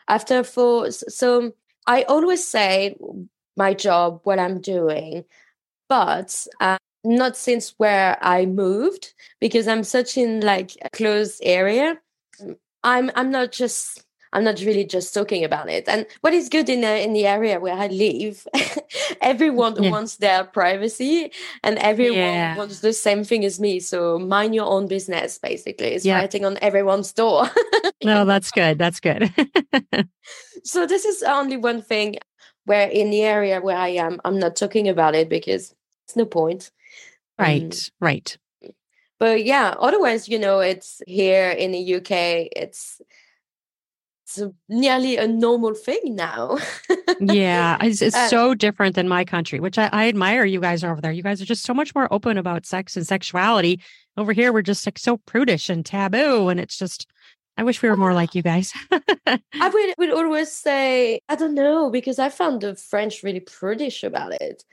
After 0.08 0.44
four, 0.46 0.92
so 0.92 1.52
I 1.88 2.04
always 2.04 2.48
say 2.48 2.96
my 3.58 3.74
job, 3.74 4.22
what 4.24 4.40
I'm 4.40 4.62
doing, 4.62 5.26
but 5.90 6.48
uh, 6.62 6.78
not 7.04 7.36
since 7.36 7.74
where 7.78 8.18
I 8.22 8.46
moved 8.46 9.14
because 9.42 9.68
I'm 9.68 9.84
such 9.84 10.18
in 10.18 10.40
like 10.40 10.72
a 10.82 10.90
closed 10.90 11.42
area. 11.44 12.00
I'm 12.82 13.12
I'm 13.14 13.30
not 13.30 13.52
just 13.52 14.06
I'm 14.32 14.44
not 14.44 14.60
really 14.60 14.86
just 14.86 15.14
talking 15.14 15.44
about 15.44 15.70
it. 15.70 15.88
And 15.88 16.06
what 16.22 16.34
is 16.34 16.50
good 16.50 16.70
in 16.70 16.82
the, 16.82 17.02
in 17.02 17.14
the 17.14 17.26
area 17.26 17.60
where 17.60 17.74
I 17.74 17.88
live, 17.88 18.48
everyone 19.22 19.82
yeah. 19.82 19.90
wants 19.90 20.18
their 20.18 20.44
privacy 20.44 21.32
and 21.64 21.80
everyone 21.80 22.18
yeah. 22.18 22.56
wants 22.56 22.82
the 22.82 22.94
same 22.94 23.24
thing 23.24 23.44
as 23.44 23.60
me. 23.60 23.80
So 23.80 24.20
mind 24.20 24.54
your 24.54 24.68
own 24.68 24.88
business, 24.88 25.40
basically. 25.40 25.88
It's 25.88 26.06
yeah. 26.06 26.20
writing 26.20 26.46
on 26.46 26.60
everyone's 26.62 27.12
door. 27.12 27.50
no, 28.04 28.24
that's 28.26 28.52
good. 28.52 28.78
That's 28.78 29.00
good. 29.00 29.34
so 30.64 30.86
this 30.86 31.06
is 31.06 31.24
only 31.24 31.58
one 31.58 31.82
thing 31.82 32.18
where 32.66 32.88
in 32.88 33.10
the 33.10 33.24
area 33.24 33.60
where 33.62 33.78
I 33.78 33.90
am, 33.90 34.22
I'm 34.24 34.38
not 34.38 34.56
talking 34.56 34.88
about 34.88 35.16
it 35.16 35.28
because 35.28 35.74
it's 36.06 36.16
no 36.16 36.26
point. 36.26 36.70
Right, 37.40 37.74
um, 37.74 37.80
right. 38.00 38.38
But 39.18 39.44
yeah, 39.44 39.74
otherwise, 39.80 40.30
you 40.30 40.38
know, 40.38 40.60
it's 40.60 41.02
here 41.08 41.50
in 41.50 41.72
the 41.72 41.96
UK, 41.96 42.52
it's 42.56 43.02
it's 44.38 44.54
nearly 44.68 45.18
a 45.18 45.28
normal 45.28 45.74
thing 45.74 46.16
now. 46.16 46.58
yeah, 47.20 47.78
it's, 47.82 48.02
it's 48.02 48.16
uh, 48.16 48.28
so 48.28 48.54
different 48.54 48.96
than 48.96 49.08
my 49.08 49.26
country, 49.26 49.60
which 49.60 49.78
I, 49.78 49.90
I, 49.92 50.08
admire 50.08 50.46
you 50.46 50.60
guys 50.60 50.84
are 50.84 50.92
over 50.92 51.02
there. 51.02 51.12
You 51.12 51.24
guys 51.24 51.42
are 51.42 51.46
just 51.46 51.64
so 51.64 51.74
much 51.74 51.96
more 51.96 52.12
open 52.14 52.38
about 52.38 52.66
sex 52.66 52.96
and 52.96 53.08
sexuality. 53.08 53.82
Over 54.18 54.34
here, 54.34 54.54
we're 54.54 54.62
just 54.62 54.86
like 54.86 55.00
so 55.00 55.18
prudish 55.18 55.70
and 55.70 55.86
taboo, 55.86 56.50
and 56.50 56.60
it's 56.60 56.78
just. 56.78 57.08
I 57.58 57.64
wish 57.64 57.82
we 57.82 57.90
were 57.90 57.98
more 57.98 58.14
like 58.14 58.36
you 58.36 58.42
guys. 58.54 58.72
I 59.26 59.40
would, 59.54 59.96
would 59.98 60.14
always 60.14 60.50
say, 60.50 61.20
I 61.28 61.36
don't 61.36 61.56
know, 61.56 61.90
because 61.90 62.18
I 62.18 62.30
found 62.30 62.62
the 62.62 62.76
French 62.76 63.22
really 63.22 63.42
prudish 63.42 64.04
about 64.04 64.34
it. 64.40 64.64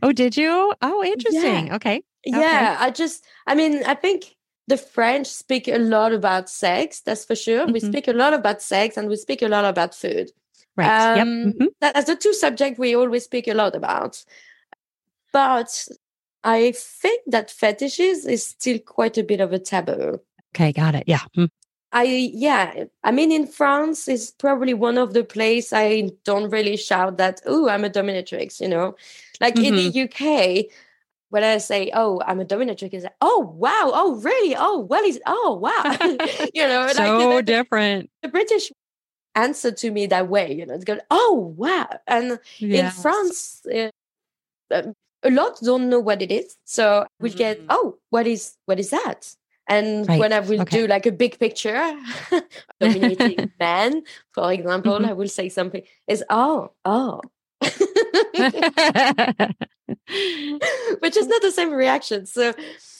Oh, 0.00 0.12
did 0.12 0.36
you? 0.36 0.72
Oh, 0.80 1.02
interesting. 1.02 1.66
Yeah. 1.68 1.74
Okay. 1.76 2.02
Yeah, 2.24 2.38
okay. 2.38 2.84
I 2.84 2.90
just, 2.90 3.24
I 3.48 3.56
mean, 3.56 3.82
I 3.84 3.94
think 3.94 4.36
the 4.68 4.76
French 4.76 5.26
speak 5.26 5.68
a 5.68 5.78
lot 5.78 6.12
about 6.12 6.50
sex, 6.50 7.00
that's 7.00 7.24
for 7.24 7.36
sure. 7.36 7.64
Mm-hmm. 7.64 7.72
We 7.72 7.80
speak 7.80 8.08
a 8.08 8.12
lot 8.12 8.34
about 8.34 8.62
sex 8.62 8.96
and 8.96 9.08
we 9.08 9.16
speak 9.16 9.42
a 9.42 9.48
lot 9.48 9.64
about 9.64 9.94
food. 9.94 10.30
Right. 10.76 11.18
Um, 11.18 11.18
yep. 11.18 11.26
Mm-hmm. 11.26 11.66
That's 11.80 12.06
the 12.06 12.16
two 12.16 12.34
subjects 12.34 12.78
we 12.78 12.94
always 12.94 13.24
speak 13.24 13.48
a 13.48 13.54
lot 13.54 13.74
about. 13.74 14.24
But 15.32 15.88
I 16.44 16.72
think 16.72 17.22
that 17.26 17.50
fetishes 17.50 18.26
is 18.26 18.46
still 18.46 18.78
quite 18.78 19.18
a 19.18 19.22
bit 19.22 19.40
of 19.40 19.52
a 19.52 19.58
taboo. 19.58 20.20
Okay, 20.54 20.72
got 20.72 20.94
it. 20.94 21.04
Yeah. 21.06 21.20
Mm. 21.36 21.50
I 21.92 22.02
yeah, 22.04 22.84
I 23.04 23.10
mean 23.10 23.32
in 23.32 23.46
France 23.46 24.08
is 24.08 24.32
probably 24.32 24.74
one 24.74 24.98
of 24.98 25.14
the 25.14 25.24
place 25.24 25.72
I 25.72 26.10
don't 26.24 26.50
really 26.50 26.76
shout 26.76 27.16
that, 27.18 27.40
oh, 27.46 27.68
I'm 27.68 27.84
a 27.84 27.90
dominatrix, 27.90 28.60
you 28.60 28.68
know. 28.68 28.96
Like 29.40 29.54
mm-hmm. 29.54 29.64
in 29.64 29.76
the 29.76 29.92
mm-hmm. 29.92 30.66
UK, 30.66 30.72
when 31.30 31.44
I 31.44 31.58
say, 31.58 31.90
"Oh, 31.94 32.22
I'm 32.26 32.40
a 32.40 32.44
dominatrix," 32.44 32.94
is 32.94 33.04
like, 33.04 33.16
"Oh, 33.20 33.40
wow! 33.56 33.90
Oh, 33.94 34.16
really? 34.16 34.54
Oh, 34.56 34.80
well, 34.80 35.02
he's 35.04 35.18
oh, 35.26 35.58
wow!" 35.60 35.96
you 36.54 36.66
know, 36.66 36.88
so 36.88 37.18
like, 37.18 37.36
the, 37.36 37.42
different. 37.42 38.10
The 38.22 38.28
British 38.28 38.72
answer 39.34 39.70
to 39.70 39.90
me 39.90 40.06
that 40.06 40.28
way, 40.28 40.52
you 40.52 40.66
know, 40.66 40.74
it's 40.74 40.84
going, 40.84 41.00
"Oh, 41.10 41.54
wow!" 41.56 41.88
And 42.06 42.38
yes. 42.58 42.96
in 42.96 43.02
France, 43.02 43.62
uh, 43.74 44.82
a 45.22 45.30
lot 45.30 45.58
don't 45.62 45.88
know 45.90 46.00
what 46.00 46.22
it 46.22 46.30
is, 46.30 46.56
so 46.64 47.06
we 47.20 47.30
mm-hmm. 47.30 47.38
get, 47.38 47.60
"Oh, 47.68 47.98
what 48.10 48.26
is 48.26 48.56
what 48.66 48.78
is 48.78 48.90
that?" 48.90 49.34
And 49.68 50.08
right. 50.08 50.20
when 50.20 50.32
I 50.32 50.40
will 50.40 50.62
okay. 50.62 50.82
do 50.82 50.86
like 50.86 51.06
a 51.06 51.12
big 51.12 51.38
picture, 51.40 51.98
dominating 52.80 53.50
man, 53.60 54.02
for 54.32 54.52
example, 54.52 54.94
mm-hmm. 54.94 55.06
I 55.06 55.12
will 55.12 55.28
say 55.28 55.48
something 55.48 55.82
is, 56.06 56.22
"Oh, 56.30 56.72
oh." 56.84 57.20
which 61.00 61.16
is 61.16 61.26
not 61.26 61.42
the 61.42 61.52
same 61.52 61.72
reaction. 61.72 62.26
So, 62.26 62.52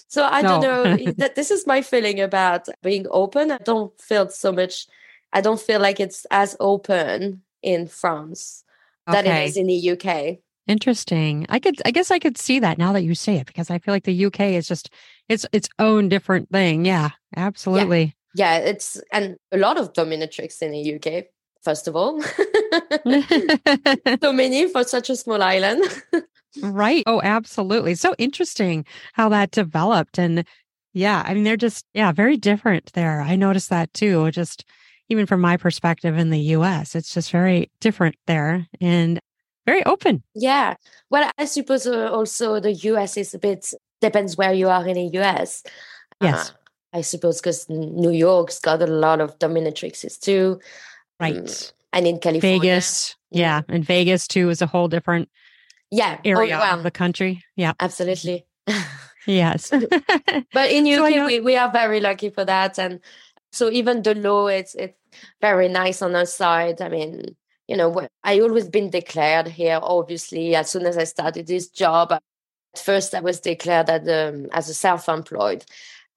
so 0.09 0.25
I 0.25 0.43
no. 0.43 0.61
don't 0.61 0.63
know 0.63 1.13
that 1.19 1.35
this 1.35 1.51
is 1.51 1.67
my 1.67 1.83
feeling 1.83 2.21
about 2.21 2.69
being 2.83 3.07
open. 3.11 3.51
I 3.51 3.59
don't 3.59 3.99
feel 4.01 4.29
so 4.29 4.53
much. 4.53 4.87
I 5.33 5.41
don't 5.41 5.61
feel 5.61 5.81
like 5.81 6.01
it's 6.01 6.27
as 6.31 6.57
open 6.61 7.43
in 7.63 7.87
France 7.87 8.65
okay. 9.09 9.23
that 9.23 9.27
it 9.27 9.45
is 9.47 9.57
in 9.57 9.67
the 9.67 9.91
UK. 9.91 10.39
Interesting. 10.67 11.47
I 11.49 11.61
could 11.61 11.77
I 11.85 11.93
guess 11.93 12.11
I 12.11 12.19
could 12.19 12.39
see 12.39 12.59
that 12.59 12.79
now 12.79 12.93
that 12.93 13.05
you 13.05 13.15
say 13.15 13.37
it 13.37 13.47
because 13.47 13.71
I 13.71 13.79
feel 13.79 13.95
like 13.95 14.05
the 14.05 14.27
UK 14.27 14.41
is 14.41 14.67
just 14.67 14.91
it's 15.29 15.47
its 15.53 15.69
own 15.79 16.09
different 16.09 16.51
thing. 16.51 16.85
Yeah, 16.85 17.11
absolutely. 17.37 18.17
Yeah, 18.35 18.59
yeah 18.59 18.65
it's 18.65 19.01
and 19.13 19.37
a 19.53 19.59
lot 19.59 19.79
of 19.79 19.93
dominatrix 19.93 20.63
in 20.63 20.73
the 20.73 20.95
UK, 20.97 21.27
first 21.67 21.89
of 21.89 21.97
all. 21.97 22.23
so 24.23 24.33
many 24.33 24.69
for 24.69 24.85
such 24.85 25.11
a 25.11 25.17
small 25.17 25.43
island. 25.43 25.83
right. 26.63 27.03
Oh, 27.09 27.21
absolutely. 27.23 27.97
So 27.97 28.15
interesting 28.19 28.87
how 29.15 29.29
that 29.31 29.51
developed 29.51 30.17
and 30.17 30.47
yeah, 30.93 31.25
I 31.27 31.35
mean 31.35 31.43
they're 31.43 31.59
just 31.59 31.85
yeah, 31.93 32.13
very 32.13 32.37
different 32.37 32.93
there. 32.95 33.21
I 33.21 33.35
noticed 33.35 33.69
that 33.71 33.93
too. 33.93 34.31
Just 34.31 34.65
even 35.09 35.27
from 35.27 35.41
my 35.41 35.57
perspective 35.57 36.17
in 36.17 36.31
the 36.31 36.55
US, 36.57 36.95
it's 36.95 37.13
just 37.13 37.33
very 37.33 37.69
different 37.81 38.15
there. 38.27 38.67
And 38.81 39.19
very 39.67 39.85
open. 39.85 40.23
Yeah. 40.35 40.77
Well, 41.11 41.29
I 41.37 41.47
suppose 41.47 41.89
uh, 41.89 42.11
also 42.13 42.61
the 42.61 42.73
US 42.73 43.17
is 43.17 43.35
a 43.35 43.41
bit 43.41 43.75
depends 44.01 44.37
where 44.37 44.53
you 44.53 44.69
are 44.69 44.87
in 44.87 44.95
the 44.95 45.19
US. 45.19 45.65
Yes. 46.23 46.51
Uh, 46.51 46.53
I 46.93 47.01
suppose 47.03 47.41
because 47.41 47.69
New 47.69 48.13
York's 48.13 48.61
got 48.61 48.81
a 48.81 48.87
lot 48.87 49.21
of 49.21 49.39
dominatrixes 49.39 50.21
too. 50.21 50.61
Right. 51.21 51.37
Um, 51.37 51.47
and 51.93 52.07
in 52.07 52.19
California. 52.19 52.61
Vegas. 52.61 53.17
Yeah. 53.31 53.63
And 53.69 53.85
Vegas 53.85 54.27
too 54.27 54.51
is 54.51 54.63
a 54.63 54.67
whole 54.67 54.89
different 54.89 55.29
yeah 55.91 56.17
oh, 56.19 56.29
area 56.29 56.57
oh, 56.57 56.61
well, 56.61 56.77
of 56.79 56.83
the 56.83 56.91
country. 56.91 57.43
Yeah. 57.57 57.73
Absolutely. 57.81 58.47
yes. 59.27 59.71
but 60.53 60.71
in 60.71 60.87
UK 60.87 61.15
so 61.15 61.27
we, 61.27 61.41
we 61.41 61.57
are 61.57 61.71
very 61.71 62.01
lucky 62.01 62.31
for 62.31 62.45
that. 62.45 62.79
And 62.79 63.01
so 63.53 63.71
even 63.71 64.03
the 64.03 64.15
law 64.15 64.49
it's 64.49 64.75
it's 64.75 64.99
very 65.41 65.69
nice 65.69 66.03
on 66.03 66.15
our 66.15 66.27
side. 66.27 66.81
I 66.81 66.89
mean 66.89 67.37
you 67.69 67.77
know, 67.77 68.07
I 68.23 68.41
always 68.41 68.69
been 68.69 68.91
declared 68.91 69.49
here. 69.49 69.81
Obviously, 69.83 70.55
as 70.55 70.71
soon 70.71 70.87
as 70.87 70.97
I 70.97 71.05
started 71.05 71.47
this 71.47 71.69
job, 71.69 72.13
at 72.13 72.23
first 72.77 73.15
I 73.15 73.21
was 73.21 73.41
declared 73.41 73.91
as, 73.91 74.03
um, 74.09 74.47
as 74.53 74.69
a 74.69 74.75
self-employed, 74.75 75.65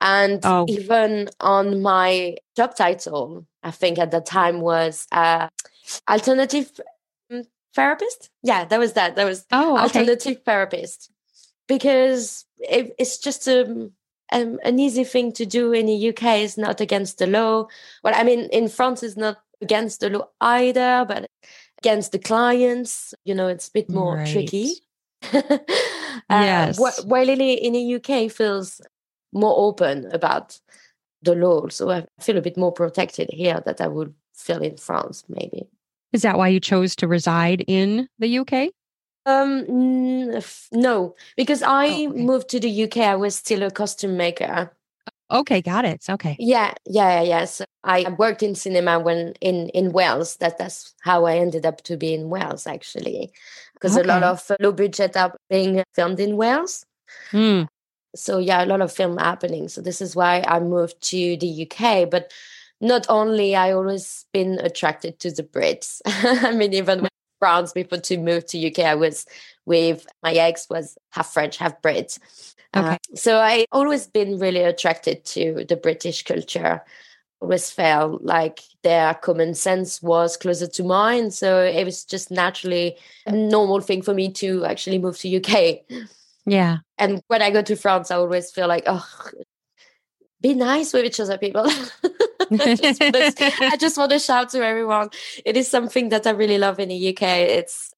and 0.02 0.40
oh. 0.46 0.66
even 0.68 1.30
on 1.40 1.82
my 1.82 2.38
job 2.56 2.76
title, 2.76 3.46
I 3.64 3.72
think 3.72 4.00
at 4.00 4.12
the 4.12 4.22
time 4.22 4.62
was 4.62 5.08
uh, 5.12 5.50
alternative 6.10 6.72
mm, 7.32 7.46
therapist. 7.76 8.30
Yeah, 8.44 8.66
that 8.66 8.80
was 8.80 8.94
that. 8.94 9.16
That 9.16 9.26
was 9.26 9.46
oh, 9.52 9.74
okay. 9.74 9.84
alternative 9.84 10.42
therapist 10.46 11.12
because 11.68 12.46
it, 12.60 12.96
it's 12.98 13.18
just 13.18 13.48
a 13.48 13.66
um, 13.66 13.92
um, 14.32 14.60
an 14.64 14.80
easy 14.80 15.04
thing 15.04 15.32
to 15.34 15.46
do 15.46 15.74
in 15.74 15.88
the 15.88 16.10
UK. 16.10 16.24
It's 16.40 16.58
not 16.58 16.82
against 16.82 17.18
the 17.18 17.28
law. 17.28 17.68
Well, 18.04 18.14
I 18.16 18.24
mean, 18.24 18.42
in 18.52 18.70
France, 18.70 19.04
it's 19.04 19.18
not 19.18 19.38
against 19.62 20.00
the 20.00 20.10
law 20.10 20.28
either, 20.40 21.06
but 21.08 21.28
against 21.80 22.12
the 22.12 22.20
clients, 22.20 23.14
you 23.24 23.34
know, 23.34 23.48
it's 23.48 23.70
a 23.70 23.72
bit 23.72 23.90
more 23.90 24.18
right. 24.18 24.28
tricky. 24.28 24.74
uh, 25.34 25.60
yes. 26.30 26.80
While 27.04 27.30
in, 27.30 27.42
in 27.42 27.74
the 27.74 27.96
UK 27.96 28.32
feels 28.32 28.82
more 29.34 29.56
open 29.58 30.10
about 30.12 30.60
the 31.22 31.36
law, 31.36 31.68
so 31.70 31.90
I 31.90 32.06
feel 32.22 32.38
a 32.38 32.42
bit 32.42 32.58
more 32.58 32.72
protected 32.72 33.30
here 33.32 33.62
that 33.66 33.82
I 33.82 33.88
would 33.88 34.14
feel 34.34 34.62
in 34.62 34.78
France, 34.78 35.24
maybe. 35.28 35.68
Is 36.14 36.22
that 36.24 36.38
why 36.38 36.48
you 36.48 36.60
chose 36.60 36.96
to 36.98 37.08
reside 37.08 37.64
in 37.68 38.08
the 38.18 38.40
UK? 38.40 38.70
Um, 39.26 40.32
no, 40.72 41.16
because 41.36 41.62
I 41.62 41.88
oh, 41.88 42.10
okay. 42.10 42.22
moved 42.22 42.50
to 42.50 42.60
the 42.60 42.84
UK. 42.84 42.98
I 42.98 43.16
was 43.16 43.36
still 43.36 43.64
a 43.64 43.70
costume 43.70 44.18
maker. 44.18 44.72
Okay, 45.32 45.62
got 45.62 45.86
it. 45.86 46.10
Okay. 46.10 46.36
Yeah, 46.40 46.74
yeah, 46.88 47.22
yeah 47.22 47.22
yes. 47.22 47.62
I 47.84 48.10
worked 48.18 48.42
in 48.42 48.56
cinema 48.56 49.00
when 49.00 49.34
in 49.42 49.70
in 49.70 49.92
Wales. 49.92 50.38
That 50.38 50.58
that's 50.58 50.96
how 51.02 51.26
I 51.26 51.38
ended 51.38 51.66
up 51.66 51.82
to 51.84 51.98
be 51.98 52.14
in 52.14 52.30
Wales 52.30 52.66
actually, 52.66 53.32
because 53.74 53.96
okay. 53.96 54.04
a 54.04 54.12
lot 54.12 54.24
of 54.24 54.52
low 54.60 54.72
budget 54.72 55.16
are 55.16 55.36
being 55.50 55.84
filmed 55.94 56.20
in 56.20 56.36
Wales. 56.36 56.86
Mm. 57.32 57.68
So 58.16 58.40
yeah, 58.40 58.64
a 58.64 58.66
lot 58.66 58.82
of 58.82 58.92
film 58.92 59.18
happening. 59.18 59.70
So 59.70 59.82
this 59.82 60.02
is 60.02 60.16
why 60.16 60.44
I 60.48 60.60
moved 60.60 61.02
to 61.10 61.38
the 61.38 61.68
UK. 61.68 62.10
But 62.10 62.32
not 62.82 63.06
only 63.10 63.56
I 63.56 63.72
always 63.72 64.26
been 64.34 64.60
attracted 64.60 65.20
to 65.20 65.32
the 65.32 65.44
Brits. 65.44 66.02
I 66.06 66.52
mean, 66.52 66.74
even 66.74 67.02
when 67.02 67.10
France 67.40 67.74
before 67.74 68.00
to 68.00 68.18
move 68.18 68.46
to 68.48 68.68
UK, 68.68 68.80
I 68.80 68.96
was 68.96 69.26
with 69.66 70.08
my 70.24 70.34
ex 70.34 70.68
was 70.70 70.98
half 71.12 71.34
French, 71.34 71.58
half 71.58 71.82
Brit. 71.82 72.18
Uh, 72.74 72.80
okay. 72.80 72.90
Uh, 72.90 73.16
so 73.16 73.38
I 73.40 73.66
always 73.72 74.08
been 74.08 74.40
really 74.40 74.64
attracted 74.64 75.26
to 75.26 75.66
the 75.68 75.76
British 75.76 76.24
culture. 76.24 76.84
Always 77.42 77.72
felt 77.72 78.22
like 78.22 78.60
their 78.84 79.14
common 79.14 79.54
sense 79.54 80.02
was 80.02 80.36
closer 80.36 80.68
to 80.68 80.84
mine. 80.84 81.32
So 81.32 81.62
it 81.62 81.86
was 81.86 82.04
just 82.04 82.32
naturally 82.32 82.98
a 83.26 83.32
normal 83.32 83.80
thing 83.80 84.02
for 84.02 84.14
me 84.14 84.32
to 84.34 84.66
actually 84.66 84.98
move 84.98 85.18
to 85.20 85.38
UK. 85.38 85.86
Yeah. 86.46 86.78
And 86.98 87.22
when 87.28 87.42
I 87.42 87.52
go 87.52 87.62
to 87.62 87.76
France, 87.76 88.12
I 88.12 88.16
always 88.16 88.52
feel 88.52 88.68
like, 88.68 88.84
oh, 88.88 89.08
be 90.42 90.54
nice 90.54 90.94
with 90.94 91.06
each 91.06 91.20
other, 91.20 91.38
people. 91.38 91.66
I, 92.52 92.76
just 92.76 93.38
to, 93.38 93.52
I 93.62 93.78
just 93.78 93.98
want 93.98 94.12
to 94.12 94.20
shout 94.20 94.50
to 94.50 94.66
everyone. 94.66 95.10
It 95.46 95.58
is 95.58 95.70
something 95.70 96.10
that 96.10 96.26
I 96.26 96.32
really 96.32 96.58
love 96.58 96.80
in 96.80 96.90
the 96.90 97.10
UK. 97.10 97.22
It's 97.22 97.94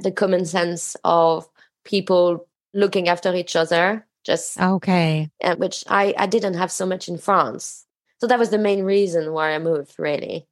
the 0.00 0.12
common 0.12 0.44
sense 0.44 0.96
of 1.04 1.48
people 1.84 2.46
looking 2.72 3.08
after 3.08 3.34
each 3.34 3.54
other 3.54 4.06
just 4.24 4.60
okay 4.60 5.30
which 5.58 5.84
i 5.88 6.14
i 6.18 6.26
didn't 6.26 6.54
have 6.54 6.72
so 6.72 6.86
much 6.86 7.08
in 7.08 7.18
france 7.18 7.84
so 8.18 8.26
that 8.26 8.38
was 8.38 8.50
the 8.50 8.58
main 8.58 8.82
reason 8.82 9.32
why 9.32 9.54
i 9.54 9.58
moved 9.58 9.94
really 9.98 10.46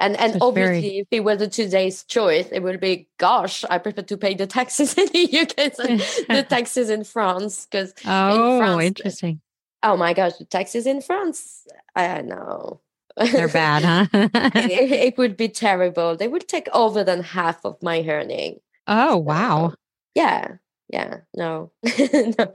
and 0.00 0.16
and 0.18 0.32
That's 0.32 0.42
obviously 0.42 0.80
very... 0.80 0.98
if 0.98 1.06
it 1.10 1.20
were 1.20 1.36
the 1.36 1.46
today's 1.46 2.02
choice 2.04 2.48
it 2.50 2.62
would 2.62 2.80
be 2.80 3.08
gosh 3.18 3.64
i 3.70 3.78
prefer 3.78 4.02
to 4.02 4.16
pay 4.16 4.34
the 4.34 4.46
taxes 4.46 4.94
in 4.98 5.06
the 5.12 5.40
uk 5.40 5.54
than 5.76 5.98
the 6.36 6.46
taxes 6.48 6.90
in 6.90 7.04
france. 7.04 7.66
Because 7.66 7.94
oh 8.06 8.54
in 8.54 8.60
france, 8.60 8.84
interesting. 8.84 9.40
Uh, 9.82 9.92
oh 9.92 9.96
my 9.96 10.14
gosh 10.14 10.36
the 10.38 10.44
taxes 10.46 10.86
in 10.86 11.00
france 11.00 11.66
i 11.94 12.20
know. 12.22 12.80
They're 13.16 13.48
bad 13.48 13.84
huh? 13.84 14.28
It, 14.54 14.92
it, 14.92 15.18
would 15.18 15.36
be 15.36 15.48
terrible. 15.48 16.16
They 16.16 16.28
would 16.28 16.48
take 16.48 16.68
over 16.72 17.04
than 17.04 17.22
half 17.22 17.66
of 17.66 17.82
my 17.82 18.02
earning. 18.08 18.60
Oh 18.86 19.18
wow. 19.18 19.70
so, 19.70 19.76
yeah 20.14 20.56
yeah 20.88 21.18
no. 21.36 21.70
No. 21.84 22.52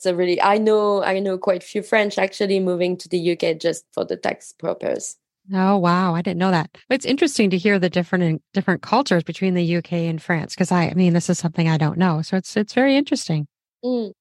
So 0.00 0.14
really 0.14 0.40
i 0.40 0.58
know 0.58 1.02
i 1.02 1.18
know 1.18 1.36
quite 1.38 1.64
few 1.64 1.82
french 1.82 2.18
actually 2.18 2.60
moving 2.60 2.96
to 2.98 3.08
the 3.08 3.32
uk 3.32 3.58
just 3.58 3.84
for 3.92 4.04
the 4.04 4.16
tax 4.16 4.52
purpose 4.52 5.16
oh 5.54 5.76
wow 5.76 6.14
i 6.14 6.22
didn't 6.22 6.38
know 6.38 6.50
that 6.50 6.70
it's 6.90 7.04
interesting 7.04 7.50
to 7.50 7.58
hear 7.58 7.78
the 7.78 7.90
different 7.90 8.42
different 8.52 8.82
cultures 8.82 9.22
between 9.22 9.54
the 9.54 9.76
uk 9.76 9.92
and 9.92 10.22
france 10.22 10.54
because 10.54 10.72
i 10.72 10.84
i 10.88 10.94
mean 10.94 11.12
this 11.12 11.30
is 11.30 11.38
something 11.38 11.68
i 11.68 11.76
don't 11.76 11.98
know 11.98 12.22
so 12.22 12.36
it's 12.36 12.56
it's 12.56 12.74
very 12.74 12.96
interesting 12.96 13.46
mm. 13.84 14.12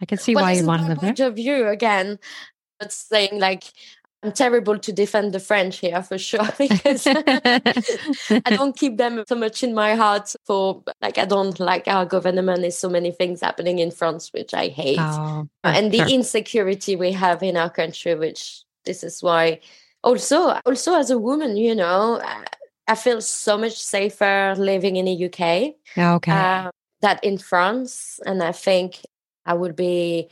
i 0.00 0.06
can 0.06 0.18
see 0.18 0.34
well, 0.34 0.44
why 0.44 0.52
you 0.52 0.66
want 0.66 0.82
to 0.82 0.88
live 0.88 1.16
there 1.16 1.28
of 1.28 1.36
view 1.36 1.66
again 1.66 2.18
it's 2.80 2.96
saying 2.96 3.38
like 3.38 3.64
I'm 4.22 4.32
terrible 4.32 4.78
to 4.80 4.92
defend 4.92 5.32
the 5.32 5.38
French 5.38 5.78
here 5.78 6.02
for 6.02 6.18
sure 6.18 6.48
because 6.58 7.06
I 7.06 8.40
don't 8.46 8.76
keep 8.76 8.96
them 8.96 9.22
so 9.28 9.36
much 9.36 9.62
in 9.62 9.74
my 9.74 9.94
heart 9.94 10.34
for 10.44 10.82
like 11.00 11.18
I 11.18 11.24
don't 11.24 11.58
like 11.60 11.86
our 11.86 12.04
government. 12.04 12.60
There's 12.60 12.76
so 12.76 12.88
many 12.88 13.12
things 13.12 13.40
happening 13.40 13.78
in 13.78 13.92
France 13.92 14.32
which 14.32 14.54
I 14.54 14.68
hate, 14.68 14.98
oh, 14.98 15.48
and 15.62 15.92
the 15.92 16.12
insecurity 16.12 16.96
we 16.96 17.12
have 17.12 17.42
in 17.44 17.56
our 17.56 17.70
country. 17.70 18.16
Which 18.16 18.64
this 18.84 19.04
is 19.04 19.22
why 19.22 19.60
also 20.08 20.58
also 20.64 20.94
as 20.94 21.10
a 21.10 21.18
woman, 21.18 21.56
you 21.56 21.74
know, 21.74 22.20
I 22.88 22.94
feel 22.94 23.20
so 23.20 23.58
much 23.58 23.76
safer 23.76 24.54
living 24.56 24.96
in 24.96 25.04
the 25.04 25.26
UK. 25.26 25.74
Okay, 25.96 26.32
uh, 26.32 26.70
that 27.02 27.22
in 27.22 27.38
France, 27.38 28.18
and 28.24 28.42
I 28.42 28.52
think 28.52 29.00
I 29.44 29.54
would 29.54 29.76
be 29.76 30.28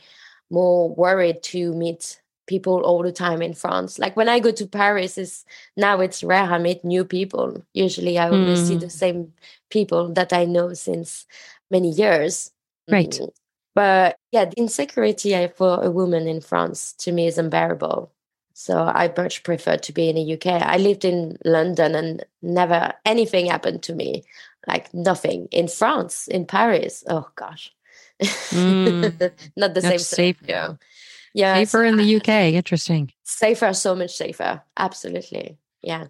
more 0.49 0.89
worried 0.89 1.43
to 1.43 1.73
meet 1.73 2.21
people 2.47 2.81
all 2.81 3.03
the 3.03 3.11
time 3.11 3.41
in 3.41 3.53
France. 3.53 3.99
Like 3.99 4.15
when 4.17 4.29
I 4.29 4.39
go 4.39 4.51
to 4.51 4.65
Paris, 4.65 5.17
is 5.17 5.45
now 5.75 5.99
it's 5.99 6.23
rare 6.23 6.43
I 6.43 6.57
meet 6.57 6.83
new 6.83 7.05
people. 7.05 7.61
Usually 7.73 8.17
I 8.17 8.29
only 8.29 8.55
mm. 8.55 8.67
see 8.67 8.75
the 8.75 8.87
hmm. 8.87 9.03
same 9.03 9.33
people 9.69 10.13
that 10.13 10.33
I 10.33 10.45
know 10.45 10.73
since 10.73 11.27
many 11.69 11.91
years. 11.91 12.51
Right. 12.89 13.11
Mm. 13.11 13.29
But 13.75 14.17
yeah, 14.31 14.45
the 14.45 14.57
insecurity 14.57 15.35
for 15.55 15.83
a 15.83 15.91
woman 15.91 16.27
in 16.27 16.41
France 16.41 16.93
to 16.99 17.11
me 17.11 17.27
is 17.27 17.37
unbearable. 17.37 18.11
So 18.59 18.79
I 18.79 19.13
much 19.15 19.43
prefer 19.43 19.77
to 19.77 19.93
be 19.93 20.09
in 20.09 20.15
the 20.15 20.33
UK. 20.33 20.47
I 20.47 20.77
lived 20.77 21.05
in 21.05 21.37
London 21.45 21.93
and 21.93 22.25
never 22.41 22.91
anything 23.05 23.45
happened 23.45 23.83
to 23.83 23.93
me. 23.93 24.23
Like 24.65 24.91
nothing. 24.95 25.47
In 25.51 25.67
France, 25.67 26.27
in 26.27 26.47
Paris, 26.47 27.03
oh 27.07 27.29
gosh. 27.35 27.71
Mm. 28.19 29.31
Not 29.55 29.75
the 29.75 29.81
same 29.83 29.99
safe. 29.99 30.37
Yeah. 30.43 30.73
Yeah. 31.35 31.53
Safer 31.53 31.85
in 31.85 31.97
the 31.97 32.15
UK. 32.15 32.55
Interesting. 32.55 33.11
Safer, 33.25 33.73
so 33.73 33.93
much 33.93 34.17
safer. 34.17 34.63
Absolutely. 34.75 35.59
Yeah. 35.83 36.07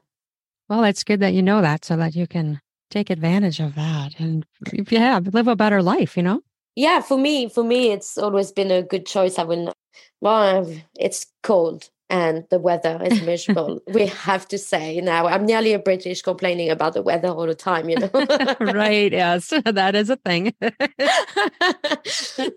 Well, 0.69 0.85
it's 0.85 1.03
good 1.03 1.19
that 1.19 1.33
you 1.33 1.41
know 1.41 1.61
that 1.61 1.83
so 1.83 1.97
that 1.97 2.15
you 2.15 2.27
can 2.27 2.61
take 2.89 3.09
advantage 3.09 3.59
of 3.59 3.75
that 3.75 4.21
and 4.21 4.45
yeah, 4.89 5.19
live 5.33 5.49
a 5.49 5.57
better 5.57 5.83
life, 5.83 6.15
you 6.15 6.23
know? 6.23 6.41
Yeah, 6.75 7.01
for 7.01 7.17
me, 7.17 7.49
for 7.49 7.65
me, 7.65 7.91
it's 7.91 8.17
always 8.17 8.53
been 8.53 8.71
a 8.71 8.83
good 8.83 9.05
choice. 9.05 9.37
I 9.37 9.43
will, 9.43 9.73
well, 10.21 10.73
it's 10.95 11.25
cold 11.43 11.89
and 12.10 12.45
the 12.49 12.60
weather 12.60 12.99
is 13.03 13.22
miserable. 13.26 13.82
we 13.88 14.08
have 14.08 14.47
to 14.47 14.58
say 14.58 15.01
now, 15.01 15.28
I'm 15.28 15.45
nearly 15.45 15.74
a 15.74 15.80
British 15.80 16.22
complaining 16.22 16.70
about 16.70 16.93
the 16.93 17.01
weather 17.01 17.30
all 17.30 17.45
the 17.45 17.55
time, 17.55 17.89
you 17.89 17.97
know? 17.97 18.10
right. 18.60 19.12
Yes, 19.12 19.49
that 19.66 19.95
is 19.95 20.10
a 20.10 20.16
thing. 20.18 20.53
but 20.60 20.76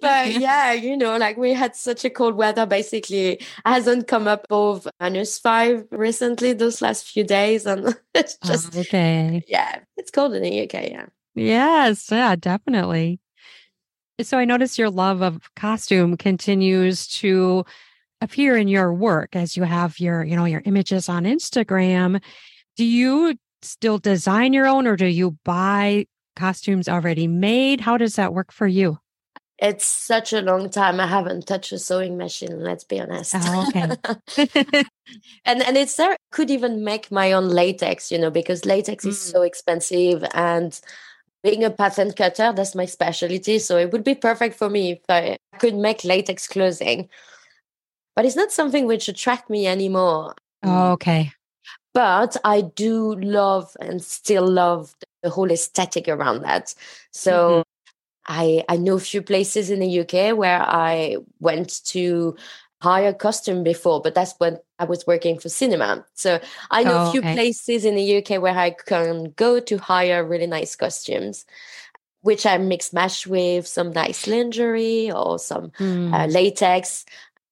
yeah, 0.00 0.72
you 0.72 0.96
know, 0.96 1.16
like 1.16 1.36
we 1.36 1.52
had 1.52 1.76
such 1.76 2.04
a 2.04 2.10
cold 2.10 2.36
weather 2.36 2.66
basically 2.66 3.40
hasn't 3.64 4.06
come 4.06 4.28
up 4.28 4.44
above 4.44 4.86
minus 5.00 5.38
five 5.38 5.86
recently, 5.90 6.52
those 6.52 6.82
last 6.82 7.08
few 7.08 7.24
days. 7.24 7.66
And 7.66 7.96
it's 8.14 8.38
oh, 8.44 8.48
just, 8.48 8.76
oh, 8.76 8.80
okay. 8.80 9.42
Yeah, 9.48 9.80
it's 9.96 10.10
cold 10.10 10.34
in 10.34 10.42
the 10.42 10.62
UK. 10.62 10.90
Yeah. 10.90 11.06
Yes. 11.34 12.10
Yeah, 12.10 12.36
definitely. 12.36 13.20
So 14.22 14.38
I 14.38 14.44
notice 14.44 14.78
your 14.78 14.90
love 14.90 15.22
of 15.22 15.40
costume 15.56 16.16
continues 16.16 17.08
to 17.08 17.64
appear 18.20 18.56
in 18.56 18.68
your 18.68 18.92
work 18.92 19.34
as 19.34 19.56
you 19.56 19.62
have 19.64 19.98
your, 19.98 20.24
you 20.24 20.36
know, 20.36 20.44
your 20.44 20.62
images 20.64 21.08
on 21.08 21.24
Instagram. 21.24 22.22
Do 22.76 22.84
you 22.84 23.36
still 23.62 23.98
design 23.98 24.52
your 24.52 24.66
own 24.66 24.86
or 24.86 24.96
do 24.96 25.06
you 25.06 25.36
buy 25.44 26.06
costumes 26.36 26.88
already 26.88 27.26
made? 27.26 27.80
How 27.80 27.96
does 27.96 28.16
that 28.16 28.32
work 28.32 28.52
for 28.52 28.66
you? 28.66 28.98
It's 29.58 29.84
such 29.84 30.32
a 30.32 30.40
long 30.40 30.70
time. 30.70 31.00
I 31.00 31.06
haven't 31.06 31.46
touched 31.46 31.72
a 31.72 31.78
sewing 31.78 32.16
machine, 32.16 32.60
let's 32.60 32.84
be 32.84 32.98
honest. 32.98 33.34
Oh, 33.36 33.66
okay. 33.68 33.94
and 35.44 35.62
and 35.62 35.76
it's 35.76 35.96
there 35.96 36.16
could 36.30 36.50
even 36.50 36.82
make 36.82 37.12
my 37.12 37.32
own 37.32 37.50
latex, 37.50 38.10
you 38.10 38.18
know, 38.18 38.30
because 38.30 38.64
latex 38.64 39.04
mm. 39.04 39.08
is 39.08 39.20
so 39.20 39.42
expensive 39.42 40.24
and 40.32 40.80
being 41.42 41.62
a 41.62 41.70
pattern 41.70 42.12
cutter, 42.12 42.52
that's 42.54 42.74
my 42.74 42.86
specialty. 42.86 43.58
So 43.58 43.76
it 43.76 43.92
would 43.92 44.04
be 44.04 44.14
perfect 44.14 44.56
for 44.56 44.70
me 44.70 44.92
if 44.92 45.00
I 45.08 45.36
could 45.58 45.74
make 45.74 46.04
latex 46.04 46.48
clothing 46.48 47.10
but 48.14 48.24
it's 48.24 48.36
not 48.36 48.52
something 48.52 48.86
which 48.86 49.08
attract 49.08 49.50
me 49.50 49.66
anymore. 49.66 50.34
Oh, 50.62 50.92
okay. 50.92 51.32
But 51.92 52.36
I 52.44 52.60
do 52.60 53.16
love 53.16 53.76
and 53.80 54.02
still 54.02 54.46
love 54.46 54.94
the 55.22 55.30
whole 55.30 55.50
aesthetic 55.50 56.08
around 56.08 56.42
that. 56.42 56.74
So 57.10 57.32
mm-hmm. 57.32 57.62
I 58.26 58.64
I 58.68 58.76
know 58.76 58.96
a 58.96 59.00
few 59.00 59.22
places 59.22 59.70
in 59.70 59.80
the 59.80 60.00
UK 60.00 60.36
where 60.36 60.60
I 60.62 61.16
went 61.40 61.84
to 61.86 62.36
hire 62.80 63.12
costume 63.12 63.62
before, 63.62 64.00
but 64.00 64.14
that's 64.14 64.34
when 64.38 64.58
I 64.78 64.84
was 64.84 65.06
working 65.06 65.38
for 65.38 65.48
cinema. 65.48 66.04
So 66.14 66.40
I 66.70 66.82
know 66.82 67.04
oh, 67.04 67.08
a 67.08 67.10
few 67.12 67.20
okay. 67.20 67.34
places 67.34 67.84
in 67.84 67.94
the 67.94 68.18
UK 68.18 68.40
where 68.40 68.56
I 68.56 68.70
can 68.70 69.32
go 69.36 69.60
to 69.60 69.78
hire 69.78 70.24
really 70.24 70.46
nice 70.46 70.74
costumes, 70.76 71.44
which 72.22 72.46
I 72.46 72.56
mix 72.56 72.92
match 72.92 73.26
with 73.26 73.66
some 73.66 73.92
nice 73.92 74.26
lingerie 74.26 75.12
or 75.12 75.38
some 75.38 75.70
mm. 75.78 76.14
uh, 76.14 76.26
latex. 76.26 77.04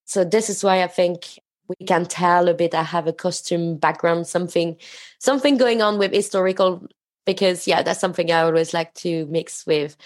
So 0.08 0.24
this 0.24 0.48
is 0.48 0.64
why 0.64 0.82
I 0.82 0.86
think 0.86 1.38
we 1.68 1.86
can 1.86 2.06
tell 2.06 2.48
a 2.48 2.54
bit. 2.54 2.74
I 2.74 2.82
have 2.82 3.06
a 3.06 3.12
costume 3.12 3.76
background, 3.76 4.26
something, 4.26 4.76
something 5.18 5.58
going 5.58 5.82
on 5.82 5.98
with 5.98 6.14
historical, 6.14 6.86
because 7.26 7.68
yeah, 7.68 7.82
that's 7.82 8.00
something 8.00 8.32
I 8.32 8.40
always 8.40 8.72
like 8.72 8.94
to 8.94 9.26
mix 9.26 9.66
with 9.66 9.96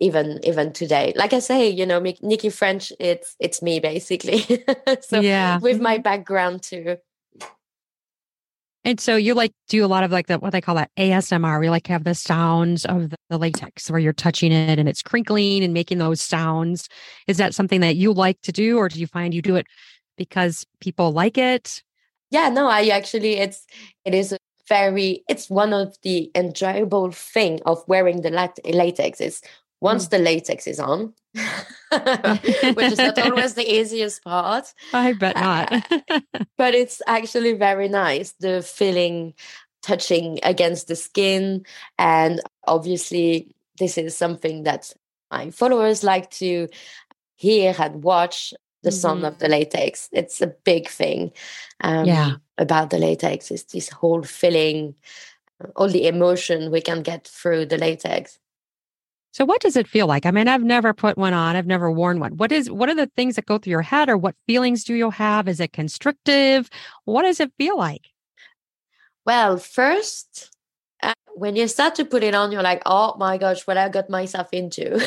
even 0.00 0.38
even 0.44 0.72
today. 0.72 1.12
Like 1.16 1.32
i 1.32 1.40
say 1.40 1.68
you 1.68 1.84
know 1.86 2.00
Nikky 2.00 2.52
French 2.52 2.92
it's 3.00 3.34
it's 3.40 3.62
me 3.62 3.80
basically. 3.80 4.44
So 5.00 5.20
yeah. 5.20 5.58
with 5.58 5.80
my 5.80 5.94
mm-hmm. 5.94 6.02
background 6.02 6.62
too 6.62 6.98
and 8.84 9.00
so 9.00 9.16
you 9.16 9.34
like 9.34 9.52
do 9.68 9.84
a 9.84 9.86
lot 9.86 10.04
of 10.04 10.10
like 10.10 10.28
the 10.28 10.38
what 10.38 10.52
they 10.52 10.60
call 10.60 10.76
that 10.76 10.90
ASMR. 10.96 11.60
We 11.60 11.68
like 11.70 11.86
have 11.88 12.04
the 12.04 12.14
sounds 12.14 12.84
of 12.84 13.10
the, 13.10 13.38
latex 13.38 13.90
where 13.90 14.00
you're 14.00 14.12
touching 14.12 14.50
it 14.50 14.78
and 14.78 14.88
it's 14.88 15.02
crinkling 15.02 15.62
and 15.62 15.74
making 15.74 15.98
those 15.98 16.20
sounds. 16.20 16.88
Is 17.26 17.36
that 17.36 17.54
something 17.54 17.80
that 17.82 17.96
you 17.96 18.12
like 18.12 18.40
to 18.42 18.52
do, 18.52 18.78
or 18.78 18.88
do 18.88 18.98
you 18.98 19.06
find 19.06 19.34
you 19.34 19.42
do 19.42 19.56
it 19.56 19.66
because 20.16 20.64
people 20.80 21.12
like 21.12 21.38
it? 21.38 21.82
Yeah, 22.30 22.48
no, 22.48 22.68
I 22.68 22.88
actually 22.88 23.34
it's 23.34 23.66
it 24.04 24.14
is 24.14 24.32
a 24.32 24.38
very 24.68 25.22
it's 25.28 25.50
one 25.50 25.72
of 25.72 25.96
the 26.02 26.30
enjoyable 26.34 27.10
thing 27.12 27.60
of 27.66 27.82
wearing 27.86 28.22
the 28.22 28.30
latex 28.64 29.20
is 29.20 29.42
once 29.80 30.06
mm. 30.06 30.10
the 30.10 30.18
latex 30.18 30.66
is 30.66 30.80
on, 30.80 31.14
which 32.74 32.92
is 32.92 32.98
not 32.98 33.18
always 33.18 33.54
the 33.54 33.66
easiest 33.66 34.24
part. 34.24 34.72
I 34.92 35.12
bet 35.12 35.36
not. 35.36 35.72
uh, 35.72 36.20
but 36.56 36.74
it's 36.74 37.00
actually 37.06 37.52
very 37.52 37.88
nice. 37.88 38.32
The 38.40 38.62
feeling 38.62 39.34
touching 39.82 40.38
against 40.42 40.88
the 40.88 40.96
skin. 40.96 41.64
And 41.98 42.40
obviously, 42.66 43.54
this 43.78 43.96
is 43.96 44.16
something 44.16 44.64
that 44.64 44.92
my 45.30 45.50
followers 45.50 46.04
like 46.04 46.30
to 46.32 46.68
hear 47.36 47.74
and 47.78 48.02
watch 48.02 48.52
the 48.82 48.90
mm-hmm. 48.90 48.98
sound 48.98 49.24
of 49.24 49.38
the 49.38 49.48
latex. 49.48 50.08
It's 50.12 50.40
a 50.40 50.48
big 50.48 50.88
thing 50.88 51.32
um, 51.80 52.06
yeah. 52.06 52.32
about 52.58 52.90
the 52.90 52.98
latex. 52.98 53.50
It's 53.50 53.64
this 53.64 53.88
whole 53.88 54.22
feeling, 54.22 54.94
all 55.76 55.88
the 55.88 56.06
emotion 56.06 56.70
we 56.70 56.80
can 56.80 57.02
get 57.02 57.26
through 57.26 57.66
the 57.66 57.78
latex. 57.78 58.38
So 59.32 59.44
what 59.44 59.60
does 59.60 59.76
it 59.76 59.86
feel 59.86 60.06
like? 60.06 60.26
I 60.26 60.30
mean, 60.30 60.48
I've 60.48 60.64
never 60.64 60.92
put 60.92 61.18
one 61.18 61.34
on. 61.34 61.54
I've 61.54 61.66
never 61.66 61.90
worn 61.90 62.18
one. 62.18 62.36
What 62.36 62.50
is 62.50 62.70
what 62.70 62.88
are 62.88 62.94
the 62.94 63.10
things 63.16 63.36
that 63.36 63.46
go 63.46 63.58
through 63.58 63.72
your 63.72 63.82
head 63.82 64.08
or 64.08 64.16
what 64.16 64.34
feelings 64.46 64.84
do 64.84 64.94
you 64.94 65.10
have? 65.10 65.48
Is 65.48 65.60
it 65.60 65.72
constrictive? 65.72 66.70
What 67.04 67.22
does 67.22 67.40
it 67.40 67.52
feel 67.58 67.76
like? 67.76 68.06
Well, 69.24 69.58
first 69.58 70.50
uh, 71.02 71.12
when 71.34 71.54
you 71.54 71.68
start 71.68 71.94
to 71.94 72.04
put 72.04 72.24
it 72.24 72.34
on, 72.34 72.50
you're 72.50 72.62
like, 72.62 72.82
oh 72.84 73.14
my 73.18 73.38
gosh, 73.38 73.66
what 73.66 73.76
I 73.76 73.88
got 73.88 74.10
myself 74.10 74.48
into. 74.52 74.84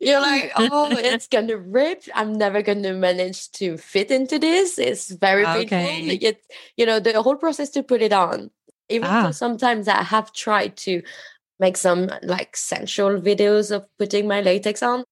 you're 0.00 0.20
like, 0.20 0.52
oh, 0.56 0.88
it's 0.90 1.28
gonna 1.28 1.58
rip. 1.58 2.04
I'm 2.14 2.32
never 2.32 2.62
gonna 2.62 2.94
manage 2.94 3.50
to 3.52 3.76
fit 3.76 4.10
into 4.10 4.38
this. 4.38 4.78
It's 4.78 5.10
very 5.10 5.44
okay. 5.44 5.66
painful. 5.66 6.28
It, 6.28 6.42
you 6.76 6.86
know, 6.86 7.00
the 7.00 7.20
whole 7.20 7.36
process 7.36 7.68
to 7.70 7.82
put 7.82 8.00
it 8.00 8.14
on 8.14 8.50
even 8.90 9.08
ah. 9.08 9.24
though 9.24 9.30
sometimes 9.30 9.88
I 9.88 10.02
have 10.02 10.32
tried 10.32 10.76
to 10.78 11.02
make 11.58 11.76
some 11.76 12.10
like 12.22 12.56
sensual 12.56 13.20
videos 13.20 13.70
of 13.70 13.86
putting 13.98 14.26
my 14.26 14.40
latex 14.40 14.82
on. 14.82 15.04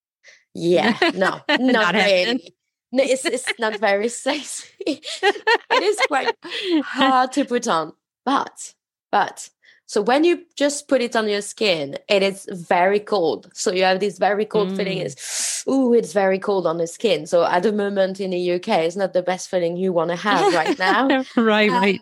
Yeah, 0.55 0.99
no, 1.15 1.41
not, 1.49 1.61
not 1.61 1.95
really. 1.95 2.55
No, 2.91 3.05
it's, 3.05 3.25
it's 3.25 3.53
not 3.59 3.79
very 3.79 4.09
sexy. 4.25 4.67
it 4.87 5.83
is 5.83 5.99
quite 6.09 6.35
hard 6.85 7.33
to 7.33 7.45
put 7.45 7.69
on. 7.69 7.93
But, 8.25 8.75
but, 9.13 9.51
so 9.87 10.03
when 10.03 10.25
you 10.25 10.45
just 10.57 10.89
put 10.89 11.01
it 11.01 11.17
on 11.17 11.29
your 11.29 11.41
skin, 11.41 11.97
it 12.09 12.23
is 12.23 12.47
very 12.51 13.01
cold. 13.01 13.51
So 13.55 13.73
you 13.73 13.85
have 13.85 14.01
this 14.01 14.19
very 14.19 14.45
cold 14.45 14.71
mm. 14.71 14.77
feeling. 14.77 14.99
Is 14.99 15.65
ooh, 15.69 15.95
it's 15.95 16.13
very 16.13 16.39
cold 16.39 16.67
on 16.67 16.77
the 16.77 16.87
skin. 16.87 17.27
So 17.27 17.45
at 17.45 17.63
the 17.63 17.73
moment 17.73 18.21
in 18.21 18.31
the 18.31 18.53
UK, 18.53 18.69
it's 18.81 18.97
not 18.97 19.15
the 19.15 19.23
best 19.23 19.49
feeling 19.49 19.77
you 19.77 19.93
want 19.93 20.11
to 20.11 20.17
have 20.17 20.53
right 20.53 20.79
now. 20.79 21.25
right, 21.37 21.71
um, 21.71 21.85
right 21.85 22.01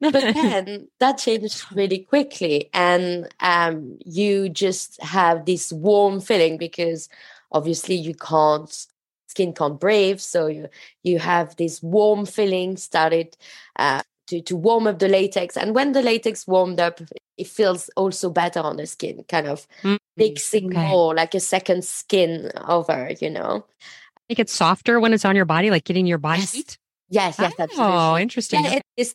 but 0.00 0.12
then 0.34 0.88
that 1.00 1.18
changed 1.18 1.64
really 1.74 1.98
quickly 1.98 2.70
and 2.72 3.28
um, 3.40 3.98
you 4.04 4.48
just 4.48 5.00
have 5.02 5.44
this 5.44 5.72
warm 5.72 6.20
feeling 6.20 6.56
because 6.56 7.08
obviously 7.52 7.94
you 7.94 8.14
can't 8.14 8.86
skin 9.26 9.52
can't 9.52 9.80
breathe 9.80 10.20
so 10.20 10.46
you 10.46 10.68
you 11.02 11.18
have 11.18 11.54
this 11.56 11.82
warm 11.82 12.24
feeling 12.24 12.76
started 12.76 13.36
uh, 13.78 14.02
to, 14.26 14.40
to 14.40 14.56
warm 14.56 14.86
up 14.86 14.98
the 14.98 15.08
latex 15.08 15.56
and 15.56 15.74
when 15.74 15.92
the 15.92 16.02
latex 16.02 16.46
warmed 16.46 16.80
up 16.80 17.00
it 17.36 17.46
feels 17.46 17.88
also 17.90 18.30
better 18.30 18.60
on 18.60 18.76
the 18.76 18.86
skin 18.86 19.24
kind 19.28 19.46
of 19.46 19.66
mm-hmm. 19.82 19.96
mixing 20.16 20.66
okay. 20.66 20.88
more 20.88 21.14
like 21.14 21.34
a 21.34 21.40
second 21.40 21.84
skin 21.84 22.50
over 22.66 23.12
you 23.20 23.30
know 23.30 23.64
it 24.28 24.48
softer 24.50 25.00
when 25.00 25.12
it's 25.12 25.24
on 25.24 25.36
your 25.36 25.44
body 25.44 25.70
like 25.70 25.84
getting 25.84 26.06
your 26.06 26.18
body 26.18 26.40
yes. 26.40 26.52
heat 26.52 26.78
Yes, 27.10 27.36
yes, 27.38 27.54
oh, 27.58 27.62
absolutely. 27.62 28.22
interesting. 28.22 28.64
Yeah, 28.64 28.74
it 28.74 28.82
is 28.96 29.14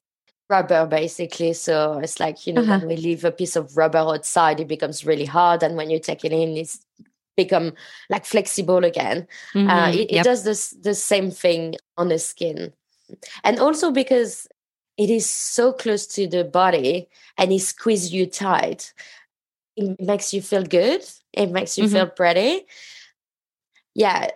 rubber 0.53 0.85
basically. 0.85 1.53
So 1.53 1.99
it's 2.03 2.19
like, 2.19 2.45
you 2.45 2.53
know, 2.53 2.61
uh-huh. 2.61 2.79
when 2.79 2.87
we 2.89 2.97
leave 2.97 3.25
a 3.25 3.31
piece 3.31 3.55
of 3.55 3.75
rubber 3.75 4.03
outside, 4.13 4.59
it 4.59 4.67
becomes 4.67 5.05
really 5.05 5.25
hard. 5.25 5.63
And 5.63 5.75
when 5.75 5.89
you 5.89 5.99
take 5.99 6.23
it 6.23 6.31
in, 6.31 6.57
it's 6.57 6.85
become 7.35 7.73
like 8.09 8.25
flexible 8.25 8.83
again. 8.83 9.27
Uh, 9.55 9.57
mm-hmm. 9.57 9.69
Uh, 9.69 9.89
it, 9.89 10.11
yep. 10.11 10.21
it 10.21 10.23
does 10.23 10.43
this 10.43 10.71
the 10.71 10.95
same 10.95 11.31
thing 11.31 11.75
on 11.97 12.09
the 12.09 12.19
skin. 12.19 12.73
And 13.43 13.59
also 13.59 13.91
because 13.91 14.47
it 14.97 15.09
is 15.09 15.27
so 15.27 15.73
close 15.73 16.05
to 16.15 16.27
the 16.27 16.43
body 16.43 17.09
and 17.37 17.51
it 17.51 17.61
squeezes 17.61 18.13
you 18.13 18.25
tight, 18.27 18.93
it 19.75 19.99
makes 19.99 20.33
you 20.33 20.41
feel 20.41 20.63
good. 20.63 21.01
It 21.33 21.49
makes 21.49 21.77
you 21.77 21.85
mm-hmm. 21.85 21.93
feel 21.93 22.07
pretty. 22.07 22.65
Yeah, 23.95 24.29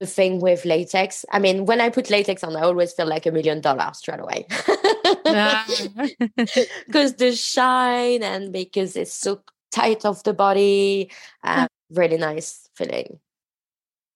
the 0.00 0.06
thing 0.06 0.40
with 0.40 0.64
latex. 0.64 1.24
I 1.30 1.38
mean, 1.38 1.64
when 1.64 1.80
I 1.80 1.88
put 1.88 2.10
latex 2.10 2.42
on, 2.42 2.56
I 2.56 2.62
always 2.62 2.92
feel 2.92 3.06
like 3.06 3.26
a 3.26 3.30
million 3.30 3.60
dollars 3.60 3.98
straight 3.98 4.18
away. 4.18 4.46
Because 6.86 7.14
the 7.14 7.32
shine 7.34 8.22
and 8.22 8.52
because 8.52 8.96
it's 8.96 9.12
so 9.12 9.42
tight 9.70 10.04
off 10.04 10.22
the 10.22 10.34
body. 10.34 11.10
Uh, 11.42 11.66
really 11.90 12.16
nice 12.16 12.68
feeling. 12.74 13.18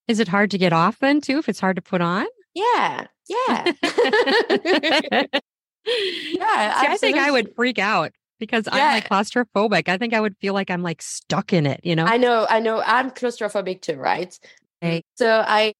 Is 0.09 0.21
it 0.21 0.29
hard 0.29 0.51
to 0.53 0.59
get 0.59 0.73
off 0.73 0.99
then 1.01 1.21
too 1.21 1.39
if 1.39 1.49
it's 1.49 1.61
hard 1.61 1.77
to 1.77 1.83
put 1.83 2.01
on? 2.01 2.27
Yeah. 2.55 3.07
Yeah. 3.29 3.73
Yeah, 5.87 6.81
See, 6.81 6.87
I 6.89 6.97
think 6.97 7.17
I 7.19 7.31
would 7.31 7.55
freak 7.55 7.79
out 7.79 8.13
because 8.39 8.69
I'm 8.71 8.95
like 8.95 9.09
claustrophobic. 9.09 9.89
I 9.89 9.99
think 9.99 10.15
I 10.15 10.21
would 10.21 10.37
feel 10.39 10.53
like 10.53 10.71
I'm 10.71 10.83
like 10.83 11.01
stuck 11.01 11.53
in 11.53 11.67
it, 11.67 11.81
you 11.85 11.95
know? 11.95 12.05
I 12.05 12.17
know, 12.17 12.47
I 12.51 12.61
know. 12.61 12.83
I'm 12.85 13.11
claustrophobic 13.11 13.83
too, 13.83 13.97
right? 13.97 14.37
Okay. 14.83 15.03
So 15.15 15.45
I, 15.47 15.75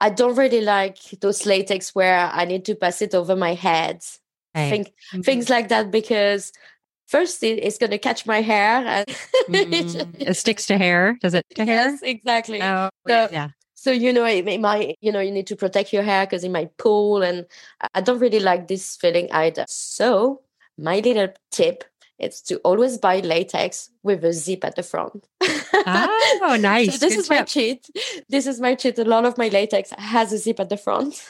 I 0.00 0.10
don't 0.10 0.36
really 0.36 0.60
like 0.60 0.98
those 1.20 1.46
latex 1.46 1.94
where 1.94 2.18
I 2.18 2.44
need 2.44 2.64
to 2.66 2.74
pass 2.74 3.00
it 3.00 3.14
over 3.14 3.36
my 3.36 3.54
head. 3.54 4.02
Okay. 4.54 4.70
Think 4.70 4.92
Mhm. 5.14 5.24
things 5.24 5.48
like 5.48 5.68
that 5.68 5.90
because 5.90 6.52
first 7.08 7.42
it, 7.42 7.58
it's 7.62 7.78
going 7.78 7.90
to 7.90 7.98
catch 7.98 8.26
my 8.26 8.40
hair. 8.42 8.84
And 8.86 9.06
Mm, 9.48 10.14
it 10.28 10.34
sticks 10.34 10.66
to 10.66 10.78
hair. 10.78 11.16
Does 11.20 11.34
it 11.34 11.44
to 11.56 11.64
hair? 11.64 11.90
yes, 11.90 12.02
exactly. 12.02 12.62
Oh, 12.62 12.88
So- 13.08 13.28
yeah. 13.32 13.48
So 13.74 13.90
you 13.90 14.12
know, 14.12 14.24
it, 14.24 14.46
it 14.46 14.60
might 14.60 14.96
you 15.00 15.10
know 15.10 15.18
you 15.18 15.32
need 15.32 15.48
to 15.48 15.56
protect 15.56 15.92
your 15.92 16.04
hair 16.04 16.24
because 16.24 16.44
it 16.44 16.50
might 16.52 16.76
pull, 16.76 17.20
and 17.22 17.46
I- 17.94 18.00
don't 18.00 18.20
really 18.20 18.38
like 18.38 18.68
this 18.68 18.94
feeling 18.96 19.26
either. 19.32 19.64
So 19.68 20.42
my 20.78 21.00
little 21.00 21.28
tip 21.50 21.82
is 22.18 22.40
to 22.42 22.58
always 22.58 22.96
buy 22.98 23.18
latex 23.18 23.90
with 24.04 24.24
a 24.24 24.32
zip 24.32 24.64
at 24.64 24.76
the 24.76 24.84
front. 24.84 25.26
Oh, 25.42 26.56
nice. 26.60 26.92
So 26.92 26.98
this 26.98 27.14
Good 27.16 27.22
is 27.24 27.30
my 27.30 27.42
cheat. 27.42 27.88
This 28.28 28.46
is 28.46 28.60
my 28.60 28.76
cheat. 28.76 28.98
A 29.00 29.04
lot 29.04 29.24
of 29.24 29.36
my 29.36 29.48
latex 29.48 29.90
has 29.98 30.32
a 30.32 30.38
zip 30.38 30.60
at 30.60 30.68
the 30.68 30.76
front. 30.76 31.20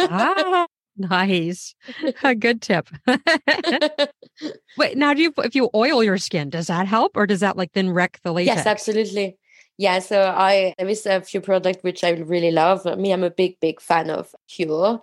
ah, 0.00 0.66
nice. 1.10 1.74
A 2.22 2.34
good 2.34 2.62
tip. 2.62 2.88
Wait, 4.78 4.96
now 4.96 5.14
do 5.14 5.22
you 5.22 5.32
if 5.38 5.54
you 5.54 5.70
oil 5.74 6.02
your 6.02 6.18
skin, 6.18 6.50
does 6.50 6.66
that 6.68 6.86
help 6.86 7.16
or 7.16 7.26
does 7.26 7.40
that 7.40 7.56
like 7.56 7.72
then 7.72 7.90
wreck 7.90 8.20
the 8.22 8.32
latex? 8.32 8.56
yes, 8.56 8.66
absolutely. 8.66 9.36
Yeah, 9.76 9.98
so 9.98 10.22
I 10.22 10.74
there 10.78 10.88
is 10.88 11.04
a 11.06 11.20
few 11.20 11.40
products 11.40 11.82
which 11.82 12.04
I 12.04 12.10
really 12.10 12.52
love. 12.52 12.84
Me, 12.98 13.12
I'm 13.12 13.24
a 13.24 13.30
big, 13.30 13.58
big 13.60 13.80
fan 13.80 14.08
of 14.10 14.32
pjur. 14.48 15.00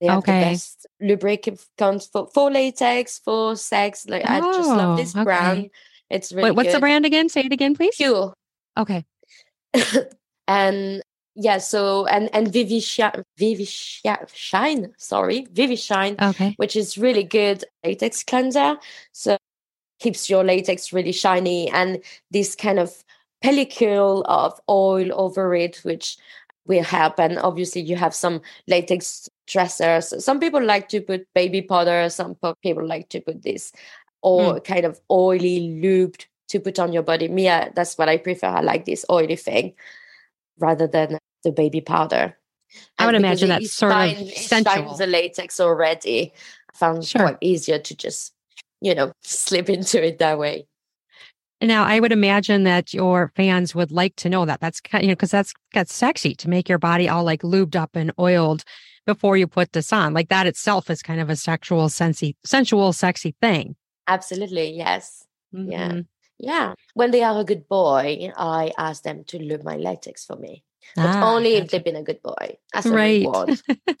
They 0.00 0.08
have 0.08 0.18
Okay. 0.18 0.38
the 0.40 0.44
best 0.50 0.86
lubricants 1.00 2.08
for, 2.12 2.26
for 2.34 2.50
latex, 2.50 3.20
for 3.20 3.56
sex. 3.56 4.06
Like 4.08 4.24
I 4.26 4.40
just 4.40 4.68
love 4.68 4.94
oh, 4.94 4.96
this 4.96 5.14
Oh, 5.14 5.20
okay. 5.20 5.24
brand. 5.24 5.70
It's 6.10 6.32
really 6.32 6.50
Wait, 6.50 6.56
what's 6.56 6.72
the 6.72 6.80
brand 6.80 7.06
again? 7.06 7.28
Say 7.30 7.42
it 7.42 7.52
again, 7.52 7.74
please. 7.74 7.96
pjur. 7.96 8.32
Okay. 8.76 9.04
and 10.48 11.02
yeah, 11.34 11.58
so 11.58 12.06
and 12.06 12.28
and 12.34 12.48
Vivishine, 12.48 13.22
Vivishine, 13.38 14.92
sorry, 14.96 15.46
Vivishine, 15.52 16.20
Okay. 16.20 16.54
which 16.56 16.76
is 16.76 16.98
really 16.98 17.24
good 17.24 17.64
latex 17.84 18.22
cleanser. 18.22 18.76
So 19.12 19.38
keeps 19.98 20.28
your 20.28 20.44
latex 20.44 20.92
really 20.92 21.12
shiny 21.12 21.70
and 21.70 22.02
this 22.30 22.54
kind 22.54 22.78
of 22.78 23.04
pellicle 23.42 24.24
of 24.26 24.60
oil 24.68 25.08
over 25.12 25.54
it, 25.54 25.76
which 25.84 26.16
will 26.66 26.82
help. 26.82 27.18
And 27.18 27.38
obviously 27.38 27.82
you 27.82 27.96
have 27.96 28.14
some 28.14 28.40
latex 28.68 29.28
dressers. 29.46 30.24
Some 30.24 30.38
people 30.38 30.62
like 30.62 30.88
to 30.90 31.00
put 31.00 31.26
baby 31.34 31.62
powder, 31.62 32.08
some 32.10 32.36
people 32.62 32.86
like 32.86 33.08
to 33.10 33.20
put 33.20 33.42
this 33.42 33.72
or 34.22 34.60
kind 34.60 34.84
of 34.84 35.00
oily 35.10 35.60
lubed 35.82 36.26
to 36.48 36.60
put 36.60 36.78
on 36.78 36.92
your 36.92 37.02
body. 37.02 37.28
Me, 37.28 37.48
uh, 37.48 37.70
that's 37.74 37.96
what 37.96 38.08
I 38.08 38.18
prefer. 38.18 38.46
I 38.46 38.60
like 38.60 38.84
this 38.84 39.04
oily 39.10 39.36
thing 39.36 39.74
rather 40.58 40.86
than 40.86 41.18
the 41.44 41.52
baby 41.52 41.80
powder. 41.80 42.36
I 42.98 43.06
would 43.06 43.14
imagine 43.14 43.50
it 43.50 43.64
sort 43.68 43.92
of 43.92 44.16
sensual. 44.30 44.96
the 44.96 45.06
latex 45.06 45.60
already. 45.60 46.32
I 46.72 46.76
found 46.76 47.04
Sure. 47.04 47.20
quite 47.22 47.38
easier 47.40 47.78
to 47.78 47.96
just, 47.96 48.32
you 48.80 48.94
know, 48.94 49.12
slip 49.22 49.68
into 49.68 50.02
it 50.04 50.18
that 50.18 50.38
way. 50.38 50.66
Now, 51.60 51.84
I 51.84 52.00
would 52.00 52.10
imagine 52.12 52.64
that 52.64 52.92
your 52.92 53.30
fans 53.36 53.74
would 53.74 53.92
like 53.92 54.16
to 54.16 54.28
know 54.28 54.44
that. 54.46 54.60
That's 54.60 54.80
kind, 54.80 55.04
you 55.04 55.08
know, 55.08 55.12
because 55.14 55.30
that's 55.30 55.52
that's 55.72 55.94
sexy 55.94 56.34
to 56.36 56.48
make 56.50 56.68
your 56.68 56.78
body 56.78 57.08
all 57.08 57.22
like 57.22 57.42
lubed 57.42 57.76
up 57.76 57.94
and 57.94 58.10
oiled 58.18 58.64
before 59.06 59.36
you 59.36 59.46
put 59.46 59.72
this 59.72 59.92
on. 59.92 60.12
Like 60.12 60.28
that 60.30 60.46
itself 60.46 60.90
is 60.90 61.02
kind 61.02 61.20
of 61.20 61.30
a 61.30 61.36
sexual, 61.36 61.88
sensy, 61.88 62.34
sensual, 62.44 62.92
sexy 62.92 63.34
thing. 63.40 63.76
Absolutely, 64.08 64.70
yes. 64.76 65.24
Yeah. 65.52 65.88
Mm-hmm. 65.88 66.00
Yeah. 66.42 66.74
When 66.94 67.12
they 67.12 67.22
are 67.22 67.40
a 67.40 67.44
good 67.44 67.68
boy, 67.68 68.32
I 68.36 68.72
ask 68.76 69.04
them 69.04 69.22
to 69.28 69.38
lube 69.38 69.62
my 69.62 69.76
latex 69.76 70.26
for 70.26 70.34
me. 70.36 70.64
But 70.96 71.14
Ah, 71.16 71.32
only 71.32 71.54
if 71.54 71.70
they've 71.70 71.84
been 71.84 71.96
a 71.96 72.02
good 72.02 72.20
boy. 72.20 72.58
As 72.74 72.84
a 72.86 72.90
Right. 72.90 73.20
reward. 73.24 73.62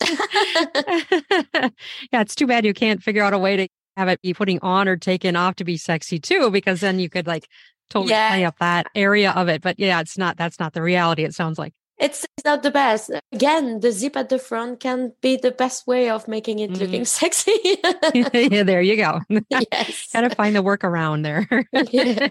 yeah, 2.12 2.20
it's 2.20 2.34
too 2.34 2.48
bad 2.48 2.66
you 2.66 2.74
can't 2.74 3.00
figure 3.00 3.22
out 3.22 3.32
a 3.32 3.38
way 3.38 3.56
to 3.56 3.68
have 3.96 4.08
it 4.08 4.20
be 4.22 4.34
putting 4.34 4.58
on 4.60 4.88
or 4.88 4.96
taken 4.96 5.36
off 5.36 5.54
to 5.56 5.64
be 5.64 5.76
sexy 5.76 6.18
too, 6.18 6.50
because 6.50 6.80
then 6.80 6.98
you 6.98 7.08
could 7.08 7.28
like 7.28 7.46
totally 7.88 8.08
play 8.12 8.44
up 8.44 8.58
that 8.58 8.88
area 8.96 9.30
of 9.30 9.48
it. 9.48 9.62
But 9.62 9.78
yeah, 9.78 10.00
it's 10.00 10.18
not. 10.18 10.36
That's 10.36 10.58
not 10.58 10.72
the 10.72 10.82
reality. 10.82 11.22
It 11.24 11.34
sounds 11.34 11.58
like. 11.58 11.74
It's, 12.02 12.24
it's 12.36 12.44
not 12.44 12.64
the 12.64 12.70
best. 12.72 13.10
Again, 13.30 13.78
the 13.78 13.92
zip 13.92 14.16
at 14.16 14.28
the 14.28 14.38
front 14.38 14.80
can 14.80 15.12
be 15.22 15.36
the 15.36 15.52
best 15.52 15.86
way 15.86 16.10
of 16.10 16.26
making 16.26 16.58
it 16.58 16.72
looking 16.72 17.04
sexy. 17.20 17.52
yeah, 18.14 18.64
there 18.64 18.82
you 18.82 18.96
go. 18.96 19.20
yes. 19.48 20.08
Got 20.12 20.22
to 20.22 20.30
find 20.30 20.56
the 20.56 20.62
workaround 20.64 21.22
there. 21.22 21.46
Yeah. 21.92 22.28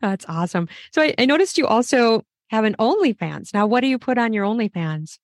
That's 0.00 0.24
awesome. 0.28 0.68
So 0.92 1.02
I, 1.02 1.14
I 1.18 1.26
noticed 1.26 1.58
you 1.58 1.66
also 1.66 2.24
have 2.48 2.64
an 2.64 2.74
OnlyFans. 2.78 3.52
Now, 3.52 3.66
what 3.66 3.80
do 3.80 3.86
you 3.86 3.98
put 3.98 4.16
on 4.16 4.32
your 4.32 4.46
OnlyFans? 4.46 5.18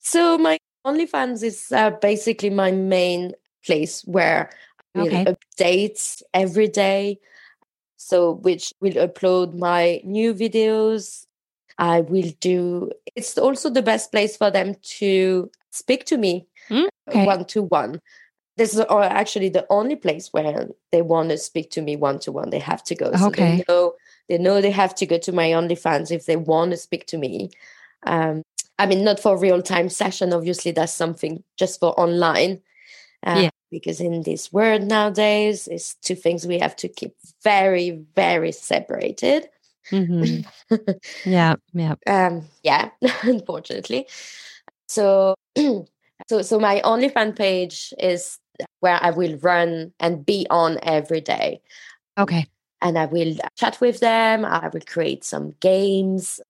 So 0.00 0.36
my 0.36 0.58
OnlyFans 0.86 1.42
is 1.42 1.72
uh, 1.72 1.90
basically 1.90 2.50
my 2.50 2.70
main 2.72 3.32
place 3.64 4.02
where 4.02 4.50
I 4.94 4.98
will 4.98 5.06
Okay. 5.08 5.24
update 5.24 6.22
every 6.34 6.68
day. 6.68 7.20
So 7.96 8.32
which 8.32 8.74
will 8.80 8.92
upload 8.94 9.56
my 9.56 10.00
new 10.04 10.34
videos. 10.34 11.24
I 11.78 12.00
will 12.00 12.32
do. 12.40 12.90
It's 13.14 13.38
also 13.38 13.70
the 13.70 13.82
best 13.82 14.10
place 14.10 14.36
for 14.36 14.50
them 14.50 14.74
to 14.98 15.50
speak 15.70 16.04
to 16.06 16.16
me 16.18 16.46
one 17.24 17.44
to 17.46 17.62
one. 17.62 18.00
This 18.56 18.74
is 18.74 18.80
actually 18.90 19.50
the 19.50 19.64
only 19.70 19.94
place 19.94 20.32
where 20.32 20.68
they 20.90 21.02
want 21.02 21.30
to 21.30 21.38
speak 21.38 21.70
to 21.70 21.80
me 21.82 21.94
one 21.94 22.18
to 22.20 22.32
one. 22.32 22.50
They 22.50 22.58
have 22.58 22.82
to 22.84 22.94
go. 22.96 23.12
So 23.14 23.26
Okay. 23.28 23.58
they 23.58 23.64
know 23.68 23.94
they 24.28 24.38
know 24.38 24.60
they 24.60 24.72
have 24.72 24.94
to 24.96 25.06
go 25.06 25.18
to 25.18 25.32
my 25.32 25.50
OnlyFans 25.50 26.10
if 26.10 26.26
they 26.26 26.36
want 26.36 26.72
to 26.72 26.76
speak 26.76 27.06
to 27.06 27.18
me. 27.18 27.50
Um, 28.04 28.42
I 28.80 28.86
mean, 28.86 29.04
not 29.04 29.20
for 29.20 29.38
real 29.38 29.62
time 29.62 29.88
session. 29.88 30.32
Obviously, 30.32 30.72
that's 30.72 30.92
something 30.92 31.42
just 31.56 31.78
for 31.80 31.98
online. 31.98 32.60
Uh, 33.24 33.42
Yeah. 33.42 33.50
Because 33.70 34.00
in 34.00 34.22
this 34.22 34.50
world 34.50 34.82
nowadays, 34.82 35.68
it's 35.68 35.94
two 35.96 36.14
things 36.14 36.46
we 36.46 36.58
have 36.58 36.74
to 36.76 36.88
keep 36.88 37.14
very, 37.44 37.90
very 38.16 38.50
separated. 38.50 39.50
Mhm. 39.92 40.44
yeah, 41.24 41.56
yeah. 41.72 41.94
Um, 42.06 42.44
yeah, 42.62 42.90
unfortunately. 43.22 44.06
So, 44.88 45.34
so, 46.28 46.42
so 46.42 46.58
my 46.58 46.80
only 46.82 47.08
fan 47.08 47.32
page 47.32 47.92
is 47.98 48.38
where 48.80 48.98
I 49.02 49.10
will 49.10 49.36
run 49.38 49.92
and 50.00 50.24
be 50.24 50.46
on 50.50 50.78
every 50.82 51.20
day, 51.20 51.62
Okay. 52.18 52.46
and 52.82 52.98
I 52.98 53.06
will 53.06 53.36
chat 53.56 53.80
with 53.80 54.00
them. 54.00 54.44
I 54.44 54.68
will 54.68 54.80
create 54.86 55.24
some 55.24 55.54
games. 55.60 56.40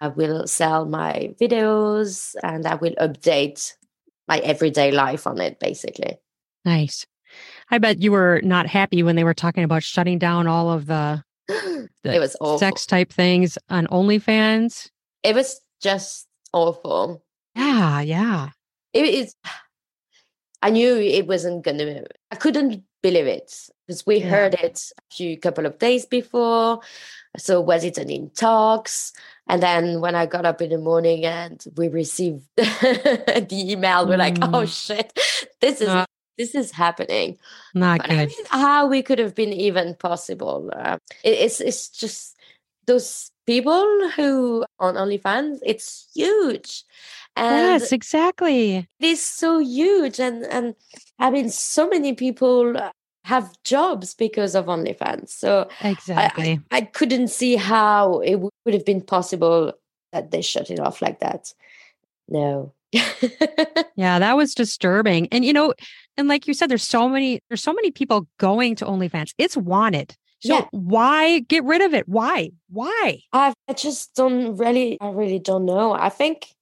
I 0.00 0.08
will 0.08 0.46
sell 0.46 0.86
my 0.86 1.34
videos, 1.40 2.34
and 2.42 2.66
I 2.66 2.76
will 2.76 2.94
update 3.00 3.74
my 4.28 4.38
everyday 4.38 4.90
life 4.92 5.26
on 5.26 5.40
it, 5.40 5.58
basically. 5.58 6.18
Nice. 6.64 7.06
I 7.70 7.78
bet 7.78 8.00
you 8.00 8.12
were 8.12 8.40
not 8.42 8.66
happy 8.66 9.02
when 9.02 9.16
they 9.16 9.24
were 9.24 9.34
talking 9.34 9.64
about 9.64 9.82
shutting 9.82 10.18
down 10.18 10.46
all 10.46 10.70
of 10.70 10.86
the 10.86 11.22
it 12.04 12.18
was 12.20 12.36
awful. 12.40 12.58
sex 12.58 12.86
type 12.86 13.12
things 13.12 13.58
on 13.68 13.86
OnlyFans. 13.88 14.88
It 15.22 15.34
was 15.34 15.60
just 15.82 16.26
awful. 16.52 17.22
Yeah, 17.54 18.00
yeah. 18.00 18.48
it 18.92 19.04
is 19.06 19.34
i 20.62 20.68
knew 20.70 20.96
it 20.96 21.26
wasn't 21.26 21.64
gonna 21.64 22.04
i 22.30 22.36
couldn't 22.36 22.82
believe 23.02 23.26
it 23.26 23.50
because 23.86 24.04
we 24.06 24.18
Yeah. 24.18 24.28
heard 24.28 24.54
it 24.54 24.78
a 24.98 25.14
few 25.14 25.38
couple 25.38 25.64
of 25.66 25.78
days 25.78 26.04
before 26.06 26.80
so 27.38 27.60
was 27.60 27.82
it 27.84 27.96
an 27.98 28.10
in 28.10 28.30
talks 28.30 29.12
and 29.48 29.62
then 29.62 30.00
when 30.00 30.14
i 30.14 30.26
got 30.26 30.44
up 30.44 30.60
in 30.60 30.70
the 30.70 30.78
morning 30.78 31.24
and 31.24 31.64
we 31.76 31.88
received 31.88 32.42
the 32.56 33.46
email 33.72 34.06
we're 34.06 34.18
like 34.18 34.36
oh 34.42 34.64
Mm. 34.64 34.86
shit 34.86 35.12
this 35.60 35.80
is 35.80 35.88
Uh. 35.88 36.04
This 36.40 36.54
is 36.54 36.72
happening 36.72 37.38
Not 37.74 38.00
but 38.00 38.10
I 38.10 38.26
mean, 38.26 38.44
how 38.48 38.86
we 38.86 39.02
could 39.02 39.18
have 39.18 39.34
been 39.34 39.52
even 39.52 39.94
possible 39.94 40.70
uh, 40.74 40.96
it, 41.22 41.36
it's 41.44 41.60
it's 41.60 41.88
just 41.90 42.36
those 42.86 43.30
people 43.46 44.08
who 44.16 44.64
on 44.78 44.94
OnlyFans 44.94 45.58
it's 45.62 46.08
huge 46.14 46.84
and 47.36 47.80
yes, 47.80 47.92
exactly. 47.92 48.88
it 48.98 49.06
is 49.06 49.22
so 49.22 49.58
huge 49.58 50.18
and 50.18 50.44
and 50.46 50.74
i 51.18 51.30
mean 51.30 51.50
so 51.50 51.88
many 51.88 52.14
people 52.14 52.76
uh, 52.76 52.90
have 53.24 53.52
jobs 53.64 54.14
because 54.14 54.54
of 54.54 54.64
onlyfans 54.66 55.28
so 55.28 55.68
Exactly. 55.82 56.58
I, 56.70 56.78
I 56.78 56.80
couldn't 56.80 57.28
see 57.28 57.56
how 57.56 58.20
it 58.20 58.36
would 58.36 58.74
have 58.74 58.86
been 58.86 59.02
possible 59.02 59.74
that 60.12 60.30
they 60.30 60.40
shut 60.40 60.70
it 60.70 60.80
off 60.80 61.02
like 61.02 61.20
that 61.20 61.52
no 62.28 62.72
Yeah, 64.00 64.18
that 64.18 64.36
was 64.36 64.54
disturbing. 64.54 65.28
And 65.30 65.44
you 65.44 65.52
know, 65.52 65.74
and 66.16 66.28
like 66.28 66.46
you 66.46 66.54
said, 66.54 66.68
there's 66.68 66.82
so 66.86 67.08
many, 67.08 67.40
there's 67.48 67.62
so 67.62 67.72
many 67.72 67.90
people 67.90 68.26
going 68.38 68.76
to 68.76 68.84
OnlyFans. 68.84 69.34
It's 69.38 69.56
wanted. 69.56 70.16
So 70.40 70.54
Yeah. 70.54 70.64
why 70.70 71.40
get 71.40 71.64
rid 71.64 71.82
of 71.82 71.94
it? 71.94 72.08
Why? 72.08 72.50
Why? 72.68 73.22
I, 73.32 73.52
I 73.68 73.72
just 73.74 74.14
don't 74.14 74.56
really 74.56 74.96
i 75.00 75.10
really 75.10 75.38
don't 75.38 75.66
know 75.66 75.92
i 75.92 76.08
think 76.08 76.54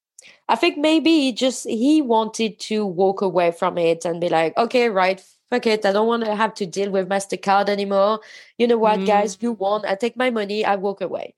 I 0.49 0.57
think 0.57 0.79
maybe 0.79 1.11
he 1.11 1.33
just 1.33 1.69
he 1.69 2.01
wanted 2.01 2.59
to 2.61 2.87
walk 2.87 3.21
away 3.21 3.51
from 3.51 3.77
it 3.77 4.05
and 4.05 4.21
be 4.21 4.29
like, 4.29 4.57
okay, 4.57 4.89
right, 4.89 5.23
fuck 5.51 5.67
it. 5.67 5.85
I 5.85 5.93
don't 5.93 6.07
want 6.07 6.25
to 6.25 6.35
have 6.35 6.55
to 6.55 6.67
deal 6.67 6.91
with 6.91 7.09
MasterCard 7.09 7.69
anymore. 7.69 8.21
You 8.57 8.67
know 8.67 8.79
what, 8.79 9.01
mm. 9.01 9.07
guys, 9.07 9.37
you 9.41 9.53
won. 9.53 9.85
I 9.87 9.95
take 9.95 10.17
my 10.17 10.31
money, 10.31 10.65
I 10.65 10.77
walk 10.77 11.01
away. 11.01 11.35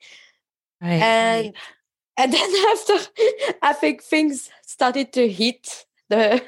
Right. 0.80 1.02
And 1.02 1.54
and 2.16 2.32
then 2.32 2.50
after 2.70 2.94
I 3.62 3.72
think 3.72 4.02
things 4.02 4.50
started 4.64 5.12
to 5.14 5.28
hit 5.28 5.86
the 6.10 6.42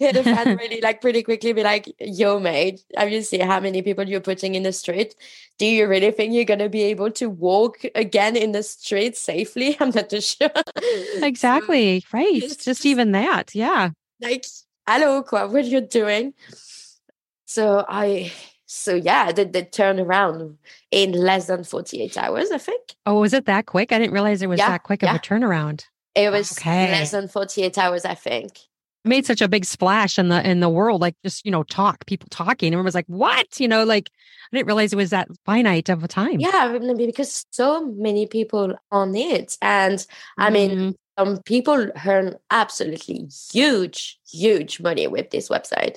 the 0.12 0.22
fan 0.22 0.56
really 0.60 0.80
like 0.80 1.00
pretty 1.00 1.22
quickly 1.22 1.52
be 1.52 1.62
like, 1.62 1.92
yo, 2.00 2.40
mate, 2.40 2.82
have 2.96 3.10
you 3.10 3.20
seen 3.20 3.40
how 3.40 3.60
many 3.60 3.82
people 3.82 4.08
you're 4.08 4.20
putting 4.20 4.54
in 4.54 4.62
the 4.62 4.72
street? 4.72 5.14
Do 5.58 5.66
you 5.66 5.86
really 5.86 6.10
think 6.10 6.32
you're 6.32 6.44
gonna 6.44 6.68
be 6.68 6.84
able 6.84 7.10
to 7.12 7.28
walk 7.28 7.78
again 7.94 8.36
in 8.36 8.52
the 8.52 8.62
street 8.62 9.16
safely? 9.16 9.76
I'm 9.80 9.90
not 9.90 10.08
too 10.08 10.20
sure. 10.20 10.50
Exactly. 11.16 12.00
So, 12.00 12.06
right. 12.12 12.40
Just, 12.40 12.64
just 12.64 12.86
even 12.86 13.12
that. 13.12 13.54
Yeah. 13.54 13.90
Like, 14.20 14.46
hello, 14.88 15.22
what 15.30 15.54
are 15.54 15.60
you 15.60 15.82
doing? 15.82 16.32
So 17.44 17.84
I 17.88 18.32
so 18.66 18.94
yeah, 18.94 19.32
they, 19.32 19.44
they 19.44 19.64
turned 19.64 20.00
around 20.00 20.58
in 20.90 21.12
less 21.12 21.46
than 21.46 21.64
48 21.64 22.16
hours, 22.16 22.50
I 22.50 22.58
think. 22.58 22.94
Oh, 23.04 23.20
was 23.20 23.32
it 23.32 23.46
that 23.46 23.66
quick? 23.66 23.92
I 23.92 23.98
didn't 23.98 24.12
realize 24.12 24.42
it 24.42 24.48
was 24.48 24.58
yeah, 24.58 24.70
that 24.70 24.82
quick 24.84 25.02
of 25.02 25.14
a 25.14 25.18
turnaround. 25.18 25.84
It 26.14 26.30
was 26.30 26.58
okay. 26.58 26.90
less 26.90 27.10
than 27.10 27.28
48 27.28 27.76
hours, 27.76 28.04
I 28.06 28.14
think 28.14 28.52
made 29.06 29.26
such 29.26 29.40
a 29.40 29.48
big 29.48 29.64
splash 29.64 30.18
in 30.18 30.28
the 30.28 30.48
in 30.48 30.60
the 30.60 30.68
world 30.68 31.00
like 31.00 31.14
just 31.24 31.44
you 31.44 31.50
know 31.50 31.62
talk 31.62 32.06
people 32.06 32.28
talking. 32.30 32.72
Everyone 32.72 32.84
was 32.84 32.94
like 32.94 33.06
what? 33.06 33.58
You 33.60 33.68
know 33.68 33.84
like 33.84 34.10
i 34.52 34.56
didn't 34.56 34.66
realize 34.66 34.92
it 34.92 34.96
was 34.96 35.10
that 35.10 35.28
finite 35.44 35.88
of 35.88 36.04
a 36.04 36.08
time. 36.08 36.40
Yeah 36.40 36.78
because 36.96 37.46
so 37.50 37.86
many 37.86 38.26
people 38.26 38.74
on 38.90 39.14
it 39.14 39.56
and 39.62 40.06
i 40.38 40.50
mean 40.50 40.70
mm-hmm. 40.70 40.90
some 41.18 41.42
people 41.42 41.90
earn 42.06 42.36
absolutely 42.50 43.28
huge 43.52 44.18
huge 44.30 44.80
money 44.80 45.06
with 45.06 45.30
this 45.30 45.48
website. 45.48 45.96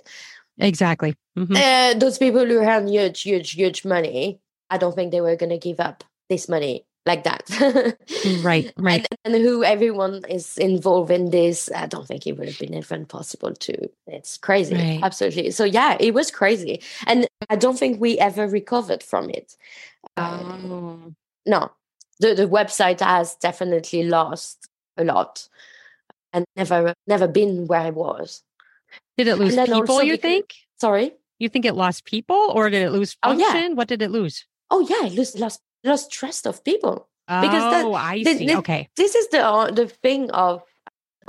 Exactly. 0.57 1.15
Mm-hmm. 1.37 1.55
uh, 1.55 1.99
those 1.99 2.17
people 2.17 2.45
who 2.45 2.59
earn 2.59 2.87
huge 2.87 3.21
huge 3.21 3.51
huge 3.51 3.85
money 3.85 4.39
i 4.69 4.77
don't 4.77 4.95
think 4.95 5.11
they 5.11 5.21
were 5.21 5.35
going 5.35 5.51
to 5.51 5.57
give 5.57 5.79
up 5.79 6.03
this 6.29 6.49
money 6.49 6.85
like 7.09 7.23
that. 7.23 7.97
right, 8.43 8.71
right. 8.77 9.07
And, 9.25 9.35
and, 9.35 9.43
who 9.43 9.63
everyone 9.63 10.23
is 10.29 10.57
involved 10.57 11.11
in 11.11 11.31
this, 11.31 11.69
I 11.75 11.87
don't 11.87 12.07
think 12.07 12.27
it 12.27 12.37
would 12.37 12.47
have 12.47 12.59
been 12.59 12.75
even 12.75 13.05
possible 13.05 13.53
to. 13.53 13.89
It's 14.05 14.37
crazy. 14.37 14.75
Right. 14.75 14.99
Absolutely. 15.01 15.51
So, 15.51 15.63
yeah, 15.63 15.97
it 15.99 16.13
was 16.13 16.29
crazy. 16.29 16.81
And 17.07 17.27
I 17.49 17.55
don't 17.55 17.77
think 17.77 17.99
we 17.99 18.19
ever 18.19 18.47
recovered 18.47 19.01
from 19.01 19.29
it. 19.31 19.57
Um, 20.17 20.71
oh. 20.71 21.13
no, 21.45 21.71
the, 22.19 22.35
the 22.35 22.47
website 22.47 22.99
has 22.99 23.35
definitely 23.35 24.03
lost 24.03 24.67
a 24.95 25.03
lot 25.03 25.47
and 26.31 26.45
never 26.55 26.93
never 27.07 27.27
been 27.27 27.65
where 27.67 27.87
it 27.87 27.95
was. 27.95 28.43
Did 29.17 29.27
it 29.27 29.35
lose 29.35 29.55
people, 29.55 30.03
you 30.03 30.17
think? 30.17 30.53
Sorry? 30.79 31.13
You 31.39 31.49
think 31.49 31.65
it 31.65 31.73
lost 31.73 32.05
people 32.05 32.51
or 32.53 32.69
did 32.69 32.83
it 32.83 32.91
lose 32.91 33.17
function? 33.23 33.45
Oh, 33.49 33.59
yeah. 33.59 33.73
What 33.73 33.87
did 33.87 34.01
it 34.01 34.11
lose? 34.11 34.45
Oh, 34.69 34.81
yeah, 34.81 35.07
it 35.07 35.15
lost, 35.15 35.39
lost 35.39 35.61
lost 35.83 36.11
trust 36.11 36.45
of 36.47 36.63
people. 36.63 37.07
Oh, 37.27 37.41
because 37.41 37.71
that, 37.71 37.85
I 37.85 38.23
see. 38.23 38.47
This, 38.47 38.55
okay. 38.57 38.89
This 38.95 39.15
is 39.15 39.27
the 39.29 39.45
uh, 39.45 39.71
the 39.71 39.87
thing 39.87 40.31
of 40.31 40.63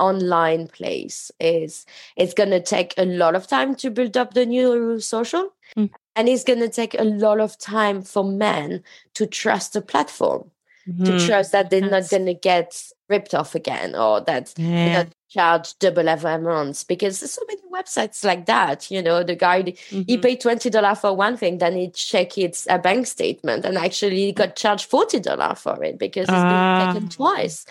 online 0.01 0.67
place 0.67 1.31
is 1.39 1.85
it's 2.17 2.33
going 2.33 2.49
to 2.49 2.59
take 2.59 2.93
a 2.97 3.05
lot 3.05 3.35
of 3.35 3.47
time 3.47 3.75
to 3.75 3.91
build 3.91 4.17
up 4.17 4.33
the 4.33 4.45
new 4.45 4.99
social 4.99 5.53
mm. 5.77 5.89
and 6.15 6.27
it's 6.27 6.43
going 6.43 6.59
to 6.59 6.69
take 6.69 6.95
a 6.99 7.03
lot 7.03 7.39
of 7.39 7.57
time 7.59 8.01
for 8.01 8.23
men 8.23 8.83
to 9.13 9.27
trust 9.27 9.73
the 9.73 9.81
platform 9.81 10.49
mm-hmm. 10.89 11.03
to 11.03 11.25
trust 11.25 11.51
that 11.51 11.69
they're 11.69 11.81
That's... 11.81 12.11
not 12.11 12.17
going 12.17 12.25
to 12.25 12.33
get 12.33 12.83
ripped 13.09 13.35
off 13.35 13.53
again 13.53 13.95
or 13.95 14.21
that 14.21 14.53
yeah. 14.57 15.05
Charge 15.31 15.77
double 15.79 16.09
every 16.09 16.37
month 16.39 16.85
because 16.87 17.19
there's 17.19 17.31
so 17.31 17.41
many 17.47 17.61
websites 17.71 18.25
like 18.25 18.45
that 18.45 18.91
you 18.91 19.01
know 19.01 19.23
the 19.23 19.35
guy 19.35 19.63
mm-hmm. 19.63 20.01
he 20.05 20.17
paid 20.17 20.41
$20 20.41 20.97
for 20.99 21.15
one 21.15 21.37
thing 21.37 21.57
then 21.57 21.73
he 21.73 21.89
checked 21.89 22.35
his 22.35 22.67
a 22.69 22.77
bank 22.77 23.07
statement 23.07 23.63
and 23.63 23.77
actually 23.77 24.33
got 24.33 24.57
charged 24.57 24.89
$40 24.91 25.57
for 25.57 25.81
it 25.83 25.97
because 25.97 26.23
it's 26.23 26.31
uh... 26.31 26.93
been 26.93 26.93
taken 26.93 27.07
ah. 27.07 27.15
twice 27.15 27.65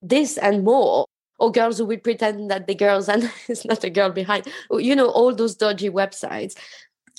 this 0.00 0.38
and 0.38 0.64
more 0.64 1.06
or 1.38 1.50
girls 1.52 1.78
who 1.78 1.84
will 1.84 1.98
pretend 1.98 2.50
that 2.50 2.66
the 2.66 2.74
girls 2.74 3.08
and 3.08 3.30
it's 3.48 3.64
not 3.66 3.84
a 3.84 3.90
girl 3.90 4.10
behind 4.10 4.46
you 4.70 4.96
know 4.96 5.08
all 5.08 5.34
those 5.34 5.54
dodgy 5.54 5.90
websites 5.90 6.56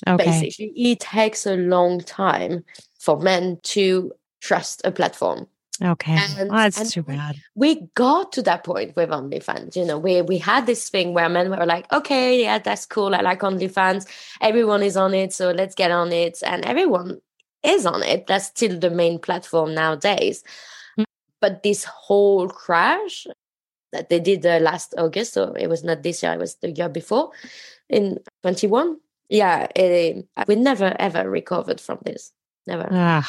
okay. 0.06 0.24
basically 0.24 0.72
it 0.74 0.98
takes 0.98 1.46
a 1.46 1.56
long 1.56 2.00
time 2.00 2.64
for 2.98 3.20
men 3.20 3.58
to 3.62 4.12
trust 4.40 4.80
a 4.84 4.90
platform 4.90 5.46
Okay. 5.82 6.16
And, 6.16 6.50
well, 6.50 6.58
that's 6.58 6.78
and 6.78 6.90
too 6.90 7.02
bad. 7.02 7.36
We 7.54 7.88
got 7.94 8.32
to 8.32 8.42
that 8.42 8.62
point 8.62 8.94
with 8.94 9.10
OnlyFans. 9.10 9.74
You 9.74 9.84
know, 9.84 9.98
we 9.98 10.22
we 10.22 10.38
had 10.38 10.66
this 10.66 10.88
thing 10.88 11.14
where 11.14 11.28
men 11.28 11.50
were 11.50 11.66
like, 11.66 11.92
okay, 11.92 12.42
yeah, 12.42 12.58
that's 12.58 12.86
cool. 12.86 13.14
I 13.14 13.20
like 13.20 13.40
OnlyFans. 13.40 14.06
Everyone 14.40 14.82
is 14.82 14.96
on 14.96 15.14
it, 15.14 15.32
so 15.32 15.50
let's 15.50 15.74
get 15.74 15.90
on 15.90 16.12
it. 16.12 16.38
And 16.46 16.64
everyone 16.64 17.20
is 17.64 17.86
on 17.86 18.02
it. 18.04 18.26
That's 18.28 18.46
still 18.46 18.78
the 18.78 18.90
main 18.90 19.18
platform 19.18 19.74
nowadays. 19.74 20.44
Mm-hmm. 20.92 21.04
But 21.40 21.64
this 21.64 21.84
whole 21.84 22.48
crash 22.48 23.26
that 23.92 24.10
they 24.10 24.20
did 24.20 24.46
uh, 24.46 24.58
last 24.58 24.94
August, 24.96 25.32
so 25.32 25.54
it 25.54 25.68
was 25.68 25.82
not 25.82 26.04
this 26.04 26.22
year, 26.22 26.32
it 26.32 26.38
was 26.38 26.54
the 26.56 26.70
year 26.70 26.88
before 26.88 27.32
in 27.88 28.18
21. 28.42 28.98
Yeah, 29.28 29.66
it, 29.74 30.28
we 30.46 30.54
never 30.54 30.94
ever 31.00 31.28
recovered 31.28 31.80
from 31.80 31.98
this. 32.04 32.32
Never. 32.66 32.88
Ah, 32.92 33.28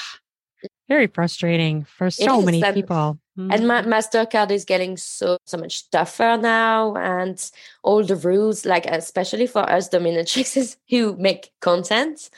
very 0.88 1.08
frustrating 1.08 1.84
for 1.84 2.10
so 2.12 2.42
many 2.42 2.64
and, 2.64 2.76
people. 2.76 3.18
Mm-hmm. 3.38 3.52
And 3.52 3.68
Ma- 3.68 3.82
Mastercard 3.84 4.52
is 4.52 4.66
getting 4.66 4.98
so 4.98 5.38
so 5.46 5.58
much 5.58 5.90
tougher 5.90 6.38
now, 6.40 6.96
and 6.96 7.52
all 7.84 8.04
the 8.04 8.16
rules, 8.16 8.66
like 8.66 8.86
especially 8.86 9.48
for 9.48 9.70
us 9.70 9.90
dominatrixes 9.90 10.78
who 10.90 11.16
make 11.18 11.52
content, 11.60 12.30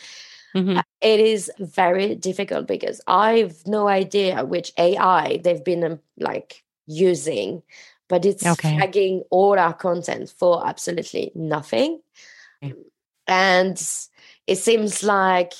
mm-hmm. 0.56 0.78
Uh, 0.78 0.84
it 1.02 1.20
is 1.20 1.52
very 1.60 2.16
difficult 2.16 2.68
because 2.68 3.02
I've 3.08 3.66
no 3.68 3.88
idea 3.88 4.46
which 4.46 4.72
AI 4.78 5.40
they've 5.44 5.64
been 5.64 5.84
um, 5.84 6.00
like 6.18 6.64
using, 6.88 7.62
but 8.08 8.26
it's 8.26 8.46
okay. 8.46 8.78
flagging 8.78 9.24
all 9.30 9.60
our 9.60 9.74
content 9.74 10.30
for 10.30 10.66
absolutely 10.66 11.32
nothing, 11.36 12.00
okay. 12.64 12.74
and 13.28 13.78
it 14.48 14.58
seems 14.58 15.04
like 15.04 15.54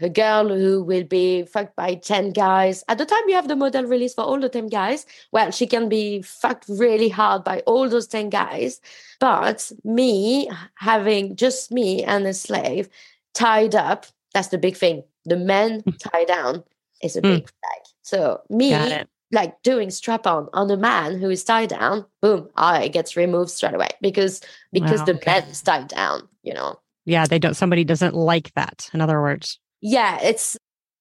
a 0.00 0.08
girl 0.08 0.48
who 0.48 0.82
will 0.82 1.04
be 1.04 1.44
fucked 1.44 1.74
by 1.76 1.94
10 1.94 2.30
guys. 2.30 2.84
At 2.88 2.98
the 2.98 3.06
time 3.06 3.22
you 3.28 3.34
have 3.34 3.48
the 3.48 3.56
model 3.56 3.84
release 3.84 4.14
for 4.14 4.22
all 4.22 4.38
the 4.38 4.48
10 4.48 4.68
guys, 4.68 5.06
well, 5.32 5.50
she 5.50 5.66
can 5.66 5.88
be 5.88 6.22
fucked 6.22 6.66
really 6.68 7.08
hard 7.08 7.44
by 7.44 7.60
all 7.60 7.88
those 7.88 8.06
10 8.06 8.30
guys. 8.30 8.80
But 9.20 9.70
me 9.84 10.50
having 10.76 11.36
just 11.36 11.72
me 11.72 12.04
and 12.04 12.26
a 12.26 12.34
slave 12.34 12.88
tied 13.34 13.74
up, 13.74 14.06
that's 14.34 14.48
the 14.48 14.58
big 14.58 14.76
thing. 14.76 15.02
The 15.24 15.36
men 15.36 15.82
tied 15.98 16.26
down 16.28 16.64
is 17.02 17.16
a 17.16 17.22
big 17.22 17.44
mm. 17.44 17.48
flag. 17.48 17.82
So 18.02 18.42
me 18.50 19.04
like 19.32 19.60
doing 19.62 19.90
strap 19.90 20.26
on 20.26 20.48
on 20.52 20.70
a 20.70 20.76
man 20.76 21.18
who 21.18 21.30
is 21.30 21.42
tied 21.42 21.70
down, 21.70 22.04
boom, 22.22 22.48
I 22.56 22.88
gets 22.88 23.16
removed 23.16 23.50
straight 23.50 23.74
away 23.74 23.88
because 24.00 24.40
because 24.72 25.00
wow, 25.00 25.06
the 25.06 25.14
okay. 25.14 25.30
man 25.32 25.48
is 25.48 25.62
tied 25.62 25.88
down, 25.88 26.28
you 26.42 26.54
know. 26.54 26.78
Yeah, 27.06 27.24
they 27.26 27.38
don't 27.38 27.54
somebody 27.54 27.82
doesn't 27.82 28.14
like 28.14 28.52
that, 28.54 28.88
in 28.92 29.00
other 29.00 29.20
words 29.20 29.58
yeah, 29.86 30.18
it's 30.20 30.56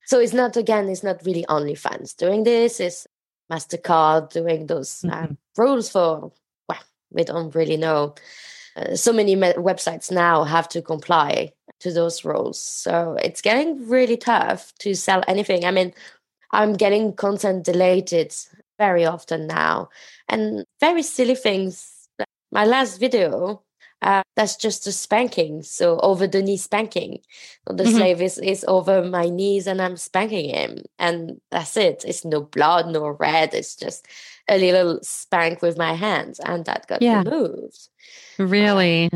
so 0.05 0.19
it's 0.19 0.33
not 0.33 0.55
again, 0.55 0.89
it's 0.89 1.03
not 1.03 1.25
really 1.25 1.43
OnlyFans 1.49 2.15
doing 2.15 2.43
this. 2.43 2.79
It's 2.79 3.07
Mastercard 3.51 4.31
doing 4.31 4.67
those 4.67 5.03
uh, 5.05 5.07
mm-hmm. 5.07 5.33
rules 5.57 5.89
for. 5.89 6.31
Well, 6.69 6.83
we 7.09 7.23
don't 7.23 7.55
really 7.55 7.77
know. 7.77 8.13
Uh, 8.75 8.95
so 8.95 9.11
many 9.11 9.35
me- 9.35 9.53
websites 9.53 10.11
now 10.11 10.43
have 10.43 10.69
to 10.69 10.83
comply 10.83 11.51
to 11.79 11.91
those 11.91 12.23
rules, 12.23 12.59
so 12.61 13.17
it's 13.23 13.41
getting 13.41 13.89
really 13.89 14.17
tough 14.17 14.71
to 14.79 14.93
sell 14.93 15.23
anything. 15.27 15.65
I 15.65 15.71
mean, 15.71 15.91
I'm 16.51 16.73
getting 16.73 17.13
content 17.13 17.65
deleted 17.65 18.35
very 18.77 19.03
often 19.03 19.47
now, 19.47 19.89
and 20.29 20.63
very 20.79 21.01
silly 21.01 21.35
things. 21.35 22.07
My 22.51 22.65
last 22.65 22.99
video 22.99 23.64
uh, 24.01 24.23
that's 24.35 24.55
just 24.55 24.87
a 24.87 24.91
spanking. 24.91 25.63
So 25.63 25.99
over 25.99 26.27
the 26.27 26.41
knee 26.41 26.57
spanking. 26.57 27.19
The 27.65 27.83
mm-hmm. 27.83 27.95
slave 27.95 28.21
is, 28.21 28.37
is 28.37 28.65
over 28.67 29.03
my 29.03 29.29
knees 29.29 29.67
and 29.67 29.81
I'm 29.81 29.97
spanking 29.97 30.49
him. 30.49 30.83
And 30.99 31.41
that's 31.51 31.75
it. 31.77 32.03
It's 32.07 32.25
no 32.25 32.41
blood, 32.41 32.87
no 32.87 33.07
red. 33.09 33.53
It's 33.53 33.75
just 33.75 34.07
a 34.47 34.57
little 34.57 34.99
spank 35.01 35.61
with 35.61 35.77
my 35.77 35.93
hands. 35.93 36.39
And 36.39 36.65
that 36.65 36.87
got 36.87 37.01
yeah. 37.01 37.23
removed. 37.23 37.89
Really? 38.37 39.09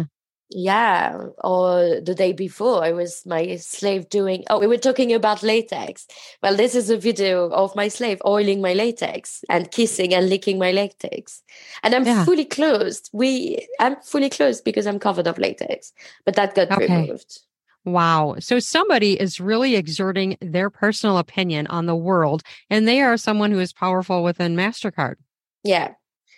Yeah 0.50 1.16
or 1.43 2.02
the 2.02 2.16
day 2.16 2.34
before 2.34 2.84
i 2.84 2.91
was 2.91 3.24
my 3.26 3.56
slave 3.56 4.10
doing 4.10 4.43
oh 4.50 4.60
we 4.60 4.66
were 4.66 4.78
talking 4.78 5.14
about 5.14 5.43
latex 5.43 6.08
well 6.41 6.56
this 6.56 6.74
is 6.74 6.89
a 6.89 6.97
video 6.97 7.50
of 7.52 7.76
my 7.76 7.88
slave 7.88 8.20
oiling 8.26 8.60
my 8.60 8.74
latex 8.74 9.43
and 9.50 9.70
kissing 9.72 10.14
and 10.14 10.28
licking 10.28 10.58
my 10.58 10.72
latex 10.72 11.43
and 11.84 11.93
i'm 11.93 12.06
yeah. 12.06 12.26
fully 12.26 12.45
closed 12.45 13.10
we 13.14 13.68
i'm 13.80 13.95
fully 13.97 14.30
closed 14.30 14.64
because 14.64 14.88
i'm 14.88 15.00
covered 15.00 15.28
of 15.28 15.38
latex 15.38 15.93
but 16.26 16.36
that 16.36 16.56
got 16.56 16.72
okay. 16.72 17.02
removed 17.02 17.41
Wow. 17.86 18.36
So 18.39 18.60
somebody 18.60 19.20
is 19.20 19.39
really 19.39 19.76
exerting 19.76 20.38
their 20.41 20.70
personal 20.70 21.18
opinion 21.18 21.66
on 21.68 21.86
the 21.86 21.95
world, 21.95 22.43
and 22.70 22.86
they 22.88 23.02
are 23.02 23.16
someone 23.18 23.52
who 23.52 23.60
is 23.60 23.72
powerful 23.72 24.22
within 24.22 24.56
MasterCard. 24.56 25.16
Yeah. 25.64 25.93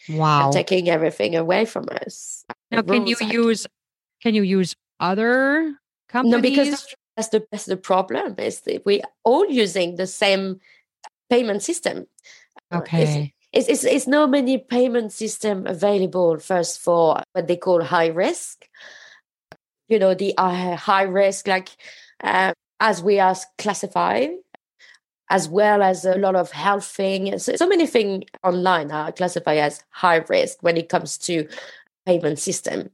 Wow. 0.10 0.52
taking 0.52 0.90
everything 0.90 1.36
away 1.36 1.66
from 1.66 1.86
us. 1.90 2.44
Now, 2.72 2.82
can 2.82 3.06
you 3.06 3.16
use 3.20 3.68
can 4.22 4.36
you 4.36 4.44
use 4.44 4.76
other 5.00 5.76
companies? 6.10 6.34
No, 6.34 6.42
because 6.42 6.96
that's 7.16 7.30
the 7.30 7.46
that's 7.52 7.66
the 7.66 7.78
problem 7.78 8.36
is 8.38 8.62
that 8.62 8.86
we 8.86 9.02
all 9.24 9.50
using 9.50 9.96
the 9.96 10.08
same 10.08 10.60
payment 11.30 11.64
system. 11.64 12.08
Uh, 12.72 12.78
okay. 12.78 13.34
It's, 13.54 13.68
it's, 13.68 13.84
it's, 13.84 13.84
it's 13.84 14.08
no 14.08 14.28
many 14.28 14.58
payment 14.58 15.12
system 15.12 15.68
available 15.68 16.40
first 16.40 16.80
for 16.80 17.22
what 17.34 17.48
they 17.48 17.58
call 17.58 17.84
high 17.84 18.08
risk. 18.08 18.66
You 19.90 20.00
know, 20.00 20.14
the 20.14 20.34
uh, 20.38 20.78
high 20.78 21.04
risk, 21.04 21.48
like 21.48 21.70
uh, 22.24 22.54
as 22.80 23.04
we 23.04 23.20
are 23.20 23.36
classified, 23.58 24.32
as 25.30 25.50
well 25.50 25.82
as 25.82 26.06
a 26.06 26.16
lot 26.16 26.36
of 26.36 26.52
health 26.52 26.86
things. 26.86 27.44
So, 27.44 27.56
so 27.56 27.68
many 27.68 27.88
things 27.88 28.24
online 28.44 28.92
are 28.92 29.12
classified 29.12 29.58
as 29.58 29.84
high 29.90 30.24
risk 30.30 30.58
when 30.62 30.78
it 30.78 30.88
comes 30.88 31.18
to 31.20 31.48
payment 32.06 32.40
system. 32.40 32.90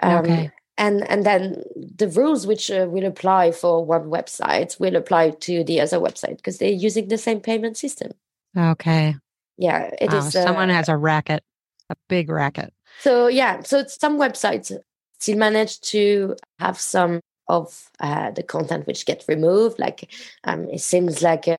Um, 0.00 0.24
okay. 0.24 0.50
And, 0.78 1.08
and 1.10 1.24
then 1.24 1.62
the 1.74 2.08
rules 2.08 2.46
which 2.46 2.70
uh, 2.70 2.86
will 2.88 3.04
apply 3.04 3.52
for 3.52 3.84
one 3.84 4.04
website 4.04 4.80
will 4.80 4.96
apply 4.96 5.30
to 5.30 5.62
the 5.62 5.80
other 5.80 5.98
website 5.98 6.36
because 6.36 6.58
they're 6.58 6.70
using 6.70 7.08
the 7.08 7.18
same 7.18 7.40
payment 7.40 7.76
system. 7.76 8.12
Okay. 8.56 9.14
Yeah, 9.58 9.90
it 10.00 10.10
wow, 10.10 10.18
is. 10.18 10.32
Someone 10.32 10.70
uh, 10.70 10.74
has 10.74 10.88
a 10.88 10.96
racket, 10.96 11.44
a 11.90 11.96
big 12.08 12.30
racket. 12.30 12.72
So 13.00 13.26
yeah, 13.28 13.60
so 13.62 13.84
some 13.86 14.18
websites 14.18 14.72
still 15.18 15.36
manage 15.36 15.80
to 15.82 16.34
have 16.58 16.80
some 16.80 17.20
of 17.46 17.90
uh, 18.00 18.30
the 18.30 18.42
content 18.42 18.86
which 18.86 19.04
get 19.04 19.24
removed. 19.28 19.78
Like 19.78 20.10
um, 20.44 20.66
it 20.68 20.80
seems 20.80 21.22
like 21.22 21.46
uh, 21.46 21.56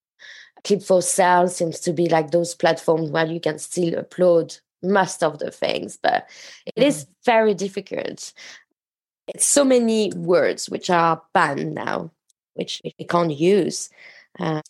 Clip4Sale 0.64 1.50
seems 1.50 1.80
to 1.82 1.94
be 1.94 2.08
like 2.08 2.32
those 2.32 2.56
platforms 2.56 3.12
where 3.12 3.26
you 3.26 3.40
can 3.40 3.60
still 3.60 3.94
upload 4.02 4.60
most 4.84 5.24
of 5.24 5.40
the 5.40 5.52
things, 5.52 5.98
but 6.02 6.28
it 6.66 6.76
mm-hmm. 6.76 6.88
is 6.88 7.08
very 7.26 7.54
difficult. 7.54 8.34
It's 9.28 9.46
so 9.46 9.64
many 9.64 10.12
words 10.16 10.70
which 10.70 10.90
are 10.90 11.22
banned 11.34 11.74
now, 11.74 12.12
which 12.54 12.82
we 12.84 13.06
can't 13.06 13.36
use. 13.36 13.90
Uh, 14.40 14.62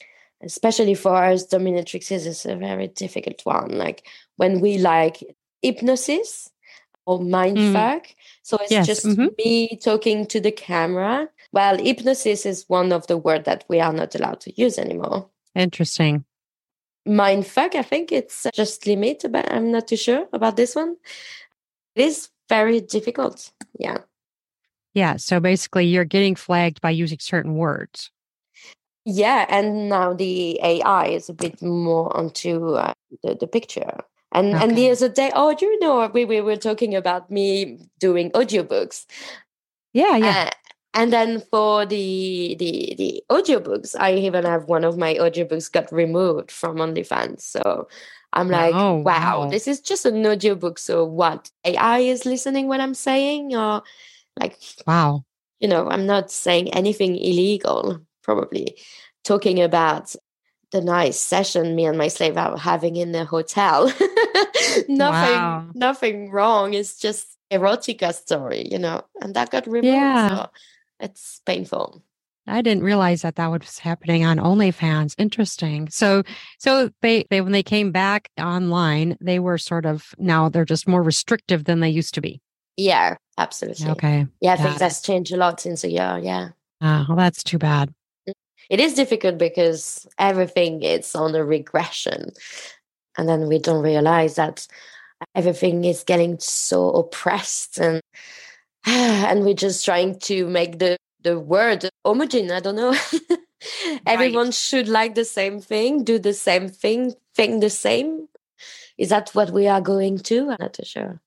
especially 0.44 0.96
for 0.96 1.16
us 1.16 1.48
dominatrixes, 1.48 2.26
is 2.26 2.46
a 2.46 2.56
very 2.56 2.88
difficult 2.88 3.42
one. 3.44 3.78
Like 3.78 4.08
when 4.38 4.60
we 4.60 4.78
like 4.78 5.24
hypnosis 5.62 6.50
or 7.06 7.20
mind 7.20 7.58
mm. 7.58 7.74
fuck. 7.74 8.08
So 8.44 8.58
it's 8.62 8.72
yes. 8.72 8.88
just 8.88 9.06
mm-hmm. 9.06 9.28
me 9.38 9.80
talking 9.82 10.26
to 10.28 10.40
the 10.40 10.52
camera. 10.52 11.30
Well, 11.52 11.78
hypnosis 11.78 12.46
is 12.46 12.66
one 12.68 12.92
of 12.92 13.08
the 13.08 13.18
words 13.18 13.46
that 13.46 13.66
we 13.68 13.80
are 13.80 13.94
not 13.94 14.16
allowed 14.16 14.40
to 14.42 14.62
use 14.62 14.78
anymore. 14.78 15.30
Interesting. 15.56 16.26
Mind 17.06 17.48
fuck, 17.48 17.76
I 17.76 17.82
think 17.82 18.12
it's 18.12 18.46
just 18.54 18.86
limit, 18.86 19.26
but 19.30 19.52
I'm 19.52 19.72
not 19.72 19.88
too 19.88 19.98
sure 19.98 20.28
about 20.34 20.56
this 20.56 20.76
one. 20.76 20.98
It 21.96 22.04
is 22.06 22.30
very 22.48 22.80
difficult. 22.80 23.52
Yeah. 23.80 24.00
Yeah. 24.94 25.18
So 25.18 25.40
basically, 25.40 25.86
you're 25.86 26.06
getting 26.06 26.36
flagged 26.36 26.82
by 26.82 26.92
using 26.92 27.20
certain 27.20 27.56
words. 27.56 28.12
Yeah. 29.06 29.46
And 29.50 29.90
now 29.90 30.14
the 30.14 30.60
AI 30.62 31.08
is 31.08 31.30
a 31.30 31.34
bit 31.34 31.62
more 31.62 32.16
onto 32.16 32.76
uh, 32.76 32.94
the, 33.24 33.36
the 33.36 33.48
picture. 33.48 33.98
And 34.32 34.56
okay. 34.56 34.64
and 34.64 34.78
the 34.78 34.90
other 34.92 35.10
day, 35.10 35.32
oh, 35.36 35.54
do 35.54 35.66
you 35.66 35.80
know 35.80 36.10
we, 36.14 36.26
we 36.26 36.40
were 36.40 36.56
talking 36.56 36.96
about 36.96 37.30
me 37.30 37.80
doing 38.00 38.32
audiobooks. 38.32 39.06
Yeah, 39.94 40.16
yeah. 40.16 40.50
Uh, 40.50 40.52
and 40.94 41.14
then 41.14 41.40
for 41.40 41.86
the 41.86 42.56
the 42.60 42.96
the 42.98 43.24
audiobooks, 43.30 43.96
I 43.98 44.14
even 44.16 44.46
have 44.46 44.66
one 44.66 44.84
of 44.84 44.98
my 44.98 45.16
audiobooks 45.16 45.72
got 45.72 45.92
removed 45.92 46.52
from 46.52 46.78
OnlyFans. 46.78 47.42
So 47.42 47.88
I'm 48.34 48.50
like, 48.50 48.74
oh, 48.76 48.96
wow, 48.96 49.42
wow, 49.42 49.50
this 49.50 49.68
is 49.68 49.80
just 49.80 50.06
an 50.06 50.26
audiobook. 50.26 50.80
So 50.80 51.06
what? 51.06 51.50
AI 51.66 52.00
is 52.00 52.26
listening 52.26 52.68
what 52.68 52.82
I'm 52.82 52.94
saying, 52.94 53.56
or 53.56 53.84
like, 54.40 54.58
wow, 54.86 55.24
you 55.60 55.68
know, 55.68 55.90
I'm 55.90 56.06
not 56.06 56.32
saying 56.32 56.74
anything 56.74 57.16
illegal. 57.16 58.02
Probably 58.24 58.78
talking 59.24 59.62
about 59.62 60.16
the 60.72 60.82
nice 60.82 61.20
session 61.20 61.76
me 61.76 61.86
and 61.86 61.98
my 61.98 62.08
slave 62.08 62.38
are 62.38 62.58
having 62.58 62.96
in 62.96 63.12
the 63.12 63.26
hotel. 63.26 63.86
nothing, 64.88 64.98
wow. 64.98 65.68
nothing 65.74 66.32
wrong. 66.32 66.74
It's 66.74 66.98
just 66.98 67.28
erotica 67.52 68.14
story, 68.14 68.68
you 68.72 68.80
know, 68.80 69.04
and 69.22 69.34
that 69.36 69.52
got 69.52 69.68
removed. 69.68 69.86
Yeah. 69.88 70.30
So 70.30 70.50
it's 71.02 71.42
painful. 71.46 72.04
I 72.48 72.62
didn't 72.62 72.84
realize 72.84 73.22
that 73.22 73.36
that 73.36 73.48
was 73.48 73.80
happening 73.80 74.26
on 74.26 74.38
OnlyFans. 74.38 75.14
Interesting. 75.18 75.90
So, 75.90 76.24
so 76.58 76.90
they, 77.02 77.26
they 77.30 77.42
when 77.42 77.52
they 77.52 77.64
came 77.64 77.92
back 77.92 78.30
online, 78.40 79.18
they 79.22 79.40
were 79.40 79.58
sort 79.58 79.86
of 79.86 80.16
now 80.18 80.50
they're 80.50 80.66
just 80.66 80.88
more 80.88 81.04
restrictive 81.04 81.66
than 81.66 81.82
they 81.82 81.90
used 81.90 82.14
to 82.16 82.22
be. 82.22 82.42
Yeah, 82.78 83.16
absolutely. 83.38 83.92
Okay. 83.92 84.26
Yeah, 84.40 84.56
things 84.56 84.82
has 84.82 85.02
changed 85.02 85.34
a 85.34 85.38
lot 85.38 85.60
since 85.60 85.84
a 85.84 85.90
year. 85.90 86.20
Yeah. 86.22 86.50
Ah, 86.82 87.06
well, 87.08 87.18
that's 87.18 87.44
too 87.44 87.60
bad 87.60 87.94
it 88.72 88.80
is 88.80 88.94
difficult 88.94 89.38
because 89.38 90.08
everything 90.18 90.82
is 90.82 91.14
on 91.14 91.36
a 91.36 91.44
regression 91.44 92.32
and 93.18 93.28
then 93.28 93.50
we 93.50 93.60
don't 93.60 93.84
realize 93.84 94.36
that 94.36 94.66
everything 95.36 95.84
is 95.84 96.06
getting 96.06 96.40
so 96.40 96.90
oppressed 96.92 97.78
and 97.78 98.00
and 98.86 99.44
we're 99.44 99.54
just 99.54 99.86
trying 99.86 100.18
to 100.20 100.48
make 100.48 100.80
the 100.80 100.98
the 101.24 101.40
word 101.40 101.88
homogeneous 102.04 102.54
i 102.54 102.60
don't 102.60 102.76
know 102.76 102.96
everyone 104.06 104.48
right. 104.48 104.54
should 104.54 104.88
like 104.88 105.16
the 105.16 105.26
same 105.26 105.60
thing 105.62 106.04
do 106.04 106.18
the 106.18 106.34
same 106.34 106.68
thing 106.68 107.14
think 107.36 107.62
the 107.62 107.70
same 107.70 108.28
is 108.98 109.10
that 109.10 109.30
what 109.34 109.52
we 109.52 109.68
are 109.68 109.82
going 109.82 110.18
to 110.18 110.50
i'm 110.50 110.58
not 110.60 110.78
sure 110.84 111.22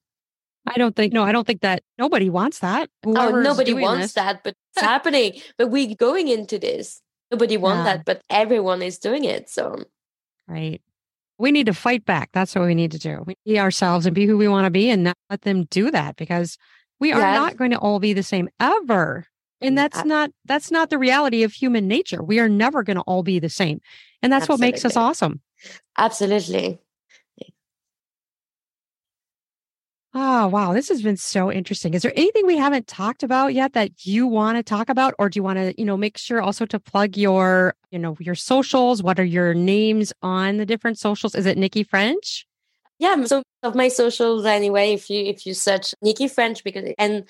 I 0.67 0.79
don't 0.79 0.95
think 0.95 1.13
no, 1.13 1.21
I 1.21 1.31
don't 1.31 1.45
think 1.45 1.61
that 1.61 1.83
nobody 1.99 2.27
wants 2.27 2.57
that. 2.61 2.89
Whoever's 3.03 3.33
oh, 3.33 3.41
nobody 3.51 3.75
wants 3.75 4.05
this. 4.05 4.13
that, 4.13 4.43
but 4.43 4.55
it's 4.73 4.81
happening. 4.93 5.39
But 5.59 5.67
we're 5.67 5.93
going 5.93 6.27
into 6.27 6.57
this 6.57 7.03
nobody 7.31 7.57
want 7.57 7.79
yeah. 7.79 7.83
that 7.83 8.05
but 8.05 8.21
everyone 8.29 8.81
is 8.81 8.97
doing 8.97 9.23
it 9.23 9.49
so 9.49 9.83
right 10.47 10.81
we 11.37 11.51
need 11.51 11.65
to 11.65 11.73
fight 11.73 12.05
back 12.05 12.29
that's 12.33 12.55
what 12.55 12.65
we 12.65 12.75
need 12.75 12.91
to 12.91 12.99
do 12.99 13.23
we 13.25 13.35
be 13.45 13.59
ourselves 13.59 14.05
and 14.05 14.15
be 14.15 14.25
who 14.25 14.37
we 14.37 14.47
want 14.47 14.65
to 14.65 14.71
be 14.71 14.89
and 14.89 15.03
not 15.03 15.17
let 15.29 15.41
them 15.41 15.65
do 15.65 15.91
that 15.91 16.15
because 16.15 16.57
we 16.99 17.11
are 17.11 17.19
not 17.19 17.57
going 17.57 17.71
to 17.71 17.77
all 17.77 17.99
be 17.99 18.13
the 18.13 18.23
same 18.23 18.49
ever 18.59 19.25
and 19.61 19.77
that's 19.77 20.03
not 20.03 20.29
that's 20.45 20.69
not 20.69 20.89
the 20.89 20.97
reality 20.97 21.43
of 21.43 21.53
human 21.53 21.87
nature 21.87 22.21
we 22.21 22.39
are 22.39 22.49
never 22.49 22.83
going 22.83 22.97
to 22.97 23.03
all 23.03 23.23
be 23.23 23.39
the 23.39 23.49
same 23.49 23.79
and 24.21 24.31
that's 24.31 24.43
Absolutely. 24.43 24.65
what 24.65 24.71
makes 24.71 24.85
us 24.85 24.95
awesome 24.95 25.41
Absolutely. 25.97 26.79
Oh, 30.17 30.47
wow. 30.47 30.71
This 30.71 30.87
has 30.87 31.01
been 31.01 31.17
so 31.17 31.51
interesting. 31.51 31.93
Is 31.93 32.01
there 32.01 32.13
anything 32.15 32.47
we 32.47 32.57
haven't 32.57 32.87
talked 32.87 33.21
about 33.21 33.53
yet 33.53 33.73
that 33.73 34.05
you 34.05 34.27
want 34.27 34.57
to 34.57 34.63
talk 34.63 34.87
about? 34.87 35.13
Or 35.19 35.27
do 35.27 35.37
you 35.37 35.43
want 35.43 35.57
to, 35.57 35.73
you 35.77 35.83
know, 35.83 35.97
make 35.97 36.17
sure 36.17 36.41
also 36.41 36.65
to 36.67 36.79
plug 36.79 37.17
your, 37.17 37.75
you 37.91 37.99
know, 37.99 38.15
your 38.21 38.35
socials? 38.35 39.03
What 39.03 39.19
are 39.19 39.25
your 39.25 39.53
names 39.53 40.13
on 40.21 40.55
the 40.55 40.65
different 40.65 40.97
socials? 40.99 41.35
Is 41.35 41.45
it 41.45 41.57
Nikky 41.57 41.85
French? 41.85 42.47
Yeah. 42.99 43.25
So 43.25 43.43
of 43.63 43.75
my 43.75 43.87
socials 43.87 44.45
anyway, 44.45 44.93
if 44.93 45.09
you 45.09 45.25
if 45.25 45.45
you 45.45 45.53
search 45.53 45.93
Nikky 46.03 46.29
French 46.31 46.63
because 46.63 46.93
and 46.97 47.25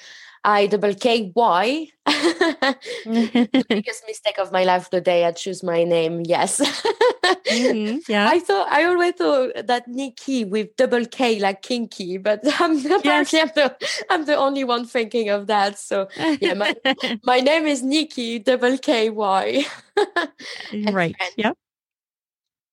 I 0.46 0.68
double 0.68 0.94
K 0.94 1.32
Y. 1.36 1.88
the 2.06 3.66
biggest 3.68 4.04
mistake 4.06 4.38
of 4.38 4.52
my 4.52 4.64
life 4.64 4.92
the 4.92 5.02
day 5.02 5.26
I 5.26 5.32
choose 5.32 5.64
my 5.64 5.84
name. 5.84 6.22
Yes. 6.24 6.60
mm-hmm, 6.60 7.98
yeah. 8.08 8.30
I 8.30 8.40
thought 8.40 8.72
I 8.72 8.86
always 8.86 9.16
thought 9.16 9.66
that 9.66 9.90
Nikky 9.90 10.48
with 10.48 10.76
double 10.76 11.06
K 11.06 11.40
like 11.40 11.64
kinky, 11.64 12.18
but 12.18 12.42
I'm 12.62 12.78
apparently 12.86 13.40
yes. 13.40 13.50
I'm, 13.50 13.50
the, 13.56 13.78
I'm 14.12 14.26
the 14.26 14.36
only 14.36 14.64
one 14.64 14.86
thinking 14.86 15.30
of 15.30 15.48
that. 15.48 15.80
So 15.80 16.08
yeah, 16.40 16.54
my, 16.54 16.76
my 17.24 17.40
name 17.40 17.66
is 17.66 17.82
Nikky 17.82 18.44
double 18.44 18.78
K 18.78 19.10
Y. 19.10 19.66
right. 20.92 21.16
Yep. 21.38 21.58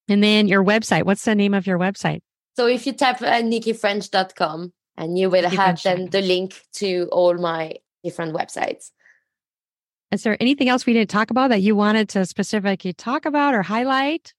And 0.08 0.22
then 0.22 0.46
your 0.46 0.62
website. 0.62 1.04
What's 1.04 1.24
the 1.24 1.34
name 1.34 1.54
of 1.54 1.66
your 1.66 1.78
website? 1.78 2.20
So 2.56 2.66
if 2.66 2.86
you 2.86 2.92
type 2.92 3.22
uh, 3.22 3.42
nikkyfrench.com, 3.42 4.72
and 4.96 5.18
you 5.18 5.30
will 5.30 5.48
have 5.48 5.82
then 5.82 6.10
the 6.10 6.20
link 6.20 6.60
to 6.74 7.08
all 7.10 7.34
my 7.34 7.74
different 8.04 8.34
websites. 8.34 8.90
Is 10.10 10.22
there 10.22 10.36
anything 10.40 10.68
else 10.68 10.84
we 10.84 10.92
didn't 10.92 11.10
talk 11.10 11.30
about 11.30 11.48
that 11.48 11.62
you 11.62 11.74
wanted 11.74 12.10
to 12.10 12.26
specifically 12.26 12.92
talk 12.92 13.24
about 13.24 13.54
or 13.54 13.62
highlight? 13.62 14.34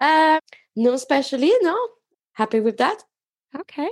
Uh, 0.00 0.40
no, 0.74 0.92
especially 0.94 1.52
no. 1.62 1.76
Happy 2.32 2.60
with 2.60 2.78
that. 2.78 3.02
Okay. 3.56 3.88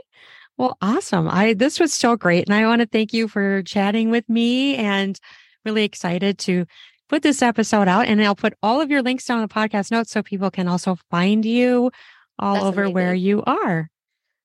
Well, 0.56 0.76
awesome. 0.82 1.28
I 1.28 1.54
this 1.54 1.80
was 1.80 1.94
so 1.94 2.16
great, 2.16 2.46
and 2.46 2.54
I 2.54 2.66
want 2.66 2.80
to 2.80 2.86
thank 2.86 3.12
you 3.12 3.28
for 3.28 3.62
chatting 3.62 4.10
with 4.10 4.28
me. 4.28 4.76
And 4.76 5.18
really 5.64 5.84
excited 5.84 6.38
to 6.38 6.66
put 7.08 7.22
this 7.22 7.42
episode 7.42 7.88
out. 7.88 8.06
And 8.06 8.22
I'll 8.22 8.34
put 8.34 8.54
all 8.62 8.80
of 8.80 8.90
your 8.90 9.02
links 9.02 9.24
down 9.24 9.38
in 9.40 9.46
the 9.46 9.54
podcast 9.54 9.90
notes 9.90 10.10
so 10.10 10.22
people 10.22 10.50
can 10.50 10.68
also 10.68 10.96
find 11.10 11.44
you 11.44 11.90
all 12.38 12.54
That's 12.54 12.66
over 12.66 12.82
amazing. 12.82 12.94
where 12.94 13.14
you 13.14 13.42
are. 13.44 13.90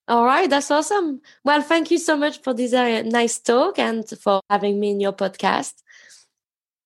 All 0.08 0.26
right, 0.26 0.50
that's 0.50 0.72
awesome. 0.72 1.22
Well, 1.44 1.62
thank 1.62 1.92
you 1.92 2.00
so 2.00 2.18
much 2.18 2.42
for 2.42 2.54
this 2.54 2.74
uh, 2.74 3.04
nice 3.06 3.38
talk 3.40 3.78
and 3.78 4.08
for 4.10 4.42
having 4.50 4.80
me 4.80 4.92
in 4.92 5.00
your 5.00 5.14
podcast. 5.14 5.74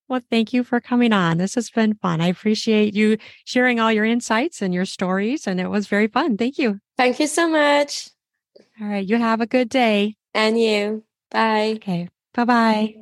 Well, 0.10 0.22
thank 0.30 0.52
you 0.52 0.64
for 0.66 0.82
coming 0.82 1.14
on. 1.14 1.38
This 1.38 1.56
has 1.56 1.70
been 1.70 1.96
fun. 1.96 2.20
I 2.20 2.28
appreciate 2.28 2.94
you 2.94 3.18
sharing 3.46 3.80
all 3.80 3.92
your 3.92 4.04
insights 4.04 4.62
and 4.62 4.74
your 4.74 4.86
stories, 4.86 5.48
and 5.48 5.60
it 5.62 5.70
was 5.70 5.88
very 5.88 6.08
fun. 6.08 6.38
Thank 6.38 6.58
you. 6.58 6.80
Thank 6.98 7.20
you 7.20 7.28
so 7.28 7.48
much. 7.50 8.10
All 8.82 8.88
right. 8.88 9.08
You 9.08 9.18
have 9.18 9.40
a 9.40 9.48
good 9.48 9.70
day. 9.70 10.16
And 10.34 10.60
you. 10.60 11.04
Bye. 11.32 11.74
Okay. 11.78 12.10
Bye 12.34 12.46
bye. 12.46 12.96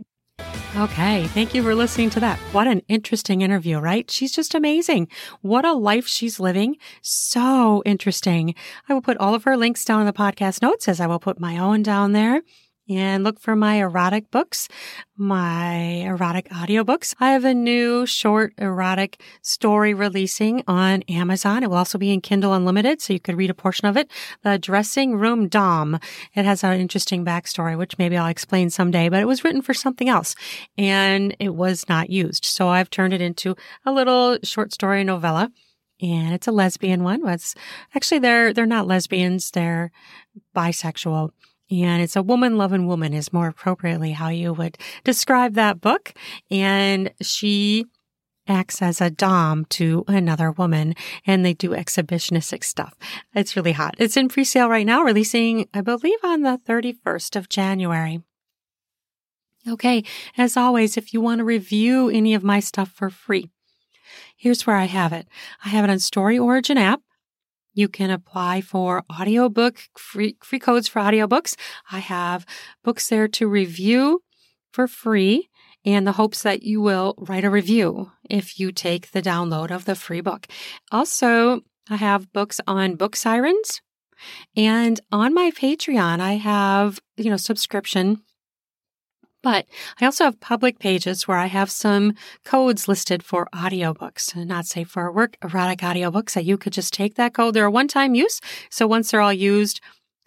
Okay. 0.78 1.26
Thank 1.28 1.54
you 1.54 1.64
for 1.64 1.76
listening 1.76 2.10
to 2.12 2.22
that. 2.22 2.40
What 2.54 2.66
an 2.66 2.82
interesting 2.88 3.42
interview, 3.42 3.78
right? 3.80 4.10
She's 4.10 4.32
just 4.32 4.56
amazing. 4.56 5.10
What 5.42 5.66
a 5.66 5.74
life 5.74 6.08
she's 6.08 6.40
living. 6.40 6.78
So 7.02 7.84
interesting. 7.86 8.56
I 8.88 8.94
will 8.94 9.02
put 9.02 9.18
all 9.18 9.36
of 9.36 9.44
her 9.44 9.58
links 9.58 9.84
down 9.84 10.00
in 10.00 10.06
the 10.06 10.14
podcast 10.14 10.62
notes 10.62 10.88
as 10.88 11.02
I 11.02 11.08
will 11.08 11.20
put 11.20 11.42
my 11.42 11.58
own 11.58 11.84
down 11.84 12.14
there 12.14 12.42
and 12.92 13.24
look 13.24 13.40
for 13.40 13.56
my 13.56 13.76
erotic 13.76 14.30
books, 14.32 14.68
my 15.18 15.76
erotic 16.06 16.50
audiobooks. 16.50 17.16
I 17.20 17.32
have 17.32 17.46
a 17.46 17.54
new 17.54 18.06
short 18.06 18.54
erotic 18.58 19.22
story 19.42 19.94
releasing 19.94 20.64
on 20.68 21.04
Amazon. 21.04 21.64
It 21.64 21.70
will 21.70 21.78
also 21.78 21.98
be 21.98 22.12
in 22.12 22.22
Kindle 22.22 22.54
Unlimited, 22.54 23.02
so 23.02 23.14
you 23.14 23.20
could 23.20 23.38
read 23.38 23.50
a 23.50 23.54
portion 23.54 23.88
of 23.88 23.98
it. 23.98 24.10
The 24.44 24.58
Dressing 24.58 25.16
Room 25.16 25.48
Dom. 25.48 26.00
It 26.36 26.46
has 26.46 26.64
an 26.64 26.80
interesting 26.80 27.24
backstory, 27.24 27.78
which 27.78 27.98
maybe 27.98 28.18
I'll 28.18 28.28
explain 28.28 28.70
someday, 28.70 29.10
but 29.10 29.22
it 29.22 29.28
was 29.28 29.44
written 29.44 29.62
for 29.62 29.74
something 29.74 30.10
else 30.10 30.36
and 30.78 31.36
it 31.40 31.56
was 31.56 31.88
not 31.88 32.10
used. 32.10 32.46
So 32.46 32.68
I've 32.68 32.90
turned 32.90 33.14
it 33.14 33.22
into 33.22 33.56
a 33.86 33.92
little 33.92 34.38
short 34.44 34.74
story 34.74 35.04
novella 35.04 35.52
and 36.02 36.34
it's 36.34 36.48
a 36.48 36.52
lesbian 36.52 37.04
one. 37.04 37.28
It's 37.28 37.56
actually 37.96 38.20
they're 38.20 38.54
they're 38.54 38.66
not 38.66 38.88
lesbians, 38.88 39.52
they're 39.52 39.92
bisexual 40.56 41.32
and 41.72 42.02
it's 42.02 42.16
a 42.16 42.22
woman 42.22 42.58
loving 42.58 42.86
woman 42.86 43.14
is 43.14 43.32
more 43.32 43.48
appropriately 43.48 44.12
how 44.12 44.28
you 44.30 44.54
would 44.54 44.78
describe 45.04 45.54
that 45.54 45.80
book. 45.80 46.14
And 46.50 47.12
she 47.22 47.86
acts 48.48 48.82
as 48.82 49.00
a 49.00 49.10
dom 49.10 49.66
to 49.66 50.04
another 50.08 50.52
woman 50.52 50.96
and 51.26 51.46
they 51.46 51.54
do 51.54 51.70
exhibitionistic 51.70 52.64
stuff. 52.64 52.96
It's 53.34 53.56
really 53.56 53.72
hot. 53.72 53.96
It's 53.98 54.18
in 54.18 54.28
pre-sale 54.28 54.70
right 54.70 54.86
now, 54.86 55.04
releasing, 55.04 55.70
I 55.74 55.82
believe, 55.82 56.20
on 56.24 56.42
the 56.42 56.60
31st 56.68 57.36
of 57.36 57.48
January. 57.48 58.22
Okay. 59.70 60.04
As 60.38 60.58
always, 60.58 60.98
if 60.98 61.14
you 61.14 61.22
want 61.22 61.40
to 61.40 61.46
review 61.46 62.10
any 62.10 62.34
of 62.34 62.44
my 62.44 62.60
stuff 62.60 62.90
for 62.90 63.10
free, 63.10 63.50
here's 64.36 64.66
where 64.66 64.76
I 64.76 64.86
have 64.86 65.14
it. 65.14 65.28
I 65.64 65.70
have 65.70 65.86
it 65.86 65.92
on 65.92 66.00
Story 66.00 66.38
Origin 66.38 66.78
app. 66.78 67.02
You 67.74 67.88
can 67.88 68.10
apply 68.10 68.62
for 68.62 69.04
audiobook 69.12 69.80
free, 69.98 70.38
free 70.44 70.60
codes 70.60 70.88
for 70.88 71.00
audiobooks. 71.00 71.56
I 71.92 72.00
have 72.00 72.46
books 72.84 73.08
there 73.08 73.28
to 73.30 73.48
review 73.48 74.24
for 74.72 74.88
free 74.88 75.50
and 75.86 76.06
the 76.06 76.14
hopes 76.14 76.44
that 76.44 76.64
you 76.64 76.82
will 76.82 77.16
write 77.18 77.44
a 77.44 77.50
review 77.50 78.12
if 78.30 78.60
you 78.60 78.72
take 78.72 79.12
the 79.12 79.22
download 79.22 79.72
of 79.72 79.86
the 79.86 79.96
free 79.96 80.22
book. 80.22 80.48
Also, 80.92 81.62
I 81.90 81.96
have 81.96 82.32
books 82.32 82.62
on 82.68 82.98
BookSirens 82.98 83.82
and 84.56 85.00
on 85.12 85.34
my 85.34 85.52
Patreon, 85.52 86.20
I 86.20 86.34
have, 86.34 87.00
you 87.18 87.30
know, 87.30 87.38
subscription 87.38 88.22
but 89.42 89.66
I 90.00 90.06
also 90.06 90.26
have 90.26 90.40
public 90.40 90.80
pages 90.80 91.28
where 91.28 91.38
I 91.38 91.48
have 91.48 91.72
some 91.72 92.14
codes 92.44 92.88
listed 92.88 93.24
for 93.24 93.48
audiobooks, 93.54 94.36
not 94.46 94.66
safe 94.66 94.90
for 94.90 95.12
work 95.12 95.38
erotic 95.44 95.80
audiobooks 95.80 96.34
that 96.34 96.46
you 96.46 96.58
could 96.58 96.74
just 96.74 96.94
take 96.94 97.16
that 97.16 97.34
code. 97.34 97.54
They're 97.54 97.66
a 97.66 97.72
one-time 97.72 98.16
use. 98.16 98.40
So 98.70 98.88
once 98.88 99.12
they're 99.12 99.22
all 99.22 99.34
used, 99.34 99.82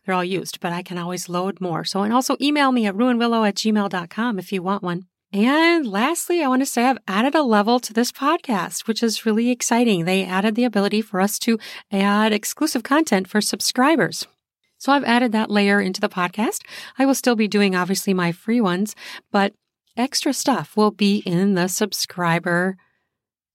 they're 0.05 0.15
all 0.15 0.25
used, 0.25 0.61
but 0.61 0.73
I 0.73 0.83
can 0.83 0.99
always 0.99 1.29
load 1.29 1.61
more. 1.61 1.85
So, 1.85 2.03
and 2.03 2.13
also 2.13 2.37
email 2.41 2.73
me 2.73 2.87
at 2.87 2.95
ruinwillow 2.95 3.49
at 3.49 3.57
gmail.com 3.57 4.39
if 4.39 4.53
you 4.53 4.63
want 4.63 4.83
one. 4.83 5.07
And 5.33 5.85
lastly, 5.85 6.45
I 6.45 6.49
want 6.49 6.63
to 6.63 6.67
say 6.67 6.85
I've 6.85 6.99
added 7.09 7.35
a 7.35 7.43
level 7.43 7.81
to 7.81 7.93
this 7.93 8.13
podcast, 8.13 8.87
which 8.87 9.03
is 9.03 9.27
really 9.27 9.51
exciting. 9.51 10.05
They 10.05 10.25
added 10.25 10.55
the 10.55 10.63
ability 10.63 11.03
for 11.03 11.21
us 11.21 11.41
to 11.41 11.59
add 11.91 12.33
exclusive 12.33 12.85
content 12.85 13.27
for 13.27 13.41
subscribers. 13.41 14.29
So 14.85 14.93
I've 14.93 15.05
added 15.05 15.33
that 15.33 15.51
layer 15.51 15.81
into 15.81 15.99
the 15.99 16.11
podcast. 16.11 16.61
I 16.99 17.07
will 17.07 17.15
still 17.15 17.37
be 17.37 17.49
doing 17.49 17.75
obviously 17.75 18.13
my 18.13 18.33
free 18.33 18.61
ones, 18.61 18.95
but 19.33 19.55
extra 19.97 20.35
stuff 20.35 20.77
will 20.77 20.91
be 20.91 21.23
in 21.25 21.55
the 21.55 21.69
subscriber 21.69 22.77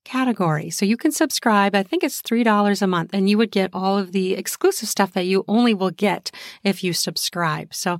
category. 0.04 0.72
So 0.72 0.88
you 0.88 0.98
can 0.98 1.12
subscribe. 1.12 1.76
I 1.76 1.84
think 1.84 2.04
it's 2.04 2.24
$3 2.24 2.82
a 2.82 2.88
month 2.88 3.12
and 3.14 3.30
you 3.30 3.38
would 3.38 3.52
get 3.52 3.70
all 3.74 3.96
of 3.96 4.12
the 4.12 4.34
exclusive 4.34 4.90
stuff 4.90 5.14
that 5.14 5.28
you 5.28 5.46
only 5.48 5.76
will 5.76 5.92
get 5.92 6.32
if 6.64 6.84
you 6.84 6.94
subscribe. 6.94 7.76
So 7.76 8.00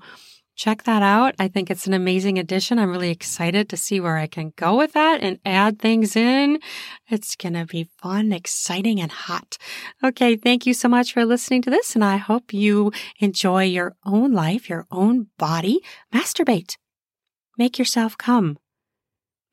check 0.60 0.84
that 0.84 1.02
out. 1.02 1.34
I 1.40 1.48
think 1.48 1.72
it's 1.72 1.88
an 1.88 1.94
amazing 1.94 2.38
addition. 2.38 2.80
I'm 2.80 2.92
really 2.92 3.12
excited 3.12 3.70
to 3.70 3.78
see 3.78 4.02
where 4.02 4.18
I 4.18 4.28
can 4.28 4.52
go 4.58 4.76
with 4.78 4.92
that 4.92 5.22
and 5.22 5.40
add 5.46 5.80
things 5.80 6.18
in. 6.18 6.60
It's 7.08 7.38
going 7.38 7.54
to 7.54 7.66
be 7.66 7.90
fun, 8.02 8.34
exciting, 8.34 9.00
and 9.00 9.10
hot. 9.10 9.58
Okay. 10.04 10.36
Thank 10.36 10.66
you 10.66 10.74
so 10.74 10.90
much 10.90 11.14
for 11.14 11.24
listening 11.24 11.62
to 11.62 11.70
this. 11.70 11.96
And 11.96 12.04
I 12.04 12.18
hope 12.18 12.54
you 12.54 12.92
enjoy 13.20 13.64
your 13.64 13.96
own 14.06 14.34
life, 14.34 14.70
your 14.70 14.86
own 14.92 15.28
body. 15.38 15.80
Masturbate. 16.14 16.76
Make 17.58 17.80
yourself 17.80 18.18
come. 18.18 18.58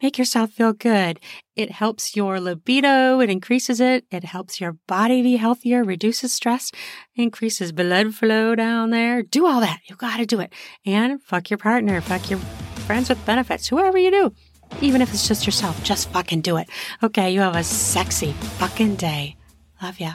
Make 0.02 0.18
yourself 0.18 0.50
feel 0.50 0.72
good. 0.74 1.20
It 1.54 1.70
helps 1.70 2.14
your 2.14 2.38
libido. 2.38 3.20
It 3.20 3.30
increases 3.30 3.80
it. 3.80 4.04
It 4.10 4.24
helps 4.24 4.60
your 4.60 4.76
body 4.86 5.22
be 5.22 5.36
healthier, 5.36 5.82
reduces 5.84 6.34
stress, 6.34 6.70
increases 7.14 7.72
blood 7.72 8.14
flow 8.14 8.54
down 8.54 8.90
there. 8.90 9.22
Do 9.22 9.46
all 9.46 9.60
that. 9.60 9.80
You 9.88 9.96
got 9.96 10.18
to 10.18 10.26
do 10.26 10.40
it. 10.40 10.52
And 10.84 11.22
fuck 11.22 11.48
your 11.48 11.58
partner, 11.58 12.00
fuck 12.00 12.28
your 12.28 12.40
friends 12.86 13.08
with 13.08 13.24
benefits, 13.24 13.68
whoever 13.68 13.96
you 13.96 14.10
do. 14.10 14.32
Even 14.80 15.00
if 15.00 15.14
it's 15.14 15.26
just 15.26 15.46
yourself, 15.46 15.82
just 15.82 16.10
fucking 16.10 16.42
do 16.42 16.56
it. 16.56 16.68
Okay, 17.02 17.30
you 17.32 17.40
have 17.40 17.56
a 17.56 17.64
sexy 17.64 18.32
fucking 18.32 18.96
day. 18.96 19.36
Love 19.82 19.98
ya. 20.00 20.14